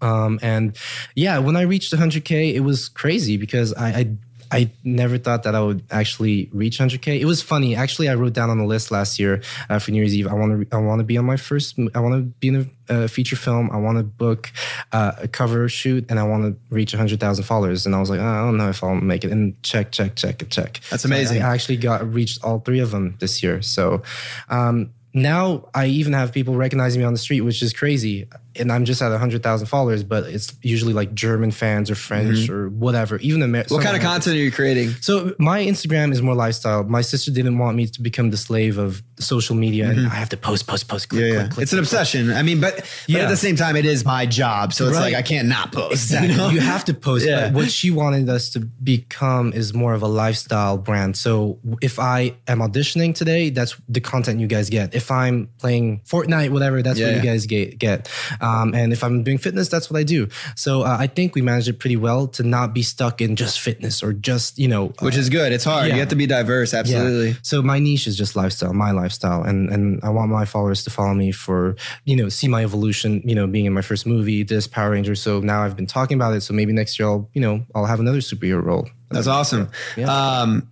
Um, 0.00 0.38
and 0.42 0.76
yeah, 1.14 1.38
when 1.38 1.56
I 1.56 1.62
reached 1.62 1.92
100k, 1.92 2.54
it 2.54 2.60
was 2.60 2.88
crazy 2.88 3.36
because 3.36 3.72
I. 3.74 3.88
I 3.88 4.16
I 4.50 4.70
never 4.84 5.18
thought 5.18 5.42
that 5.42 5.54
I 5.54 5.60
would 5.60 5.82
actually 5.90 6.48
reach 6.52 6.78
100k. 6.78 7.20
It 7.20 7.24
was 7.26 7.42
funny. 7.42 7.76
Actually, 7.76 8.08
I 8.08 8.14
wrote 8.14 8.32
down 8.32 8.50
on 8.50 8.58
the 8.58 8.64
list 8.64 8.90
last 8.90 9.18
year 9.18 9.42
uh, 9.68 9.78
for 9.78 9.90
New 9.90 9.98
Year's 9.98 10.14
Eve. 10.14 10.26
I 10.26 10.34
want 10.34 10.70
to. 10.70 10.76
I 10.76 10.80
want 10.80 11.00
to 11.00 11.04
be 11.04 11.18
on 11.18 11.24
my 11.24 11.36
first. 11.36 11.78
I 11.94 12.00
want 12.00 12.14
to 12.14 12.22
be 12.22 12.48
in 12.48 12.70
a 12.88 12.94
uh, 13.04 13.08
feature 13.08 13.36
film. 13.36 13.70
I 13.70 13.76
want 13.76 13.98
to 13.98 14.04
book 14.04 14.50
uh, 14.92 15.12
a 15.18 15.28
cover 15.28 15.68
shoot, 15.68 16.06
and 16.08 16.18
I 16.18 16.22
want 16.22 16.44
to 16.44 16.74
reach 16.74 16.92
100,000 16.94 17.44
followers. 17.44 17.84
And 17.84 17.94
I 17.94 18.00
was 18.00 18.08
like, 18.10 18.20
oh, 18.20 18.24
I 18.26 18.38
don't 18.38 18.56
know 18.56 18.68
if 18.70 18.82
I'll 18.82 18.94
make 18.94 19.24
it. 19.24 19.30
And 19.30 19.62
check, 19.62 19.92
check, 19.92 20.16
check, 20.16 20.40
and 20.42 20.50
check. 20.50 20.80
That's 20.90 21.02
So 21.02 21.08
I- 21.08 21.14
amazing. 21.14 21.42
I, 21.42 21.52
actually 21.54 21.76
got 21.76 22.10
reached 22.12 22.42
all 22.44 22.60
three 22.60 22.80
of 22.80 22.90
them 22.90 23.16
this 23.20 23.42
year. 23.42 23.60
So 23.62 24.02
um, 24.48 24.92
now 25.12 25.68
I 25.74 25.86
even 25.86 26.12
have 26.12 26.32
people 26.32 26.54
recognizing 26.54 27.00
me 27.00 27.04
on 27.06 27.12
the 27.12 27.18
street, 27.18 27.40
which 27.42 27.62
is 27.62 27.72
crazy. 27.72 28.28
And 28.58 28.72
I'm 28.72 28.84
just 28.84 29.00
at 29.02 29.10
100,000 29.10 29.66
followers, 29.66 30.02
but 30.04 30.24
it's 30.24 30.52
usually 30.62 30.92
like 30.92 31.14
German 31.14 31.50
fans 31.50 31.90
or 31.90 31.94
French 31.94 32.48
or 32.48 32.68
whatever. 32.70 33.16
Even 33.18 33.42
Amer- 33.42 33.58
Mm-hmm. 33.64 33.74
What 33.74 33.82
kind 33.84 33.96
of 33.96 34.02
content 34.02 34.36
are 34.36 34.38
you 34.38 34.52
creating? 34.52 34.90
So 35.00 35.34
my 35.38 35.60
Instagram 35.64 36.12
is 36.12 36.22
more 36.22 36.34
lifestyle. 36.34 36.84
My 36.84 37.00
sister 37.02 37.30
didn't 37.30 37.58
want 37.58 37.76
me 37.76 37.86
to 37.86 38.00
become 38.02 38.30
the 38.30 38.36
slave 38.36 38.78
of 38.78 39.02
social 39.18 39.56
media, 39.56 39.90
and 39.90 40.06
I 40.06 40.14
have 40.14 40.28
to 40.30 40.36
post, 40.36 40.66
post, 40.66 40.86
post, 40.88 41.08
click, 41.08 41.34
click, 41.34 41.50
click. 41.50 41.62
It's 41.64 41.72
an 41.72 41.78
obsession. 41.80 42.30
I 42.32 42.42
mean, 42.42 42.60
but, 42.60 42.76
but 43.08 43.16
at 43.20 43.28
the 43.28 43.36
same 43.36 43.56
time, 43.56 43.74
it 43.76 43.84
is 43.84 44.04
my 44.04 44.26
job. 44.26 44.72
So 44.72 44.86
it's 44.86 44.96
Right. 44.96 45.12
like, 45.12 45.14
I 45.14 45.22
can't 45.22 45.48
not 45.48 45.72
post. 45.72 45.92
Exactly. 45.92 46.30
You 46.30 46.36
know? 46.36 46.50
You 46.50 46.60
have 46.60 46.84
to 46.86 46.94
post. 46.94 47.26
Yeah. 47.26 47.46
But 47.48 47.54
what 47.54 47.70
she 47.70 47.90
wanted 47.90 48.28
us 48.28 48.50
to 48.50 48.60
become 48.60 49.52
is 49.52 49.74
more 49.74 49.94
of 49.94 50.02
a 50.02 50.08
lifestyle 50.08 50.78
brand. 50.78 51.16
So 51.16 51.58
if 51.82 51.98
I 51.98 52.34
am 52.46 52.60
auditioning 52.60 53.14
today, 53.14 53.50
that's 53.50 53.76
the 53.88 54.00
content 54.00 54.40
you 54.40 54.46
guys 54.46 54.70
get. 54.70 54.94
If 54.94 55.10
I'm 55.10 55.48
playing 55.58 56.00
Fortnite, 56.08 56.50
whatever, 56.50 56.80
that's 56.82 56.98
Yeah, 56.98 57.08
what 57.08 57.16
you 57.16 57.22
guys 57.30 57.46
get. 57.46 57.78
get. 57.78 58.08
Um, 58.40 58.47
and 58.74 58.92
if 58.92 59.02
I'm 59.02 59.22
doing 59.22 59.38
fitness, 59.38 59.68
that's 59.68 59.90
what 59.90 59.98
I 59.98 60.02
do. 60.02 60.28
So 60.56 60.82
uh, 60.82 60.96
I 60.98 61.06
think 61.06 61.34
we 61.34 61.42
managed 61.42 61.68
it 61.68 61.78
pretty 61.78 61.96
well 61.96 62.26
to 62.28 62.42
not 62.42 62.72
be 62.74 62.82
stuck 62.82 63.20
in 63.20 63.36
just 63.36 63.60
fitness 63.60 64.02
or 64.02 64.12
just 64.12 64.58
you 64.58 64.68
know. 64.68 64.92
Which 65.00 65.16
is 65.16 65.28
good. 65.28 65.52
It's 65.52 65.64
hard. 65.64 65.88
Yeah. 65.88 65.94
You 65.94 66.00
have 66.00 66.08
to 66.10 66.16
be 66.16 66.26
diverse. 66.26 66.72
Yeah. 66.72 66.80
Absolutely. 66.80 67.36
So 67.42 67.62
my 67.62 67.78
niche 67.78 68.06
is 68.06 68.16
just 68.16 68.36
lifestyle, 68.36 68.72
my 68.72 68.90
lifestyle, 68.92 69.42
and 69.42 69.68
and 69.70 70.00
I 70.02 70.10
want 70.10 70.30
my 70.30 70.44
followers 70.44 70.84
to 70.84 70.90
follow 70.90 71.14
me 71.14 71.32
for 71.32 71.76
you 72.04 72.16
know 72.16 72.28
see 72.28 72.48
my 72.48 72.62
evolution. 72.62 73.22
You 73.24 73.34
know, 73.34 73.46
being 73.46 73.66
in 73.66 73.72
my 73.72 73.82
first 73.82 74.06
movie, 74.06 74.42
this 74.42 74.66
Power 74.66 74.90
Ranger. 74.90 75.14
So 75.14 75.40
now 75.40 75.62
I've 75.64 75.76
been 75.76 75.86
talking 75.86 76.16
about 76.16 76.34
it. 76.34 76.42
So 76.42 76.54
maybe 76.54 76.72
next 76.72 76.98
year 76.98 77.08
I'll 77.08 77.28
you 77.34 77.40
know 77.40 77.64
I'll 77.74 77.86
have 77.86 78.00
another 78.00 78.18
superhero 78.20 78.62
role. 78.62 78.88
That's 79.10 79.26
awesome. 79.26 79.70
Yeah. 79.96 80.08
Um, 80.12 80.70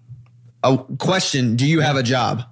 a 0.62 0.79
question: 0.99 1.57
Do 1.57 1.67
you 1.67 1.81
have 1.81 1.97
a 1.97 2.03
job? 2.03 2.43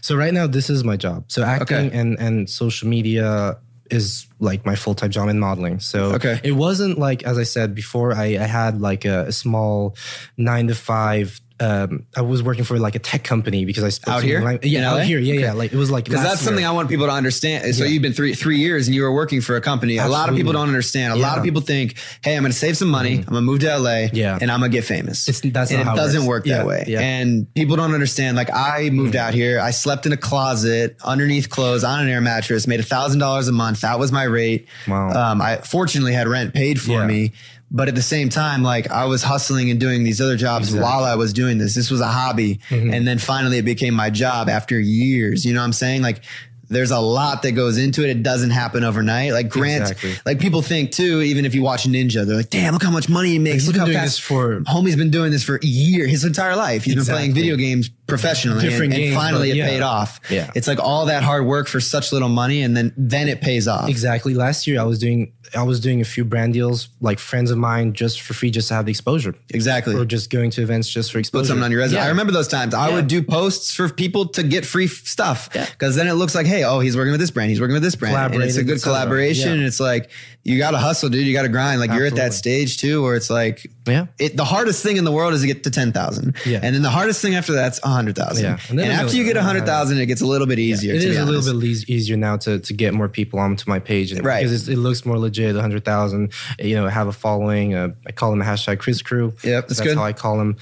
So 0.00 0.14
right 0.16 0.32
now 0.32 0.46
this 0.46 0.70
is 0.70 0.84
my 0.84 0.96
job. 0.96 1.24
So 1.28 1.42
acting 1.42 1.88
Okay. 1.88 1.98
and 1.98 2.18
and 2.20 2.48
social 2.48 2.88
media 2.88 3.58
is 3.90 4.26
like 4.40 4.64
my 4.66 4.74
full 4.74 4.94
time 4.94 5.10
job 5.10 5.28
in 5.28 5.38
modeling. 5.38 5.80
So 5.80 6.12
Okay. 6.14 6.40
it 6.44 6.52
wasn't 6.52 6.98
like 6.98 7.22
as 7.24 7.38
I 7.38 7.44
said 7.44 7.74
before. 7.74 8.12
I, 8.14 8.36
I 8.38 8.46
had 8.46 8.80
like 8.80 9.04
a, 9.04 9.26
a 9.26 9.32
small 9.32 9.96
nine 10.36 10.68
to 10.68 10.74
five. 10.74 11.40
Um, 11.58 12.04
I 12.14 12.20
was 12.20 12.42
working 12.42 12.64
for 12.64 12.78
like 12.78 12.94
a 12.96 12.98
tech 12.98 13.24
company 13.24 13.64
because 13.64 13.82
I 13.82 13.88
spoke 13.88 14.14
Out 14.14 14.22
here? 14.22 14.42
lang- 14.42 14.58
In 14.62 14.70
Yeah, 14.72 14.90
out 14.92 15.02
here. 15.04 15.18
Yeah, 15.18 15.34
yeah. 15.40 15.52
Like 15.54 15.72
it 15.72 15.76
was 15.76 15.90
like 15.90 16.04
Because 16.04 16.22
that's 16.22 16.40
something. 16.42 16.64
I 16.66 16.70
want 16.72 16.88
people 16.90 17.06
to 17.06 17.12
understand. 17.12 17.74
So 17.74 17.84
you've 17.84 18.02
been 18.02 18.12
three 18.12 18.34
three 18.34 18.58
years 18.58 18.86
and 18.88 18.94
you 18.94 19.02
were 19.02 19.12
working 19.14 19.40
for 19.40 19.56
a 19.56 19.60
company. 19.60 19.96
A 19.96 20.06
lot 20.08 20.28
of 20.28 20.36
people 20.36 20.52
don't 20.52 20.68
understand. 20.68 21.12
A 21.12 21.16
lot 21.16 21.30
of 21.30 21.36
Mm-hmm. 21.36 21.44
people 21.44 21.60
think, 21.62 21.96
"Hey, 22.22 22.36
I'm 22.36 22.42
going 22.42 22.52
to 22.52 22.58
save 22.58 22.76
some 22.76 22.88
money. 22.88 23.14
I'm 23.18 23.22
going 23.24 23.34
to 23.36 23.40
move 23.40 23.60
to 23.60 23.78
LA. 23.78 24.08
Yeah. 24.12 24.38
and 24.40 24.50
I'm 24.50 24.60
going 24.60 24.70
to 24.70 24.76
get 24.76 24.84
famous." 24.84 25.28
It's- 25.28 25.40
that's 25.52 25.70
and 25.70 25.84
not 25.84 25.94
it 25.96 26.00
doesn't 26.00 26.26
work 26.26 26.44
that 26.44 26.50
Yeah, 26.50 26.64
way. 26.64 26.84
yeah. 26.86 26.98
Mm-hmm. 26.98 27.04
And 27.04 27.54
people 27.54 27.76
don't 27.76 27.94
understand. 27.94 28.36
Like 28.36 28.50
I 28.52 28.90
moved 28.90 29.16
out 29.16 29.32
here. 29.32 29.58
I 29.58 29.70
slept 29.70 30.04
in 30.06 30.12
a 30.12 30.16
closet 30.18 30.96
underneath 31.04 31.48
clothes 31.48 31.84
on 31.84 32.00
an 32.02 32.08
air 32.08 32.20
mattress. 32.20 32.66
Made 32.66 32.80
a 32.80 32.82
thousand 32.82 33.20
dollars 33.20 33.48
a 33.48 33.52
month. 33.52 33.80
That 33.80 33.98
was 33.98 34.12
my 34.12 34.24
rate. 34.24 34.66
Wow. 34.86 35.10
Um, 35.32 35.40
I 35.40 35.56
fortunately 35.58 36.12
had 36.12 36.28
rent 36.28 36.52
paid 36.54 36.80
for 36.80 36.92
Yeah. 36.92 37.06
me. 37.06 37.32
But 37.70 37.88
at 37.88 37.94
the 37.96 38.02
same 38.02 38.28
time, 38.28 38.62
like 38.62 38.90
I 38.90 39.06
was 39.06 39.22
hustling 39.24 39.70
and 39.70 39.80
doing 39.80 40.04
these 40.04 40.20
other 40.20 40.36
jobs 40.36 40.72
while 40.74 41.02
I 41.04 41.16
was 41.16 41.32
doing 41.32 41.58
this. 41.58 41.74
This 41.74 41.90
was 41.90 42.00
a 42.00 42.06
hobby. 42.06 42.60
Mm-hmm. 42.70 42.92
And 42.94 43.06
then 43.08 43.18
finally 43.18 43.58
it 43.58 43.64
became 43.64 43.92
my 43.94 44.08
job 44.08 44.48
after 44.48 44.78
years. 44.78 45.44
You 45.44 45.52
know 45.52 45.60
what 45.60 45.66
I'm 45.66 45.72
saying? 45.72 46.02
Like 46.02 46.22
there's 46.68 46.90
a 46.90 46.98
lot 46.98 47.42
that 47.42 47.52
goes 47.52 47.78
into 47.78 48.02
it. 48.02 48.10
It 48.10 48.22
doesn't 48.22 48.50
happen 48.50 48.82
overnight. 48.84 49.32
Like 49.32 49.48
Grant, 49.48 49.82
Exactly. 49.82 50.14
like 50.24 50.38
people 50.40 50.62
think 50.62 50.90
too, 50.92 51.22
even 51.22 51.44
if 51.44 51.54
you 51.54 51.62
watch 51.62 51.84
Ninja, 51.84 52.26
they're 52.26 52.36
like, 52.36 52.50
damn, 52.50 52.72
look 52.72 52.82
how 52.82 52.90
much 52.90 53.08
money 53.08 53.30
he 53.30 53.38
makes. 53.38 53.54
He's 53.64 53.66
look 53.68 53.76
how 53.76 53.84
doing 53.84 53.96
fast 53.96 54.16
this 54.16 54.18
for- 54.18 54.60
homie's 54.60 54.96
been 54.96 55.10
doing 55.10 55.30
this 55.30 55.44
for 55.44 55.56
a 55.56 55.66
year, 55.66 56.06
his 56.06 56.24
entire 56.24 56.56
life. 56.56 56.82
He's 56.84 56.94
been 56.94 57.04
playing 57.04 57.34
video 57.34 57.56
games 57.56 57.90
professionally. 58.06 58.60
Different 58.60 58.92
and, 58.92 58.94
and 58.94 59.02
games, 59.02 59.16
finally 59.16 59.50
it 59.50 59.56
yeah. 59.56 59.66
paid 59.68 59.82
off. 59.82 60.20
Yeah. 60.30 60.50
It's 60.54 60.68
like 60.68 60.78
all 60.78 61.06
that 61.06 61.22
hard 61.22 61.44
work 61.46 61.68
for 61.68 61.80
such 61.80 62.12
little 62.12 62.28
money 62.28 62.62
and 62.62 62.76
then 62.76 62.92
then 62.96 63.28
it 63.28 63.40
pays 63.40 63.66
off. 63.68 63.88
Exactly. 63.88 64.34
Last 64.34 64.66
year 64.66 64.80
I 64.80 64.84
was 64.84 64.98
doing 64.98 65.32
I 65.54 65.62
was 65.62 65.78
doing 65.78 66.00
a 66.00 66.04
few 66.04 66.24
brand 66.24 66.54
deals, 66.54 66.88
like 67.00 67.20
friends 67.20 67.52
of 67.52 67.58
mine, 67.58 67.92
just 67.92 68.20
for 68.20 68.34
free, 68.34 68.50
just 68.50 68.66
to 68.68 68.74
have 68.74 68.84
the 68.86 68.90
exposure. 68.90 69.32
Exactly. 69.50 69.94
Or 69.94 70.04
just 70.04 70.28
going 70.28 70.50
to 70.50 70.62
events 70.62 70.88
just 70.88 71.12
for 71.12 71.18
exposure. 71.20 71.42
put 71.42 71.46
something 71.48 71.62
on 71.62 71.70
your 71.70 71.80
resume. 71.80 72.00
Yeah. 72.00 72.06
I 72.06 72.08
remember 72.08 72.32
those 72.32 72.48
times. 72.48 72.74
I 72.74 72.88
Yeah. 72.88 72.94
would 72.96 73.06
do 73.06 73.22
posts 73.22 73.72
for 73.72 73.88
people 73.88 74.26
to 74.30 74.42
get 74.42 74.66
free 74.66 74.88
stuff 74.88 75.48
Yeah. 75.54 75.66
because 75.66 75.94
then 75.94 76.08
it 76.08 76.14
looks 76.14 76.34
like, 76.34 76.46
hey, 76.46 76.64
oh, 76.64 76.80
he's 76.80 76.96
working 76.96 77.12
with 77.12 77.20
this 77.20 77.30
brand, 77.30 77.50
he's 77.50 77.60
working 77.60 77.74
with 77.74 77.82
this 77.84 77.94
brand, 77.94 78.34
and 78.34 78.42
it's 78.42 78.56
a 78.56 78.64
good 78.64 78.82
collaboration. 78.82 79.52
And 79.52 79.62
it's 79.62 79.78
like 79.80 80.10
you 80.42 80.58
got 80.58 80.72
to 80.72 80.78
hustle, 80.78 81.08
dude. 81.08 81.26
You 81.26 81.32
got 81.32 81.42
to 81.42 81.48
grind. 81.48 81.80
Like 81.80 81.92
you're 81.92 82.06
at 82.06 82.16
that 82.16 82.34
stage 82.34 82.78
too, 82.78 83.02
where 83.02 83.14
it's 83.16 83.30
like, 83.30 83.70
Yeah. 83.86 84.06
it, 84.18 84.36
the 84.36 84.44
hardest 84.44 84.82
thing 84.82 84.96
in 84.96 85.04
the 85.04 85.12
world 85.12 85.32
is 85.34 85.40
to 85.42 85.46
get 85.46 85.62
to 85.64 85.70
ten 85.70 85.92
thousand, 85.92 86.36
Yeah. 86.44 86.60
and 86.62 86.74
then 86.74 86.82
the 86.82 86.90
hardest 86.90 87.22
thing 87.22 87.34
after 87.36 87.52
that's 87.52 87.78
a 87.84 87.88
hundred 87.96 88.14
thousand. 88.16 88.44
Yeah. 88.44 88.58
and, 88.70 88.78
And 88.80 88.92
after 88.92 89.16
you 89.16 89.24
get 89.24 89.36
a 89.36 89.42
hundred 89.42 89.66
thousand, 89.66 89.98
it 89.98 90.06
gets 90.06 90.20
a 90.20 90.26
little 90.26 90.46
bit 90.46 90.58
easier. 90.58 90.94
It 90.94 91.00
to 91.00 91.06
is 91.08 91.16
be 91.16 91.20
a 91.20 91.24
little 91.24 91.42
bit 91.42 91.56
leas- 91.58 91.88
easier 91.90 92.16
now 92.16 92.36
to, 92.38 92.58
to 92.60 92.72
get 92.72 92.94
more 92.94 93.08
people 93.08 93.38
onto 93.40 93.68
my 93.68 93.78
page, 93.80 94.12
and, 94.12 94.24
Right. 94.24 94.42
Because 94.44 94.68
it 94.68 94.76
looks 94.78 95.04
more 95.04 95.18
legit. 95.18 95.56
A 95.56 95.60
hundred 95.60 95.84
thousand, 95.84 96.32
you 96.60 96.74
know, 96.76 96.86
have 96.88 97.08
a 97.08 97.12
following. 97.12 97.74
Uh, 97.74 97.88
I 98.06 98.12
call 98.12 98.30
them 98.30 98.40
a 98.40 98.44
hashtag 98.44 98.78
Chris 98.78 99.02
Crew. 99.02 99.32
Yep, 99.42 99.68
that's 99.68 99.80
good. 99.80 99.96
how 99.96 100.04
I 100.04 100.12
call 100.12 100.38
them. 100.38 100.56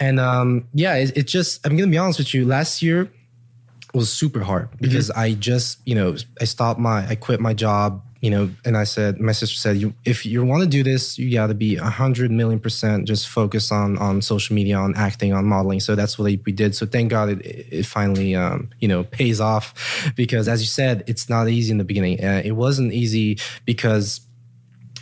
And 0.00 0.18
um, 0.18 0.66
yeah, 0.72 0.94
it, 0.96 1.16
it 1.16 1.26
just. 1.28 1.64
I'm 1.66 1.76
gonna 1.76 1.90
be 1.90 1.98
honest 1.98 2.18
with 2.18 2.32
you. 2.34 2.46
Last 2.46 2.82
year 2.82 3.10
was 3.94 4.10
super 4.10 4.40
hard 4.40 4.68
because 4.80 5.10
Mm-hmm. 5.10 5.20
I 5.20 5.34
just, 5.34 5.78
you 5.84 5.94
know, 5.94 6.16
I 6.40 6.44
stopped 6.44 6.80
my, 6.80 7.06
I 7.06 7.14
quit 7.14 7.40
my 7.40 7.52
job, 7.52 8.02
you 8.22 8.30
know, 8.30 8.48
and 8.64 8.76
I 8.76 8.84
said, 8.84 9.20
my 9.20 9.32
sister 9.32 9.56
said, 9.56 9.76
you, 9.78 9.94
if 10.04 10.24
you 10.24 10.44
want 10.44 10.62
to 10.62 10.68
do 10.68 10.84
this, 10.84 11.18
you 11.18 11.32
got 11.34 11.48
to 11.48 11.54
be 11.54 11.76
a 11.76 11.82
hundred 11.84 12.30
million 12.30 12.60
percent 12.60 13.06
just 13.06 13.28
focus 13.28 13.72
on 13.72 13.98
on 13.98 14.22
social 14.22 14.54
media, 14.54 14.76
on 14.76 14.94
acting, 14.96 15.32
on 15.32 15.44
modeling. 15.44 15.80
So 15.80 15.96
that's 15.96 16.18
what 16.18 16.26
we 16.26 16.52
did. 16.52 16.76
So 16.76 16.86
thank 16.86 17.10
God 17.10 17.30
it, 17.30 17.40
it 17.44 17.84
finally, 17.84 18.36
um, 18.36 18.70
you 18.78 18.86
know, 18.86 19.02
pays 19.02 19.40
off 19.40 19.74
because 20.16 20.46
as 20.48 20.60
you 20.62 20.68
said, 20.68 21.02
it's 21.08 21.28
not 21.28 21.48
easy 21.48 21.72
in 21.72 21.78
the 21.78 21.84
beginning. 21.84 22.24
Uh, 22.24 22.40
it 22.44 22.52
wasn't 22.52 22.92
easy 22.92 23.38
because 23.64 24.20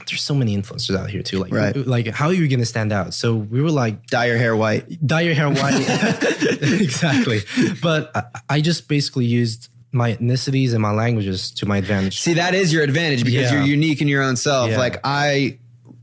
there's 0.08 0.22
so 0.22 0.34
many 0.34 0.56
influencers 0.56 0.96
out 0.96 1.10
here 1.10 1.22
too. 1.22 1.38
Like, 1.38 1.52
Right. 1.52 1.76
like 1.76 2.06
how 2.08 2.28
are 2.28 2.32
you 2.32 2.48
going 2.48 2.60
to 2.60 2.66
stand 2.66 2.90
out? 2.90 3.12
So 3.12 3.34
we 3.36 3.60
were 3.60 3.70
like, 3.70 4.06
dye 4.06 4.26
your 4.26 4.38
hair 4.38 4.56
white. 4.56 5.06
dye 5.06 5.20
your 5.20 5.34
hair 5.34 5.50
white. 5.50 5.74
exactly. 6.62 7.40
But 7.82 8.10
I, 8.16 8.22
I 8.48 8.60
just 8.62 8.88
basically 8.88 9.26
used 9.26 9.68
my 9.92 10.14
ethnicities 10.14 10.72
and 10.72 10.80
my 10.80 10.92
languages 10.92 11.50
to 11.52 11.66
my 11.66 11.76
advantage. 11.78 12.20
See, 12.20 12.34
that 12.34 12.54
is 12.54 12.72
your 12.72 12.82
advantage 12.82 13.24
because 13.24 13.50
Yeah. 13.50 13.58
you're 13.58 13.66
unique 13.66 14.00
in 14.00 14.08
your 14.08 14.22
own 14.22 14.36
self. 14.36 14.70
Yeah. 14.70 14.78
Like 14.78 15.00
I 15.04 15.58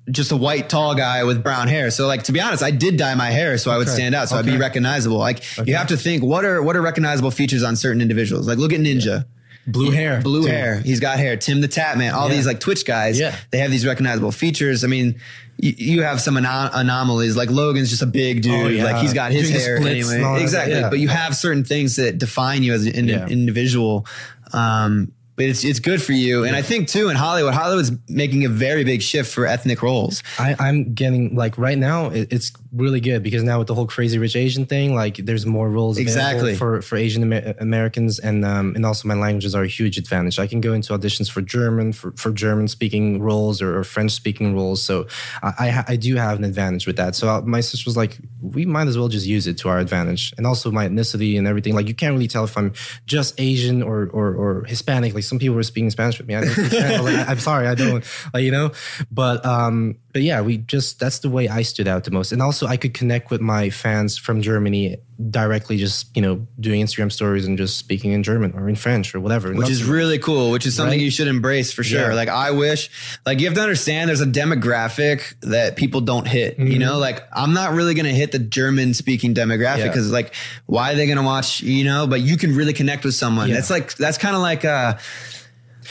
just 0.09 0.31
a 0.31 0.37
white 0.37 0.69
tall 0.69 0.95
guy 0.95 1.23
with 1.25 1.43
brown 1.43 1.67
hair. 1.67 1.91
So 1.91 2.07
like 2.07 2.23
to 2.23 2.31
be 2.31 2.39
honest, 2.41 2.63
I 2.63 2.71
did 2.71 2.97
dye 2.97 3.15
my 3.15 3.29
hair 3.29 3.57
so 3.57 3.71
I 3.71 3.77
would 3.77 3.89
stand 3.89 4.15
out. 4.15 4.29
So 4.29 4.37
I'd 4.37 4.45
be 4.45 4.57
recognizable. 4.57 5.17
Like 5.17 5.43
you 5.65 5.75
have 5.75 5.87
to 5.87 5.97
think 5.97 6.23
what 6.23 6.45
are 6.45 6.61
what 6.61 6.75
are 6.75 6.81
recognizable 6.81 7.31
features 7.31 7.63
on 7.63 7.75
certain 7.75 8.01
individuals? 8.01 8.47
Like 8.47 8.57
look 8.57 8.73
at 8.73 8.79
Ninja. 8.79 9.25
Blue 9.67 9.91
hair, 9.91 10.21
blue 10.21 10.43
too. 10.43 10.47
hair. 10.49 10.79
He's 10.79 10.99
got 10.99 11.19
hair. 11.19 11.35
Tim 11.37 11.61
the 11.61 11.67
Tatman. 11.67 12.13
All 12.13 12.29
Yeah. 12.29 12.35
these 12.35 12.47
like 12.47 12.59
Twitch 12.59 12.85
guys. 12.85 13.19
Yeah. 13.19 13.35
they 13.51 13.57
have 13.59 13.69
these 13.71 13.85
recognizable 13.85 14.31
features. 14.31 14.83
I 14.83 14.87
mean. 14.87 15.19
You, 15.59 15.73
you 15.75 16.01
have 16.03 16.21
some 16.21 16.37
ano- 16.37 16.69
anomalies, 16.71 17.35
like 17.35 17.49
Logan's 17.49 17.89
just 17.89 18.03
a 18.03 18.05
big 18.05 18.43
dude. 18.43 18.53
Oh, 18.53 18.67
yeah. 18.67 18.83
Like 18.83 18.97
he's 18.97 19.13
got 19.15 19.31
his 19.31 19.49
Doing 19.49 19.59
hair 19.59 19.77
splits 19.77 20.11
anyway. 20.11 20.41
Exactly. 20.43 20.75
yeah. 20.75 20.87
But 20.91 20.99
you 20.99 21.07
have 21.07 21.35
certain 21.35 21.63
things 21.63 21.95
that 21.95 22.19
define 22.19 22.61
you 22.61 22.73
as 22.75 22.85
an 22.85 22.91
indi- 22.93 23.13
Yeah. 23.13 23.25
individual. 23.25 24.05
Um, 24.53 25.13
but 25.35 25.45
it's 25.45 25.63
it's 25.63 25.79
good 25.79 25.99
for 26.01 26.13
you, 26.13 26.43
and 26.45 26.55
I 26.55 26.61
think 26.61 26.87
too 26.87 27.09
in 27.09 27.15
Hollywood, 27.15 27.53
Hollywood's 27.55 27.91
making 28.07 28.45
a 28.45 28.49
very 28.49 28.83
big 28.83 29.01
shift 29.01 29.31
for 29.31 29.47
ethnic 29.47 29.81
roles. 29.83 30.21
I, 30.39 30.55
I'm 30.59 30.93
getting 30.93 31.35
like 31.35 31.57
right 31.57 31.77
now 31.77 32.09
it, 32.09 32.27
it's 32.31 32.51
really 32.77 32.99
good 33.01 33.21
because 33.23 33.43
now 33.43 33.57
with 33.59 33.67
the 33.67 33.75
whole 33.75 33.87
crazy 33.87 34.17
rich 34.17 34.35
Asian 34.35 34.65
thing, 34.65 34.95
like 34.95 35.17
there's 35.17 35.45
more 35.45 35.69
roles 35.69 35.97
Exactly. 35.97 36.55
for 36.55 36.81
for 36.81 36.95
Asian 36.95 37.23
Amer- 37.23 37.55
Americans 37.59 38.19
and 38.19 38.45
um 38.45 38.75
and 38.75 38.85
also 38.85 39.07
my 39.07 39.13
languages 39.15 39.53
are 39.55 39.63
a 39.63 39.67
huge 39.67 39.97
advantage. 39.97 40.39
I 40.39 40.47
can 40.47 40.61
go 40.61 40.73
into 40.73 40.93
auditions 40.93 41.29
for 41.29 41.41
German 41.41 41.93
for, 41.93 42.11
for 42.15 42.31
German 42.31 42.67
speaking 42.67 43.21
roles 43.21 43.61
or, 43.61 43.77
or 43.79 43.83
French 43.83 44.11
speaking 44.11 44.55
roles, 44.55 44.81
so 44.81 45.07
I 45.41 45.51
I, 45.67 45.83
I 45.93 45.95
do 45.95 46.15
have 46.15 46.37
an 46.37 46.43
advantage 46.43 46.87
with 46.87 46.97
that. 46.97 47.15
So 47.15 47.27
uh, 47.29 47.41
my 47.41 47.61
sister 47.61 47.87
was 47.89 47.97
like, 47.97 48.17
we 48.41 48.65
might 48.65 48.87
as 48.87 48.97
well 48.97 49.07
just 49.09 49.25
use 49.27 49.47
it 49.47 49.57
to 49.59 49.69
our 49.69 49.79
advantage, 49.79 50.33
and 50.37 50.45
also 50.47 50.71
my 50.71 50.87
ethnicity 50.87 51.37
and 51.37 51.47
everything. 51.47 51.73
Like 51.75 51.87
you 51.87 51.95
can't 51.95 52.13
really 52.13 52.27
tell 52.27 52.43
if 52.43 52.57
I'm 52.57 52.73
just 53.05 53.39
Asian 53.39 53.81
or 53.81 54.09
or, 54.13 54.33
or 54.35 54.63
Hispanic. 54.65 55.13
Like 55.13 55.23
some 55.23 55.39
people 55.39 55.55
were 55.55 55.63
speaking 55.63 55.89
Spanish 55.89 56.17
with 56.19 56.27
me. 56.27 56.35
I 56.35 56.41
didn't 56.41 56.53
speak 56.53 56.67
Spanish. 56.79 56.99
I 56.99 57.01
was 57.01 57.13
like, 57.13 57.29
I'm 57.29 57.39
sorry, 57.39 57.67
I 57.67 57.75
don't. 57.75 58.03
Like 58.33 58.43
you 58.43 58.51
know, 58.51 58.71
but 59.11 59.45
um, 59.45 59.95
but 60.13 60.21
yeah, 60.21 60.41
we 60.41 60.57
just 60.57 60.99
that's 60.99 61.19
the 61.19 61.29
way 61.29 61.47
I 61.47 61.61
stood 61.63 61.87
out 61.87 62.03
the 62.03 62.11
most, 62.11 62.31
and 62.31 62.41
also 62.41 62.66
I 62.67 62.77
could 62.77 62.93
connect 62.93 63.31
with 63.31 63.41
my 63.41 63.69
fans 63.69 64.17
from 64.17 64.41
Germany 64.41 64.97
directly, 65.31 65.77
just 65.77 66.15
you 66.15 66.21
know, 66.21 66.45
doing 66.59 66.79
Instagram 66.85 67.11
stories 67.11 67.47
and 67.47 67.57
just 67.57 67.77
speaking 67.77 68.11
in 68.11 68.21
German 68.21 68.53
or 68.53 68.69
in 68.69 68.75
French 68.75 69.15
or 69.15 69.19
whatever. 69.19 69.51
which 69.53 69.69
is 69.69 69.83
really 69.83 70.19
cool, 70.19 70.51
which 70.51 70.65
is 70.67 70.75
something 70.75 70.99
Right? 70.99 71.03
you 71.03 71.09
should 71.09 71.27
embrace 71.27 71.71
for 71.73 71.83
sure. 71.83 72.09
Yeah. 72.09 72.13
Like 72.13 72.29
I 72.29 72.51
wish, 72.51 72.91
like 73.25 73.39
you 73.39 73.47
have 73.47 73.55
to 73.55 73.61
understand 73.61 74.09
there's 74.09 74.21
a 74.21 74.27
demographic 74.27 75.33
that 75.41 75.75
people 75.75 76.01
don't 76.01 76.27
hit, 76.27 76.59
you 76.59 76.77
know, 76.77 76.99
like 76.99 77.23
I'm 77.33 77.53
not 77.53 77.73
really 77.73 77.95
to 78.05 78.13
hit 78.13 78.31
the 78.31 78.39
German 78.39 78.93
speaking 78.93 79.33
demographic 79.33 79.57
Mm-hmm. 79.77 79.79
Yeah. 79.79 79.87
because 79.87 80.11
like, 80.11 80.33
why 80.65 80.91
are 80.91 80.95
they 80.95 81.05
to 81.17 81.23
watch, 81.23 81.61
you 81.61 81.83
know, 81.83 82.05
but 82.07 82.21
you 82.21 82.37
can 82.37 82.55
really 82.55 82.73
connect 82.73 83.03
with 83.03 83.15
someone. 83.15 83.49
Yeah. 83.49 83.55
That's 83.55 83.69
like, 83.69 83.95
that's 83.95 84.17
kind 84.17 84.35
of 84.35 84.41
like, 84.41 84.65
uh, 84.65 84.97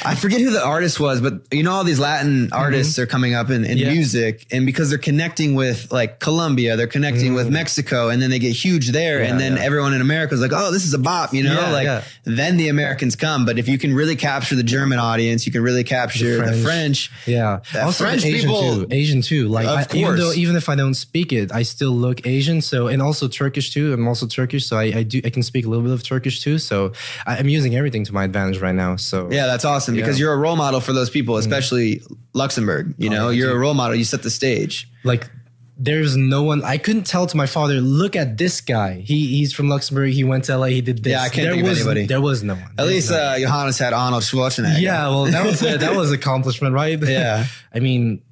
I 0.05 0.15
forget 0.15 0.41
who 0.41 0.51
the 0.51 0.65
artist 0.65 1.01
was, 1.01 1.21
but 1.21 1.35
you 1.53 1.63
know, 1.63 1.73
all 1.73 1.85
these 1.85 1.99
Latin 2.01 2.53
artists 2.53 2.99
are 2.99 3.07
coming 3.07 3.35
up 3.35 3.51
in, 3.51 3.65
in 3.65 3.77
Mm-hmm. 3.77 3.79
Yeah. 3.79 3.93
music 3.93 4.47
and 4.51 4.65
because 4.65 4.89
they're 4.91 4.99
connecting 4.99 5.55
with 5.55 5.93
like 5.93 6.19
Colombia, 6.21 6.77
they're 6.77 6.87
connecting 6.87 7.35
with 7.35 7.51
Mexico 7.51 8.09
and 8.09 8.21
then 8.23 8.31
they 8.31 8.39
get 8.39 8.53
huge 8.53 8.89
there. 8.93 9.23
and 9.23 9.35
Mm. 9.37 9.39
Then 9.39 9.57
yeah. 9.57 9.63
everyone 9.65 9.93
in 9.95 10.01
America 10.01 10.35
is 10.35 10.41
like, 10.41 10.53
oh, 10.55 10.71
this 10.73 10.85
is 10.87 10.95
a 10.95 10.99
bop, 10.99 11.35
you 11.35 11.43
know, 11.43 11.53
Yeah, 11.61 11.71
like 11.73 11.85
yeah. 11.85 12.03
then 12.25 12.57
the 12.57 12.69
Americans 12.69 13.17
come. 13.17 13.45
But 13.45 13.59
if 13.59 13.69
you 13.69 13.79
can 13.79 13.95
really 13.95 14.17
capture 14.17 14.55
the 14.57 14.63
German 14.63 14.99
audience, 14.99 15.47
you 15.47 15.53
can 15.53 15.63
really 15.63 15.85
capture 15.85 16.45
the 16.45 16.57
French. 16.63 17.11
Yeah, 17.27 17.61
The 17.73 17.85
also 17.85 18.05
French 18.05 18.25
Asian 18.25 18.49
people- 18.51 18.63
too. 18.63 18.87
Asian 18.91 19.21
too. 19.23 19.49
Like 19.49 19.67
Of 19.67 19.95
I, 19.95 19.97
even 19.99 20.17
though 20.17 20.33
even 20.33 20.57
if 20.57 20.69
I 20.69 20.75
don't 20.75 20.95
speak 20.95 21.33
it, 21.33 21.53
I 21.53 21.63
still 21.63 21.93
look 21.93 22.27
Asian. 22.27 22.61
So 22.63 22.89
and 22.89 23.01
also 23.03 23.29
Turkish 23.29 23.71
too. 23.73 23.93
I'm 23.93 24.09
also 24.09 24.27
Turkish, 24.27 24.67
so 24.67 24.77
I, 24.79 24.85
I 24.85 25.03
do 25.03 25.21
I 25.25 25.31
can 25.31 25.43
speak 25.43 25.65
a 25.67 25.69
little 25.69 25.85
bit 25.85 25.93
of 25.93 26.03
Turkish 26.03 26.41
too. 26.41 26.59
So 26.59 26.93
I, 27.27 27.37
I'm 27.39 27.49
using 27.49 27.77
everything 27.77 28.05
to 28.05 28.13
my 28.15 28.25
advantage 28.25 28.59
right 28.61 28.75
now. 28.75 28.97
So 28.97 29.29
Yeah, 29.31 29.47
that's 29.47 29.65
awesome 29.65 29.86
because 29.95 30.19
Yeah. 30.19 30.25
you're 30.25 30.33
a 30.35 30.39
role 30.39 30.57
model 30.57 30.81
for 30.81 30.93
those 30.93 31.11
people, 31.11 31.37
especially 31.37 32.03
Luxembourg. 32.33 32.95
You 32.99 33.11
know, 33.11 33.29
yeah, 33.31 33.45
you're 33.45 33.53
a 33.57 33.59
role 33.59 33.75
model. 33.75 33.97
You 33.97 34.05
set 34.05 34.23
the 34.23 34.31
stage. 34.31 34.89
like 35.05 35.31
there's 35.79 36.17
no 36.17 36.43
one 36.43 36.65
I 36.65 36.79
couldn't 36.79 37.05
tell 37.07 37.27
to 37.27 37.37
my 37.37 37.45
father, 37.45 37.83
look 37.83 38.17
at 38.17 38.39
this 38.39 38.63
guy. 38.63 38.95
He 39.01 39.27
he's 39.37 39.53
from 39.53 39.69
Luxembourg. 39.69 40.11
He 40.11 40.25
went 40.25 40.45
to 40.45 40.57
LA. 40.57 40.69
He 40.69 40.81
did 40.81 41.05
this. 41.05 41.11
Yeah, 41.11 41.21
I 41.21 41.29
can't 41.29 41.45
there 41.45 41.53
think 41.53 41.65
of 41.65 41.69
was, 41.69 41.81
anybody. 41.81 42.07
There 42.07 42.21
was 42.23 42.43
no 42.43 42.55
one. 42.55 42.63
At 42.65 42.77
There 42.79 42.87
least 42.87 43.11
no 43.11 43.19
uh, 43.19 43.39
Johannes 43.39 43.79
had 43.79 43.93
Arnold 43.93 44.23
Schwarzenegger. 44.23 44.81
Yeah, 44.81 45.07
well, 45.09 45.25
that 45.27 45.45
was 45.45 45.63
a, 45.63 45.77
that 45.77 45.95
was 46.01 46.13
accomplishment, 46.13 46.73
right? 46.75 46.99
Yeah. 47.03 47.45
I 47.75 47.81
mean, 47.81 48.23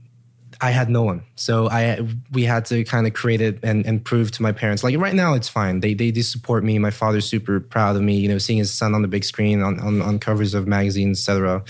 I 0.64 0.70
had 0.70 0.88
no 0.88 1.02
one, 1.02 1.24
so 1.36 1.68
I 1.68 2.00
we 2.32 2.44
had 2.44 2.64
to 2.66 2.84
kind 2.84 3.06
of 3.06 3.12
create 3.12 3.42
it 3.42 3.58
and, 3.62 3.84
and 3.84 4.02
prove 4.02 4.30
to 4.30 4.42
my 4.42 4.50
parents. 4.50 4.82
Like 4.82 4.96
right 4.96 5.14
now, 5.14 5.34
it's 5.34 5.46
fine. 5.46 5.80
They 5.80 5.92
they 5.92 6.10
do 6.10 6.22
support 6.22 6.64
me. 6.64 6.78
My 6.78 6.90
father's 6.90 7.28
super 7.28 7.60
proud 7.60 7.96
of 7.96 8.02
me. 8.02 8.16
You 8.16 8.30
know, 8.30 8.38
seeing 8.38 8.60
his 8.60 8.72
son 8.72 8.94
on 8.94 9.02
the 9.02 9.08
big 9.08 9.24
screen 9.24 9.60
on 9.60 9.78
on, 9.78 10.00
on 10.00 10.18
covers 10.18 10.54
of 10.54 10.66
magazines, 10.66 11.18
etc. 11.20 11.62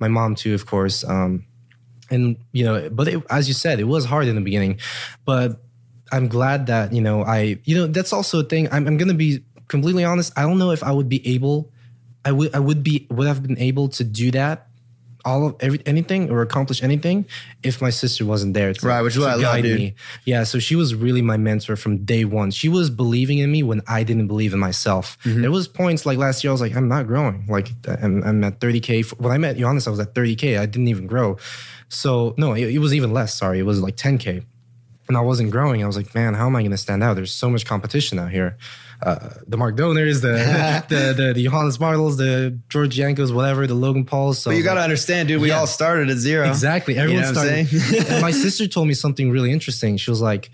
My 0.00 0.08
mom 0.08 0.34
too, 0.34 0.54
of 0.54 0.64
course. 0.64 1.04
Um, 1.04 1.44
and 2.08 2.38
you 2.52 2.64
know, 2.64 2.88
but 2.88 3.08
it, 3.08 3.22
as 3.28 3.48
you 3.48 3.54
said, 3.54 3.80
it 3.80 3.84
was 3.84 4.06
hard 4.06 4.26
in 4.26 4.34
the 4.34 4.40
beginning, 4.40 4.80
but 5.26 5.60
I'm 6.10 6.28
glad 6.28 6.68
that 6.68 6.94
you 6.94 7.02
know 7.02 7.24
I 7.24 7.58
you 7.64 7.76
know 7.76 7.86
that's 7.86 8.14
also 8.14 8.40
a 8.40 8.44
thing. 8.44 8.66
I'm, 8.72 8.86
I'm 8.86 8.96
gonna 8.96 9.12
be 9.12 9.44
completely 9.68 10.04
honest. 10.04 10.32
I 10.38 10.42
don't 10.44 10.56
know 10.56 10.70
if 10.70 10.82
I 10.82 10.90
would 10.90 11.10
be 11.10 11.20
able. 11.34 11.70
I 12.24 12.32
would 12.32 12.54
I 12.54 12.60
would 12.60 12.82
be 12.82 13.06
would 13.10 13.26
have 13.26 13.42
been 13.42 13.58
able 13.58 13.90
to 13.90 14.04
do 14.04 14.30
that 14.30 14.67
all 15.28 15.46
of 15.46 15.56
every 15.60 15.80
anything 15.84 16.30
or 16.30 16.40
accomplish 16.40 16.82
anything 16.82 17.26
if 17.62 17.82
my 17.82 17.90
sister 17.90 18.24
wasn't 18.24 18.54
there 18.54 18.72
to, 18.72 18.86
Right, 18.86 19.02
which 19.02 19.14
is 19.14 19.22
to 19.22 19.26
what 19.26 19.30
I 19.30 19.34
love, 19.34 19.42
guide 19.42 19.64
me. 19.64 19.94
Yeah, 20.24 20.44
so 20.44 20.58
she 20.58 20.74
was 20.74 20.94
really 20.94 21.22
my 21.22 21.36
mentor 21.36 21.76
from 21.76 22.04
day 22.04 22.24
one. 22.24 22.50
She 22.50 22.68
was 22.68 22.88
believing 22.88 23.38
in 23.38 23.52
me 23.52 23.62
when 23.62 23.82
I 23.86 24.02
didn't 24.02 24.28
believe 24.28 24.52
in 24.54 24.58
myself. 24.58 25.18
Mm-hmm. 25.24 25.42
There 25.42 25.50
was 25.50 25.68
points 25.68 26.06
like 26.06 26.16
last 26.18 26.42
year 26.42 26.50
I 26.50 26.54
was 26.54 26.60
like, 26.60 26.74
I'm 26.74 26.88
not 26.88 27.06
growing. 27.06 27.46
Like 27.46 27.68
I'm, 27.86 28.22
I'm 28.24 28.42
at 28.44 28.60
30k. 28.60 29.20
When 29.20 29.32
I 29.32 29.38
met 29.38 29.56
Johannes, 29.56 29.86
I 29.86 29.90
was 29.90 30.00
at 30.00 30.14
30k. 30.14 30.58
I 30.58 30.66
didn't 30.66 30.88
even 30.88 31.06
grow. 31.06 31.36
So 31.88 32.34
no, 32.38 32.54
it, 32.54 32.74
it 32.74 32.78
was 32.78 32.94
even 32.94 33.12
less. 33.12 33.34
Sorry, 33.34 33.58
it 33.58 33.64
was 33.64 33.80
like 33.80 33.96
10k 33.96 34.44
and 35.08 35.16
I 35.16 35.20
wasn't 35.20 35.50
growing. 35.50 35.82
I 35.82 35.86
was 35.86 35.96
like, 35.96 36.14
man, 36.14 36.34
how 36.34 36.46
am 36.46 36.56
I 36.56 36.60
going 36.60 36.70
to 36.70 36.76
stand 36.76 37.02
out? 37.02 37.14
There's 37.16 37.32
so 37.32 37.50
much 37.50 37.64
competition 37.64 38.18
out 38.18 38.30
here. 38.30 38.58
Uh, 39.00 39.30
the 39.46 39.56
Mark 39.56 39.76
Dohners, 39.76 40.22
the, 40.22 40.32
the 40.88 41.12
the 41.16 41.32
the 41.32 41.44
Johannes 41.44 41.78
Bartls, 41.78 42.16
the 42.16 42.58
George 42.68 42.96
Jankos, 42.96 43.32
whatever, 43.32 43.66
the 43.66 43.74
Logan 43.74 44.04
Pauls. 44.04 44.40
So 44.40 44.50
But 44.50 44.56
you 44.56 44.64
got 44.64 44.74
to 44.74 44.80
like, 44.80 44.84
understand, 44.84 45.28
dude, 45.28 45.40
we 45.40 45.48
Yeah. 45.48 45.58
all 45.60 45.66
started 45.68 46.10
at 46.10 46.16
zero. 46.16 46.48
Exactly. 46.48 46.96
Everyone 46.98 47.24
You 47.24 47.32
know 47.32 47.40
started. 47.40 48.20
my 48.20 48.30
sister 48.44 48.66
told 48.66 48.88
me 48.88 48.94
something 48.94 49.30
really 49.30 49.52
interesting. 49.52 49.96
She 49.98 50.10
was 50.10 50.20
like, 50.20 50.50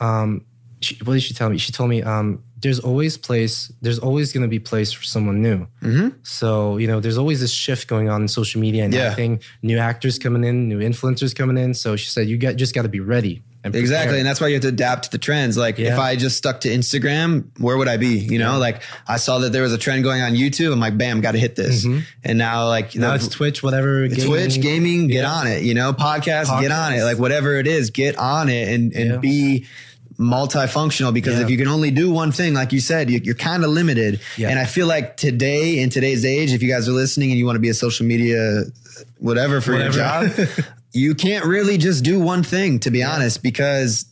um, 0.00 0.44
she, 0.80 0.96
what 1.04 1.14
did 1.14 1.22
she 1.22 1.32
tell 1.34 1.48
me? 1.48 1.56
She 1.58 1.72
told 1.72 1.88
me, 1.90 2.02
um, 2.02 2.42
there's 2.60 2.80
always 2.80 3.16
place, 3.16 3.72
there's 3.82 3.98
always 4.00 4.32
going 4.32 4.42
to 4.42 4.48
be 4.48 4.58
place 4.58 4.92
for 4.92 5.04
someone 5.04 5.40
new. 5.40 5.66
Mm-hmm. 5.80 6.08
So, 6.24 6.76
you 6.76 6.88
know, 6.88 6.98
there's 7.00 7.16
always 7.18 7.40
this 7.40 7.52
shift 7.52 7.86
going 7.88 8.08
on 8.08 8.22
in 8.22 8.28
social 8.28 8.60
media 8.60 8.84
and 8.84 8.92
Yeah. 8.92 9.10
acting, 9.10 9.40
new 9.62 9.78
actors 9.78 10.18
coming 10.18 10.44
in, 10.44 10.68
new 10.68 10.78
influencers 10.80 11.34
coming 11.34 11.56
in. 11.56 11.72
So 11.74 11.96
she 11.96 12.10
said, 12.10 12.28
you 12.28 12.36
got, 12.36 12.56
just 12.56 12.74
got 12.74 12.82
to 12.82 12.88
be 12.88 13.00
ready. 13.00 13.42
And 13.74 13.80
Exactly. 13.80 14.04
prepared. 14.06 14.18
And 14.20 14.26
that's 14.28 14.40
why 14.40 14.48
you 14.48 14.54
have 14.54 14.62
to 14.62 14.68
adapt 14.68 15.04
to 15.04 15.10
the 15.10 15.18
trends. 15.18 15.56
Like 15.56 15.78
if 15.78 15.98
I 15.98 16.16
just 16.16 16.36
stuck 16.36 16.60
to 16.62 16.68
Instagram, 16.68 17.44
where 17.58 17.76
would 17.76 17.88
I 17.88 17.96
be? 17.96 18.18
You 18.18 18.38
know, 18.38 18.58
like 18.58 18.82
I 19.06 19.16
saw 19.16 19.38
that 19.40 19.52
there 19.52 19.62
was 19.62 19.72
a 19.72 19.78
trend 19.78 20.04
going 20.04 20.22
on 20.22 20.32
YouTube. 20.32 20.72
I'm 20.72 20.80
like, 20.80 20.98
bam, 20.98 21.20
got 21.20 21.32
to 21.32 21.38
hit 21.38 21.56
this. 21.56 21.84
And 22.24 22.38
now 22.38 22.66
like, 22.68 22.90
Mm-hmm. 22.90 23.00
now 23.00 23.08
the- 23.10 23.14
it's 23.16 23.28
Twitch, 23.28 23.62
whatever. 23.62 24.04
It's 24.04 24.24
Twitch 24.24 24.60
gaming, 24.60 25.08
get 25.08 25.24
on 25.24 25.46
it. 25.46 25.62
You 25.62 25.74
know, 25.74 25.92
podcast, 25.92 26.60
get 26.60 26.70
on 26.72 26.94
it. 26.94 27.02
Like 27.02 27.18
whatever 27.18 27.54
it 27.56 27.66
is, 27.66 27.90
get 27.90 28.16
on 28.16 28.48
it 28.48 28.68
and 28.68 28.92
and 28.92 29.10
Yeah. 29.12 29.16
be 29.18 29.66
multifunctional. 30.18 31.12
Because 31.14 31.36
Yeah. 31.36 31.44
if 31.44 31.50
you 31.50 31.56
can 31.56 31.68
only 31.68 31.90
do 31.90 32.10
one 32.10 32.32
thing, 32.32 32.54
like 32.54 32.72
you 32.72 32.80
said, 32.80 33.10
you, 33.10 33.20
you're 33.22 33.34
kind 33.34 33.64
of 33.64 33.70
limited. 33.70 34.20
Yeah. 34.36 34.48
And 34.50 34.58
I 34.58 34.64
feel 34.64 34.86
like 34.86 35.16
today 35.16 35.78
in 35.78 35.90
today's 35.90 36.24
age, 36.24 36.52
if 36.52 36.62
you 36.62 36.68
guys 36.68 36.88
are 36.88 36.92
listening 36.92 37.30
and 37.30 37.38
you 37.38 37.46
want 37.46 37.56
to 37.56 37.60
be 37.60 37.68
a 37.68 37.74
social 37.74 38.04
media 38.06 38.64
whatever 39.18 39.60
for 39.60 39.76
your 39.76 39.90
job, 39.90 40.28
Whatever. 40.28 40.66
you 40.98 41.14
can't 41.14 41.44
really 41.44 41.78
just 41.78 42.04
do 42.04 42.20
one 42.20 42.42
thing. 42.42 42.80
To 42.80 42.90
be 42.90 43.02
honest, 43.02 43.42
because 43.42 44.04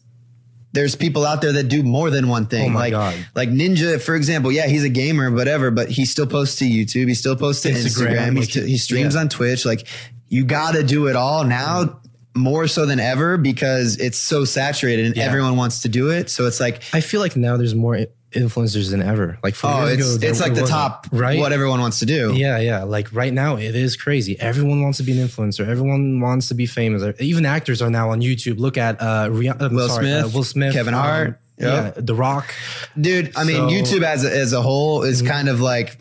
there's 0.72 0.94
people 0.94 1.24
out 1.24 1.40
there 1.40 1.52
that 1.52 1.64
do 1.68 1.82
more 1.82 2.10
than 2.10 2.28
one 2.28 2.46
thing. 2.46 2.66
Oh 2.66 2.72
my 2.74 2.80
like, 2.80 2.90
God. 2.92 3.14
like 3.34 3.48
Ninja, 3.48 4.00
for 4.00 4.14
example. 4.14 4.52
Yeah, 4.52 4.66
he's 4.66 4.84
a 4.84 4.88
gamer, 4.90 5.30
whatever, 5.30 5.70
but 5.70 5.88
he 5.88 6.04
still 6.04 6.26
posts 6.26 6.58
to 6.58 6.64
YouTube. 6.64 7.08
He 7.08 7.14
still 7.14 7.36
posts 7.36 7.62
to 7.62 7.70
Instagram, 7.70 8.16
Instagram. 8.16 8.36
He's 8.36 8.56
like, 8.56 8.64
t- 8.64 8.70
he 8.70 8.78
streams 8.78 9.14
yeah. 9.14 9.20
on 9.22 9.28
Twitch. 9.28 9.64
Like, 9.64 9.86
you 10.28 10.44
got 10.44 10.74
to 10.74 10.82
do 10.82 11.06
it 11.08 11.16
all 11.16 11.44
now. 11.44 12.00
More 12.34 12.68
so 12.68 12.84
than 12.84 13.00
ever 13.00 13.38
because 13.38 13.96
it's 13.96 14.18
so 14.18 14.44
saturated 14.44 15.06
and 15.06 15.16
Yeah. 15.16 15.24
everyone 15.24 15.56
wants 15.56 15.80
to 15.80 15.88
do 15.88 16.10
it. 16.10 16.28
So 16.28 16.46
it's 16.46 16.60
like, 16.60 16.82
I 16.92 17.00
feel 17.00 17.22
like 17.22 17.34
now 17.34 17.56
there's 17.56 17.74
more 17.74 17.96
influencers 18.36 18.90
than 18.90 19.02
ever. 19.02 19.38
Like 19.42 19.54
four 19.54 19.70
oh, 19.70 19.86
years 19.86 19.98
it's 19.98 20.16
ago, 20.16 20.28
it's 20.28 20.40
like 20.40 20.54
the 20.54 20.66
top, 20.66 21.06
right? 21.10 21.38
What 21.38 21.52
everyone 21.52 21.80
wants 21.80 21.98
to 22.00 22.06
do. 22.06 22.32
Yeah, 22.34 22.58
yeah. 22.58 22.84
Like 22.84 23.12
right 23.12 23.32
now, 23.32 23.56
it 23.56 23.74
is 23.74 23.96
crazy. 23.96 24.38
Everyone 24.38 24.82
wants 24.82 24.98
to 24.98 25.04
be 25.04 25.18
an 25.18 25.26
influencer. 25.26 25.66
Everyone 25.66 26.20
wants 26.20 26.48
to 26.48 26.54
be 26.54 26.66
famous. 26.66 27.02
Even 27.20 27.46
actors 27.46 27.82
are 27.82 27.90
now 27.90 28.10
on 28.10 28.20
YouTube. 28.20 28.58
Look 28.58 28.76
at 28.78 29.00
uh, 29.00 29.04
uh, 29.04 29.28
Will 29.30 29.88
sorry, 29.88 30.04
Smith, 30.06 30.24
uh, 30.24 30.28
Will 30.32 30.44
Smith, 30.44 30.72
Kevin 30.74 30.94
um, 30.94 31.00
Hart. 31.00 31.40
yeah, 31.58 31.92
The 31.96 32.14
Rock. 32.14 32.52
dude 33.00 33.32
i 33.36 33.44
mean 33.44 33.56
So- 33.56 33.66
Mm-hmm. 33.66 33.76
youtube 33.76 34.02
as 34.02 34.24
a, 34.24 34.30
as 34.36 34.52
a 34.52 34.60
whole 34.62 35.02
is 35.02 35.22
kind 35.22 35.48
of 35.48 35.60
like 35.60 35.98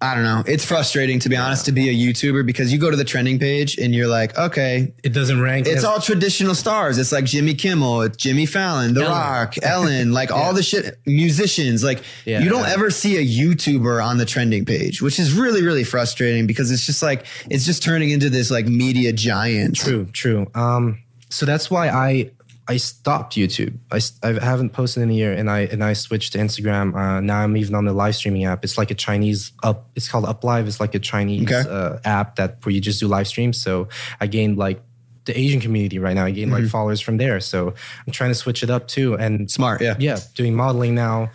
i 0.00 0.14
don't 0.14 0.22
know 0.24 0.42
it's 0.46 0.64
frustrating 0.64 1.18
to 1.18 1.28
be 1.28 1.36
honest 1.36 1.64
to 1.66 1.72
be 1.72 1.88
a 1.88 1.92
youtuber 1.92 2.46
because 2.46 2.72
you 2.72 2.78
go 2.78 2.90
to 2.90 2.96
the 2.96 3.04
trending 3.04 3.38
page 3.38 3.76
and 3.78 3.94
you're 3.94 4.06
like 4.06 4.36
okay 4.38 4.92
It 5.02 5.12
doesn't 5.12 5.40
rank. 5.40 5.66
it's 5.66 5.78
as- 5.78 5.84
all 5.84 6.00
traditional 6.00 6.54
stars 6.54 6.98
it's 6.98 7.10
like 7.12 7.24
jimmy 7.24 7.54
kimmel 7.54 8.02
it's 8.02 8.16
jimmy 8.16 8.46
fallon 8.46 8.94
the 8.94 9.00
Ellen. 9.02 9.12
rock 9.12 9.54
ellen 9.62 10.12
like 10.12 10.30
all 10.30 10.52
the 10.54 10.62
shit 10.62 10.98
musicians 11.06 11.82
like 11.82 12.02
Yeah. 12.24 12.40
you 12.40 12.48
don't 12.48 12.68
ever 12.68 12.90
see 12.90 13.16
a 13.16 13.24
youtuber 13.26 14.04
on 14.04 14.18
the 14.18 14.24
trending 14.24 14.64
page 14.64 15.02
which 15.02 15.18
is 15.18 15.32
really 15.32 15.62
really 15.64 15.84
frustrating 15.84 16.46
because 16.46 16.70
it's 16.70 16.86
just 16.86 17.02
like 17.02 17.26
it's 17.50 17.66
just 17.66 17.82
turning 17.82 18.10
into 18.10 18.30
this 18.30 18.50
like 18.50 18.66
media 18.66 19.12
giant 19.12 19.76
True, 19.76 20.06
true. 20.12 20.46
Um, 20.54 21.00
so 21.30 21.44
that's 21.44 21.70
why 21.70 21.88
I 21.88 22.30
I 22.68 22.76
stopped 22.76 23.34
YouTube. 23.34 23.78
I, 23.90 24.00
I 24.22 24.32
haven't 24.44 24.70
posted 24.74 25.02
in 25.02 25.08
a 25.10 25.14
year, 25.14 25.32
and 25.32 25.50
I 25.50 25.60
and 25.60 25.82
I 25.82 25.94
switched 25.94 26.32
to 26.34 26.38
Instagram. 26.38 26.94
Uh, 26.94 27.20
now 27.20 27.38
I'm 27.40 27.56
even 27.56 27.74
on 27.74 27.86
the 27.86 27.92
live 27.94 28.14
streaming 28.14 28.44
app. 28.44 28.62
It's 28.64 28.76
like 28.76 28.90
a 28.90 28.94
Chinese 28.94 29.52
up. 29.62 29.88
It's 29.96 30.08
called 30.08 30.24
UpLive. 30.26 30.66
It's 30.66 30.78
like 30.78 30.94
a 30.94 30.98
Chinese 30.98 31.50
Okay. 31.50 31.64
uh, 31.68 31.98
app 32.04 32.36
that 32.36 32.58
where 32.64 32.74
you 32.74 32.80
just 32.80 33.00
do 33.00 33.08
live 33.08 33.26
streams. 33.26 33.60
So 33.60 33.88
I 34.20 34.26
gained 34.26 34.58
like 34.58 34.82
the 35.24 35.38
Asian 35.38 35.60
community 35.60 35.98
right 35.98 36.14
now. 36.14 36.24
I 36.26 36.30
gained 36.30 36.52
Mm-hmm. 36.52 36.62
like 36.64 36.70
followers 36.70 37.00
from 37.00 37.16
there. 37.16 37.40
So 37.40 37.74
I'm 38.06 38.12
trying 38.12 38.30
to 38.30 38.34
switch 38.34 38.62
it 38.62 38.68
up 38.70 38.86
too. 38.88 39.14
And 39.14 39.50
Smart, 39.50 39.80
yeah. 39.80 39.94
yeah, 39.98 40.18
doing 40.34 40.54
modeling 40.54 40.94
now, 40.94 41.30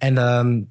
and 0.00 0.18
um, 0.18 0.68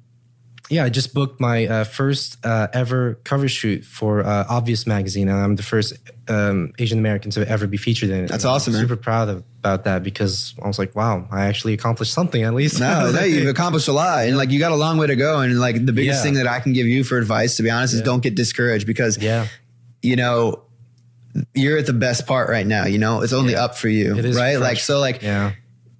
yeah, 0.68 0.82
I 0.84 0.88
just 0.88 1.14
booked 1.14 1.40
my 1.40 1.66
uh, 1.66 1.84
first 1.84 2.44
uh, 2.44 2.66
ever 2.72 3.20
cover 3.22 3.46
shoot 3.48 3.84
for 3.84 4.24
uh, 4.26 4.46
Obvious 4.48 4.84
magazine, 4.84 5.28
and 5.28 5.38
I'm 5.38 5.54
the 5.54 5.62
first 5.62 5.92
um, 6.28 6.72
Asian 6.80 6.98
American 6.98 7.30
to 7.32 7.48
ever 7.48 7.68
be 7.68 7.76
featured 7.76 8.10
in 8.10 8.24
it. 8.24 8.28
That's 8.28 8.42
And 8.42 8.50
I'm 8.50 8.56
awesome, 8.56 8.72
man. 8.72 8.82
Super 8.82 8.96
proud 8.96 9.28
of, 9.28 9.44
about 9.66 9.84
that 9.84 10.02
because 10.04 10.54
I 10.62 10.66
was 10.68 10.78
like, 10.78 10.94
wow, 10.94 11.26
I 11.30 11.46
actually 11.46 11.74
accomplished 11.74 12.12
something 12.12 12.42
at 12.44 12.54
least. 12.54 12.78
No, 12.78 13.10
no, 13.10 13.22
you've 13.24 13.48
accomplished 13.48 13.88
a 13.88 13.92
lot, 13.92 14.26
and 14.26 14.36
like 14.36 14.50
you 14.50 14.58
got 14.60 14.70
a 14.72 14.76
long 14.76 14.96
way 14.96 15.08
to 15.08 15.16
go. 15.16 15.40
And 15.40 15.58
like 15.58 15.84
the 15.84 15.92
biggest 15.92 16.18
Yeah. 16.18 16.22
thing 16.22 16.34
that 16.34 16.46
I 16.46 16.60
can 16.60 16.72
give 16.72 16.86
you 16.86 17.02
for 17.04 17.18
advice, 17.18 17.56
to 17.56 17.62
be 17.62 17.70
honest, 17.70 17.94
is 17.94 18.02
don't 18.02 18.22
get 18.22 18.34
discouraged 18.36 18.86
because 18.86 19.18
yeah, 19.18 19.48
you 20.02 20.14
know 20.16 20.62
you're 21.54 21.76
at 21.78 21.86
the 21.86 21.92
best 21.92 22.26
part 22.26 22.48
right 22.48 22.66
now. 22.66 22.86
You 22.86 22.98
know, 22.98 23.22
it's 23.22 23.32
only 23.32 23.52
Yeah. 23.54 23.64
up 23.64 23.76
for 23.76 23.88
you, 23.88 24.14
right? 24.14 24.32
fresh. 24.34 24.56
Like 24.60 24.78
so, 24.78 25.00
like 25.00 25.22
yeah, 25.22 25.52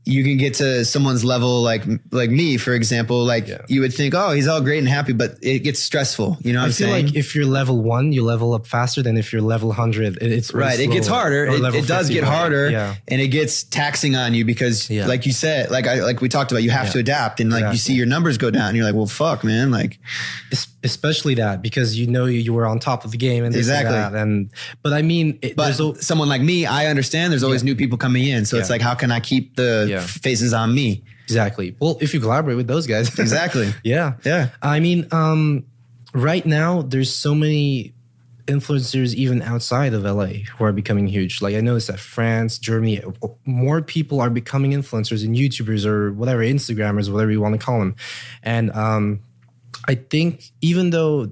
you 0.08 0.22
can 0.22 0.36
get 0.36 0.54
to 0.54 0.84
someone's 0.84 1.24
level 1.24 1.62
like 1.62 1.82
like 2.12 2.30
me 2.30 2.56
for 2.56 2.72
example 2.74 3.24
like 3.24 3.48
Yeah. 3.48 3.62
you 3.66 3.80
would 3.80 3.92
think 3.92 4.14
oh 4.14 4.30
he's 4.30 4.46
all 4.46 4.60
great 4.60 4.78
and 4.78 4.88
happy 4.88 5.12
but 5.12 5.36
it 5.42 5.58
gets 5.64 5.80
stressful 5.82 6.38
you 6.42 6.52
know 6.52 6.60
what 6.60 6.66
I 6.70 6.72
feel 6.72 6.88
saying? 6.88 7.06
like 7.06 7.16
if 7.16 7.34
you're 7.34 7.44
level 7.44 7.82
one, 7.82 8.12
you 8.12 8.22
level 8.22 8.54
up 8.54 8.66
faster 8.68 9.02
than 9.02 9.16
if 9.16 9.32
you're 9.32 9.42
level 9.42 9.72
hundred. 9.72 10.16
It, 10.22 10.30
it's 10.32 10.54
right 10.54 10.78
it 10.78 10.86
gets 10.92 11.08
harder. 11.08 11.46
It, 11.46 11.60
it 11.74 11.86
does 11.88 12.06
50 12.06 12.14
get 12.14 12.22
harder 12.24 12.70
Yeah, 12.70 12.94
and 13.08 13.20
it 13.20 13.28
gets 13.28 13.64
taxing 13.64 14.14
on 14.16 14.32
you 14.32 14.44
because 14.44 14.88
Yeah. 14.88 15.06
like 15.08 15.26
you 15.26 15.32
said 15.32 15.70
like 15.72 15.86
i 15.88 16.02
like 16.02 16.20
we 16.20 16.28
talked 16.28 16.52
about 16.52 16.62
you 16.62 16.70
have 16.70 16.92
to 16.92 16.98
adapt 17.00 17.40
and 17.40 17.50
like 17.50 17.72
you 17.72 17.78
see 17.78 17.94
your 17.94 18.06
numbers 18.06 18.38
go 18.38 18.50
down 18.50 18.68
and 18.68 18.76
you're 18.76 18.86
like 18.86 18.94
well 18.94 19.06
fuck 19.06 19.42
man 19.42 19.70
like 19.72 19.98
Es- 20.52 20.68
especially 20.86 21.34
that 21.34 21.60
because 21.60 21.98
you 21.98 22.06
know 22.06 22.24
you 22.24 22.52
were 22.54 22.66
on 22.66 22.78
top 22.78 23.04
of 23.04 23.10
the 23.10 23.18
game 23.18 23.44
and 23.44 23.52
this 23.54 23.68
and 23.68 23.76
Exactly. 23.76 23.92
that. 23.96 24.14
And 24.22 24.50
but 24.82 24.92
I 24.94 25.02
mean, 25.02 25.38
it, 25.42 25.56
but 25.56 25.64
there's 25.76 25.80
a, 25.80 26.02
someone 26.02 26.28
like 26.28 26.40
me 26.40 26.64
i 26.66 26.86
understand 26.86 27.30
there's 27.32 27.42
always 27.42 27.62
new 27.64 27.76
people 27.76 27.98
coming 27.98 28.24
in 28.26 28.44
so 28.46 28.56
it's 28.56 28.70
like 28.70 28.80
how 28.80 28.94
can 28.94 29.10
i 29.12 29.20
keep 29.20 29.56
the 29.56 29.86
Yeah. 29.90 30.00
faces 30.00 30.52
on 30.54 30.74
me 30.74 31.02
exactly. 31.24 31.74
Well, 31.80 31.98
if 32.00 32.14
you 32.14 32.20
collaborate 32.20 32.56
with 32.56 32.68
those 32.68 32.86
guys, 32.86 33.06
exactly 33.26 33.68
Yeah. 33.82 34.14
Yeah. 34.24 34.48
I 34.62 34.78
mean, 34.80 35.08
um, 35.12 35.64
right 36.14 36.46
now 36.46 36.82
there's 36.82 37.12
so 37.12 37.34
many 37.34 37.92
influencers 38.46 39.12
even 39.14 39.42
outside 39.42 39.92
of 39.92 40.04
LA 40.04 40.46
who 40.56 40.62
are 40.64 40.72
becoming 40.72 41.08
huge. 41.08 41.42
Like 41.42 41.56
I 41.56 41.60
noticed 41.60 41.88
that 41.88 41.98
France, 41.98 42.58
Germany, 42.58 43.02
more 43.44 43.82
people 43.82 44.20
are 44.20 44.30
becoming 44.30 44.70
influencers 44.70 45.24
and 45.24 45.34
YouTubers 45.34 45.84
or 45.84 46.12
whatever, 46.12 46.42
Instagrammers, 46.42 47.10
whatever 47.12 47.32
you 47.32 47.40
want 47.40 47.58
to 47.58 47.64
call 47.66 47.80
them. 47.80 47.96
And 48.44 48.70
um, 48.70 49.20
I 49.88 49.94
think 49.94 50.50
even 50.60 50.90
though 50.90 51.30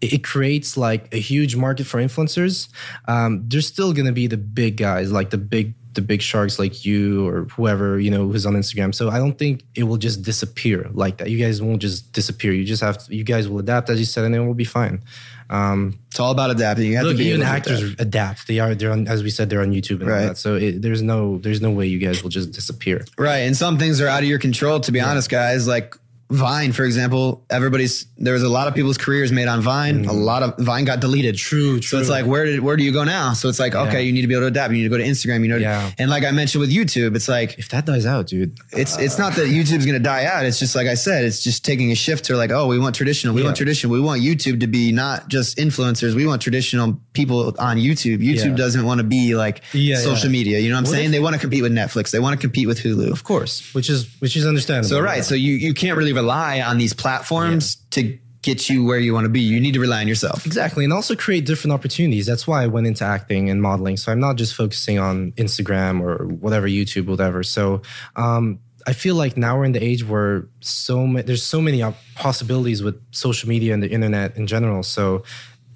it 0.00 0.22
creates 0.22 0.76
like 0.76 1.12
a 1.12 1.18
huge 1.18 1.56
market 1.56 1.84
for 1.86 2.00
influencers, 2.00 2.68
um, 3.06 3.42
there's 3.48 3.66
still 3.66 3.92
gonna 3.92 4.12
be 4.12 4.26
the 4.26 4.36
big 4.36 4.76
guys, 4.76 5.10
like 5.10 5.30
the 5.30 5.38
big 5.38 5.74
the 5.94 6.02
big 6.02 6.22
sharks 6.22 6.60
like 6.60 6.84
you 6.84 7.26
or 7.26 7.44
whoever 7.56 7.98
you 7.98 8.08
know 8.10 8.28
who's 8.28 8.46
on 8.46 8.54
Instagram. 8.54 8.94
So 8.94 9.10
I 9.10 9.18
don't 9.18 9.36
think 9.36 9.64
it 9.74 9.82
will 9.84 9.96
just 9.96 10.22
disappear 10.22 10.88
like 10.92 11.18
that. 11.18 11.28
You 11.30 11.38
guys 11.38 11.60
won't 11.60 11.82
just 11.82 12.12
disappear. 12.12 12.52
You 12.52 12.64
just 12.64 12.82
have 12.82 12.98
to. 12.98 13.16
You 13.16 13.24
guys 13.24 13.48
will 13.48 13.58
adapt, 13.58 13.90
as 13.90 13.98
you 13.98 14.04
said, 14.04 14.24
and 14.24 14.34
it 14.34 14.40
will 14.40 14.54
be 14.54 14.64
fine. 14.64 15.02
Um, 15.50 15.98
it's 16.08 16.20
all 16.20 16.30
about 16.30 16.50
adapting 16.50 16.86
you 16.90 16.96
have 16.96 17.06
look, 17.06 17.14
to 17.14 17.18
be 17.18 17.30
even 17.30 17.42
actors 17.42 17.82
adapt. 17.82 18.00
adapt. 18.00 18.46
They 18.46 18.60
are. 18.60 18.74
They're 18.74 18.92
on, 18.92 19.08
as 19.08 19.22
we 19.24 19.30
said, 19.30 19.48
they're 19.50 19.62
on 19.62 19.72
YouTube 19.72 20.00
and 20.00 20.06
Right. 20.08 20.20
all 20.22 20.28
that. 20.28 20.36
So 20.36 20.54
it, 20.56 20.82
there's 20.82 21.02
no 21.02 21.38
there's 21.38 21.62
no 21.62 21.70
way 21.70 21.86
you 21.86 21.98
guys 21.98 22.22
will 22.22 22.30
just 22.30 22.52
disappear. 22.52 23.04
Right. 23.16 23.38
And 23.38 23.56
some 23.56 23.78
things 23.78 24.00
are 24.00 24.06
out 24.06 24.22
of 24.22 24.28
your 24.28 24.38
control, 24.38 24.78
to 24.80 24.92
be 24.92 25.00
honest, 25.00 25.30
guys. 25.30 25.66
Like 25.66 25.96
Vine, 26.30 26.72
for 26.72 26.84
example, 26.84 27.44
everybody's 27.48 28.04
there 28.18 28.34
was 28.34 28.42
a 28.42 28.48
lot 28.50 28.68
of 28.68 28.74
people's 28.74 28.98
careers 28.98 29.32
made 29.32 29.48
on 29.48 29.62
Vine. 29.62 30.04
A 30.04 30.12
lot 30.12 30.42
of 30.42 30.58
Vine 30.58 30.84
got 30.84 31.00
deleted. 31.00 31.36
Mm. 31.36 31.38
True, 31.38 31.80
So 31.82 31.98
it's 31.98 32.10
like, 32.10 32.26
where 32.26 32.44
did 32.44 32.60
where 32.60 32.76
do 32.76 32.84
you 32.84 32.92
go 32.92 33.02
now? 33.04 33.32
So 33.32 33.48
it's 33.48 33.58
like, 33.58 33.74
okay, 33.74 34.02
you 34.02 34.12
need 34.12 34.20
to 34.22 34.26
be 34.26 34.34
able 34.34 34.42
to 34.42 34.48
adapt. 34.48 34.70
You 34.72 34.76
need 34.78 34.82
to 34.84 34.88
go 34.90 34.98
to 34.98 35.04
Instagram. 35.04 35.40
You 35.42 35.48
know, 35.48 35.56
Yeah. 35.56 35.90
and 35.98 36.10
like 36.10 36.24
I 36.24 36.30
mentioned 36.32 36.60
with 36.60 36.70
YouTube, 36.70 37.16
it's 37.16 37.28
like 37.28 37.58
If 37.58 37.70
that 37.70 37.86
dies 37.86 38.04
out, 38.04 38.26
dude, 38.26 38.58
it's 38.72 38.98
it's 38.98 39.18
not 39.18 39.34
that 39.36 39.46
YouTube's 39.46 39.86
gonna 39.86 39.98
die 40.00 40.26
out. 40.26 40.44
It's 40.44 40.58
just 40.58 40.76
like 40.76 40.86
I 40.86 40.94
said, 40.94 41.24
it's 41.24 41.42
just 41.42 41.64
taking 41.64 41.92
a 41.92 41.94
shift 41.94 42.26
to 42.26 42.36
like, 42.36 42.50
oh, 42.50 42.66
we 42.66 42.78
want 42.78 42.94
traditional. 42.94 43.34
We 43.34 43.40
Yeah. 43.40 43.46
want 43.46 43.56
traditional. 43.56 43.92
We 43.94 44.00
want 44.00 44.20
YouTube 44.20 44.60
to 44.60 44.66
be 44.66 44.92
not 44.92 45.28
just 45.28 45.56
influencers. 45.56 46.14
We 46.14 46.26
want 46.26 46.42
traditional 46.42 47.00
people 47.14 47.54
on 47.58 47.78
YouTube. 47.78 48.18
YouTube 48.18 48.50
Yeah. 48.50 48.64
doesn't 48.64 48.84
want 48.84 48.98
to 48.98 49.04
be 49.04 49.34
like 49.34 49.62
Yeah, 49.72 49.96
social 49.96 50.26
yeah. 50.28 50.32
media. 50.38 50.58
You 50.58 50.68
know 50.68 50.74
what 50.74 50.78
I'm 50.80 50.84
What 50.84 50.92
saying? 50.92 51.04
if- 51.06 51.12
they 51.12 51.20
want 51.20 51.34
to 51.36 51.40
compete 51.40 51.62
with 51.62 51.72
Netflix. 51.72 52.10
They 52.10 52.18
want 52.18 52.34
to 52.38 52.40
compete 52.40 52.66
with 52.66 52.80
Hulu. 52.80 53.10
of 53.12 53.24
course, 53.24 53.62
which 53.72 53.88
is 53.88 54.06
which 54.18 54.36
is 54.36 54.44
understandable. 54.44 54.90
So 54.90 55.00
right, 55.00 55.24
so 55.24 55.34
you 55.34 55.54
you 55.54 55.72
can't 55.72 55.96
really 55.96 56.12
rely 56.22 56.60
on 56.60 56.78
these 56.78 56.94
platforms 56.94 57.76
to 57.90 58.18
get 58.42 58.70
you 58.70 58.84
where 58.84 58.98
you 58.98 59.12
want 59.12 59.24
to 59.24 59.28
be. 59.28 59.40
You 59.40 59.60
need 59.60 59.74
to 59.74 59.80
rely 59.80 60.00
on 60.00 60.08
yourself. 60.08 60.46
Exactly. 60.46 60.84
And 60.84 60.92
also 60.92 61.14
create 61.16 61.44
different 61.44 61.72
opportunities. 61.72 62.24
That's 62.26 62.46
why 62.46 62.62
I 62.62 62.66
went 62.66 62.86
into 62.86 63.04
acting 63.04 63.50
and 63.50 63.60
modeling. 63.60 63.96
So 63.96 64.12
I'm 64.12 64.20
not 64.20 64.36
just 64.36 64.54
focusing 64.54 64.98
on 64.98 65.32
Instagram 65.32 66.00
or 66.00 66.26
whatever, 66.26 66.68
YouTube, 66.68 67.06
whatever. 67.06 67.42
So 67.42 67.82
um, 68.16 68.60
I 68.86 68.92
feel 68.92 69.16
like 69.16 69.36
now 69.36 69.58
we're 69.58 69.64
in 69.64 69.72
the 69.72 69.82
age 69.82 70.02
where 70.06 70.46
so 70.60 71.06
ma- 71.06 71.22
there's 71.22 71.42
so 71.42 71.60
many 71.60 71.82
possibilities 72.14 72.82
with 72.82 72.96
social 73.10 73.48
media 73.48 73.74
and 73.74 73.82
the 73.82 73.90
internet 73.90 74.36
in 74.36 74.46
general. 74.46 74.82
So 74.82 75.24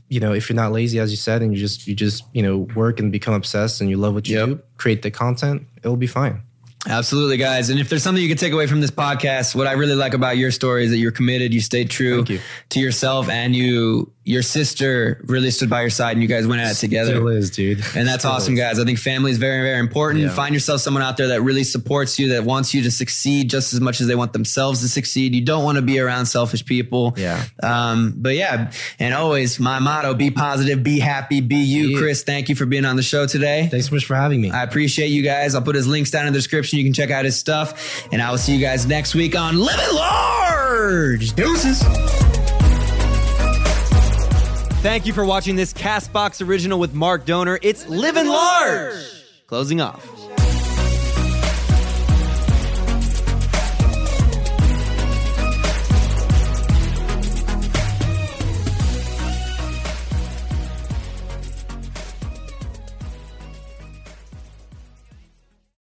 you 0.09 0.20
know, 0.20 0.32
if 0.34 0.49
you're 0.51 0.57
not 0.64 0.72
lazy, 0.72 0.99
as 1.01 1.11
you 1.11 1.16
said, 1.16 1.40
and 1.43 1.55
you 1.55 1.59
just 1.59 1.86
you 1.88 1.95
just 1.95 2.22
you 2.34 2.43
know 2.43 2.59
work 2.76 3.01
and 3.01 3.11
become 3.11 3.34
obsessed 3.34 3.80
and 3.80 3.88
you 3.90 3.97
love 3.97 4.12
what 4.14 4.28
you 4.28 4.36
Yep. 4.38 4.47
do, 4.49 4.61
create 4.76 5.01
the 5.03 5.11
content, 5.11 5.62
it'll 5.82 5.97
be 5.97 6.07
fine. 6.07 6.43
Absolutely, 6.88 7.36
guys. 7.36 7.70
And 7.70 7.78
if 7.78 7.88
there's 7.88 8.02
something 8.02 8.22
you 8.22 8.28
can 8.28 8.38
take 8.38 8.52
away 8.52 8.66
from 8.66 8.80
this 8.80 8.90
podcast, 8.90 9.54
what 9.54 9.68
I 9.68 9.72
really 9.72 9.94
like 9.94 10.14
about 10.14 10.36
your 10.36 10.50
story 10.50 10.84
is 10.84 10.90
that 10.90 10.98
you're 10.98 11.12
committed, 11.12 11.54
you 11.54 11.60
stayed 11.60 11.90
true 11.90 12.24
you. 12.26 12.40
to 12.70 12.80
yourself, 12.80 13.28
and 13.28 13.54
you 13.54 14.10
your 14.24 14.42
sister 14.42 15.20
really 15.24 15.50
stood 15.50 15.68
by 15.68 15.80
your 15.80 15.90
side, 15.90 16.12
and 16.12 16.22
you 16.22 16.28
guys 16.28 16.46
went 16.46 16.60
at 16.60 16.70
it 16.72 16.74
together. 16.78 17.12
Still 17.14 17.28
is, 17.28 17.50
dude. 17.50 17.82
And 17.96 18.06
that's 18.06 18.22
Still 18.22 18.32
awesome, 18.32 18.54
is. 18.54 18.60
guys. 18.60 18.78
I 18.78 18.84
think 18.84 18.98
family 18.98 19.32
is 19.32 19.38
very, 19.38 19.62
very 19.62 19.80
important. 19.80 20.22
Yeah. 20.22 20.30
Find 20.30 20.54
yourself 20.54 20.80
someone 20.80 21.02
out 21.02 21.16
there 21.16 21.28
that 21.28 21.42
really 21.42 21.64
supports 21.64 22.18
you, 22.18 22.28
that 22.30 22.44
wants 22.44 22.72
you 22.72 22.82
to 22.82 22.90
succeed 22.90 23.50
just 23.50 23.72
as 23.72 23.80
much 23.80 24.00
as 24.00 24.06
they 24.06 24.14
want 24.14 24.32
themselves 24.32 24.80
to 24.82 24.88
succeed. 24.88 25.34
You 25.34 25.44
don't 25.44 25.64
want 25.64 25.76
to 25.76 25.82
be 25.82 25.98
around 25.98 26.26
selfish 26.26 26.64
people. 26.64 27.14
Yeah. 27.16 27.44
Um, 27.62 28.14
but 28.16 28.36
yeah, 28.36 28.70
and 28.98 29.12
always 29.12 29.58
my 29.58 29.80
motto: 29.80 30.14
be 30.14 30.30
positive, 30.30 30.84
be 30.84 31.00
happy, 31.00 31.40
be 31.40 31.56
you. 31.56 31.88
Yeah. 31.88 31.98
Chris, 31.98 32.22
thank 32.22 32.48
you 32.48 32.54
for 32.54 32.64
being 32.66 32.84
on 32.84 32.94
the 32.96 33.02
show 33.02 33.26
today. 33.26 33.66
Thanks 33.70 33.88
so 33.88 33.94
much 33.96 34.04
for 34.04 34.14
having 34.14 34.40
me. 34.40 34.50
I 34.50 34.62
appreciate 34.62 35.08
you 35.08 35.22
guys. 35.22 35.54
I'll 35.56 35.62
put 35.62 35.74
his 35.74 35.88
links 35.88 36.12
down 36.12 36.26
in 36.28 36.32
the 36.32 36.38
description. 36.38 36.78
You 36.78 36.84
can 36.84 36.92
check 36.92 37.10
out 37.10 37.24
his 37.24 37.36
stuff. 37.36 38.06
And 38.12 38.22
I 38.22 38.30
will 38.30 38.38
see 38.38 38.54
you 38.54 38.60
guys 38.60 38.86
next 38.86 39.14
week 39.14 39.34
on 39.34 39.58
Living 39.58 39.94
Large. 39.94 41.32
Deuces. 41.34 41.82
Thank 44.82 45.06
you 45.06 45.12
for 45.12 45.24
watching 45.24 45.54
this 45.54 45.72
Castbox 45.72 46.44
original 46.44 46.76
with 46.80 46.92
Mark 46.92 47.24
Dohner. 47.24 47.56
It's 47.62 47.88
Living 47.88 48.26
Large. 48.26 49.04
Closing 49.46 49.80
off. 49.80 50.04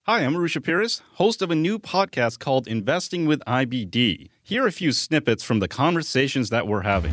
Hi, 0.04 0.20
I'm 0.20 0.32
Arusha 0.32 0.64
Pires, 0.64 1.02
host 1.16 1.42
of 1.42 1.50
a 1.50 1.54
new 1.54 1.78
podcast 1.78 2.38
called 2.38 2.66
Investing 2.66 3.26
with 3.26 3.40
IBD. 3.46 4.30
Here 4.42 4.64
are 4.64 4.66
a 4.66 4.72
few 4.72 4.92
snippets 4.92 5.44
from 5.44 5.58
the 5.58 5.68
conversations 5.68 6.48
that 6.48 6.66
we're 6.66 6.80
having. 6.80 7.12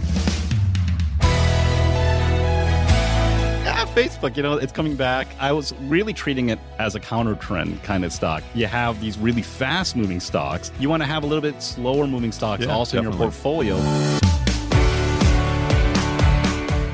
Facebook, 3.94 4.36
you 4.36 4.42
know, 4.42 4.54
it's 4.54 4.72
coming 4.72 4.96
back. 4.96 5.28
I 5.40 5.52
was 5.52 5.72
really 5.82 6.14
treating 6.14 6.50
it 6.50 6.58
as 6.80 6.96
a 6.96 7.00
counter 7.00 7.36
trend 7.36 7.84
kind 7.84 8.04
of 8.04 8.12
stock. 8.12 8.44
You 8.56 8.66
have 8.66 9.00
these 9.00 9.20
really 9.20 9.44
fast 9.44 9.96
moving 9.96 10.20
stocks. 10.20 10.72
You 10.80 10.90
want 10.90 11.04
to 11.04 11.08
have 11.08 11.24
a 11.24 11.28
little 11.28 11.44
bit 11.44 11.62
slower 11.62 12.08
moving 12.08 12.32
stocks 12.32 12.66
Yeah, 12.66 12.74
also 12.74 12.98
in 12.98 13.04
your 13.04 13.14
portfolio. 13.14 13.78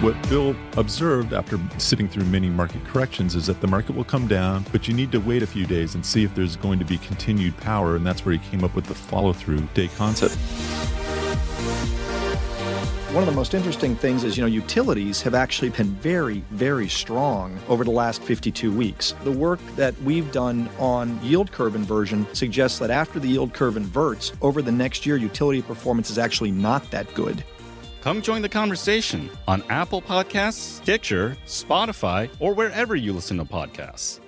What 0.02 0.30
Bill 0.30 0.54
observed 0.76 1.32
after 1.32 1.58
sitting 1.78 2.10
through 2.10 2.26
many 2.26 2.50
market 2.50 2.84
corrections 2.84 3.34
is 3.34 3.48
that 3.48 3.62
the 3.62 3.68
market 3.68 3.96
will 3.96 4.04
come 4.04 4.28
down, 4.28 4.66
but 4.74 4.90
you 4.90 4.94
need 4.94 5.14
to 5.14 5.20
wait 5.20 5.42
a 5.42 5.48
few 5.48 5.66
days 5.66 5.96
and 5.96 6.06
see 6.06 6.26
if 6.26 6.36
there's 6.36 6.58
going 6.58 6.80
to 6.80 6.86
be 6.86 6.98
continued 6.98 7.56
power. 7.58 7.96
And 7.96 8.06
that's 8.06 8.26
where 8.26 8.34
he 8.34 8.50
came 8.50 8.66
up 8.66 8.76
with 8.76 8.86
the 8.86 8.96
follow 8.96 9.32
through 9.32 9.62
day 9.74 9.88
concept. 9.96 10.38
One 13.12 13.24
of 13.24 13.26
the 13.26 13.36
most 13.36 13.56
interesting 13.56 13.96
things 13.96 14.24
is, 14.24 14.38
you 14.38 14.44
know, 14.44 14.48
utilities 14.48 15.20
have 15.24 15.34
actually 15.34 15.70
been 15.70 15.96
very, 15.96 16.44
very 16.52 16.88
strong 16.88 17.60
over 17.68 17.84
the 17.84 17.90
last 17.90 18.22
52 18.22 18.72
weeks. 18.72 19.16
The 19.24 19.32
work 19.32 19.60
that 19.78 20.00
we've 20.04 20.32
done 20.32 20.70
on 20.78 21.20
yield 21.24 21.52
curve 21.52 21.74
inversion 21.74 22.28
suggests 22.34 22.78
that 22.78 22.92
after 22.92 23.20
the 23.20 23.28
yield 23.28 23.52
curve 23.52 23.78
inverts, 23.78 24.34
over 24.44 24.62
the 24.62 24.72
next 24.72 25.08
year, 25.08 25.18
utility 25.18 25.64
performance 25.64 26.12
is 26.12 26.20
actually 26.20 26.52
not 26.52 26.92
that 26.92 27.12
good. 27.16 27.44
Come 28.02 28.22
join 28.22 28.44
the 28.44 28.50
conversation 28.50 29.32
on 29.48 29.64
Apple 29.70 30.04
Podcasts, 30.04 30.80
Stitcher, 30.80 31.36
Spotify, 31.48 32.30
or 32.40 32.54
wherever 32.54 32.96
you 32.96 33.12
listen 33.12 33.38
to 33.38 33.44
podcasts. 33.44 34.20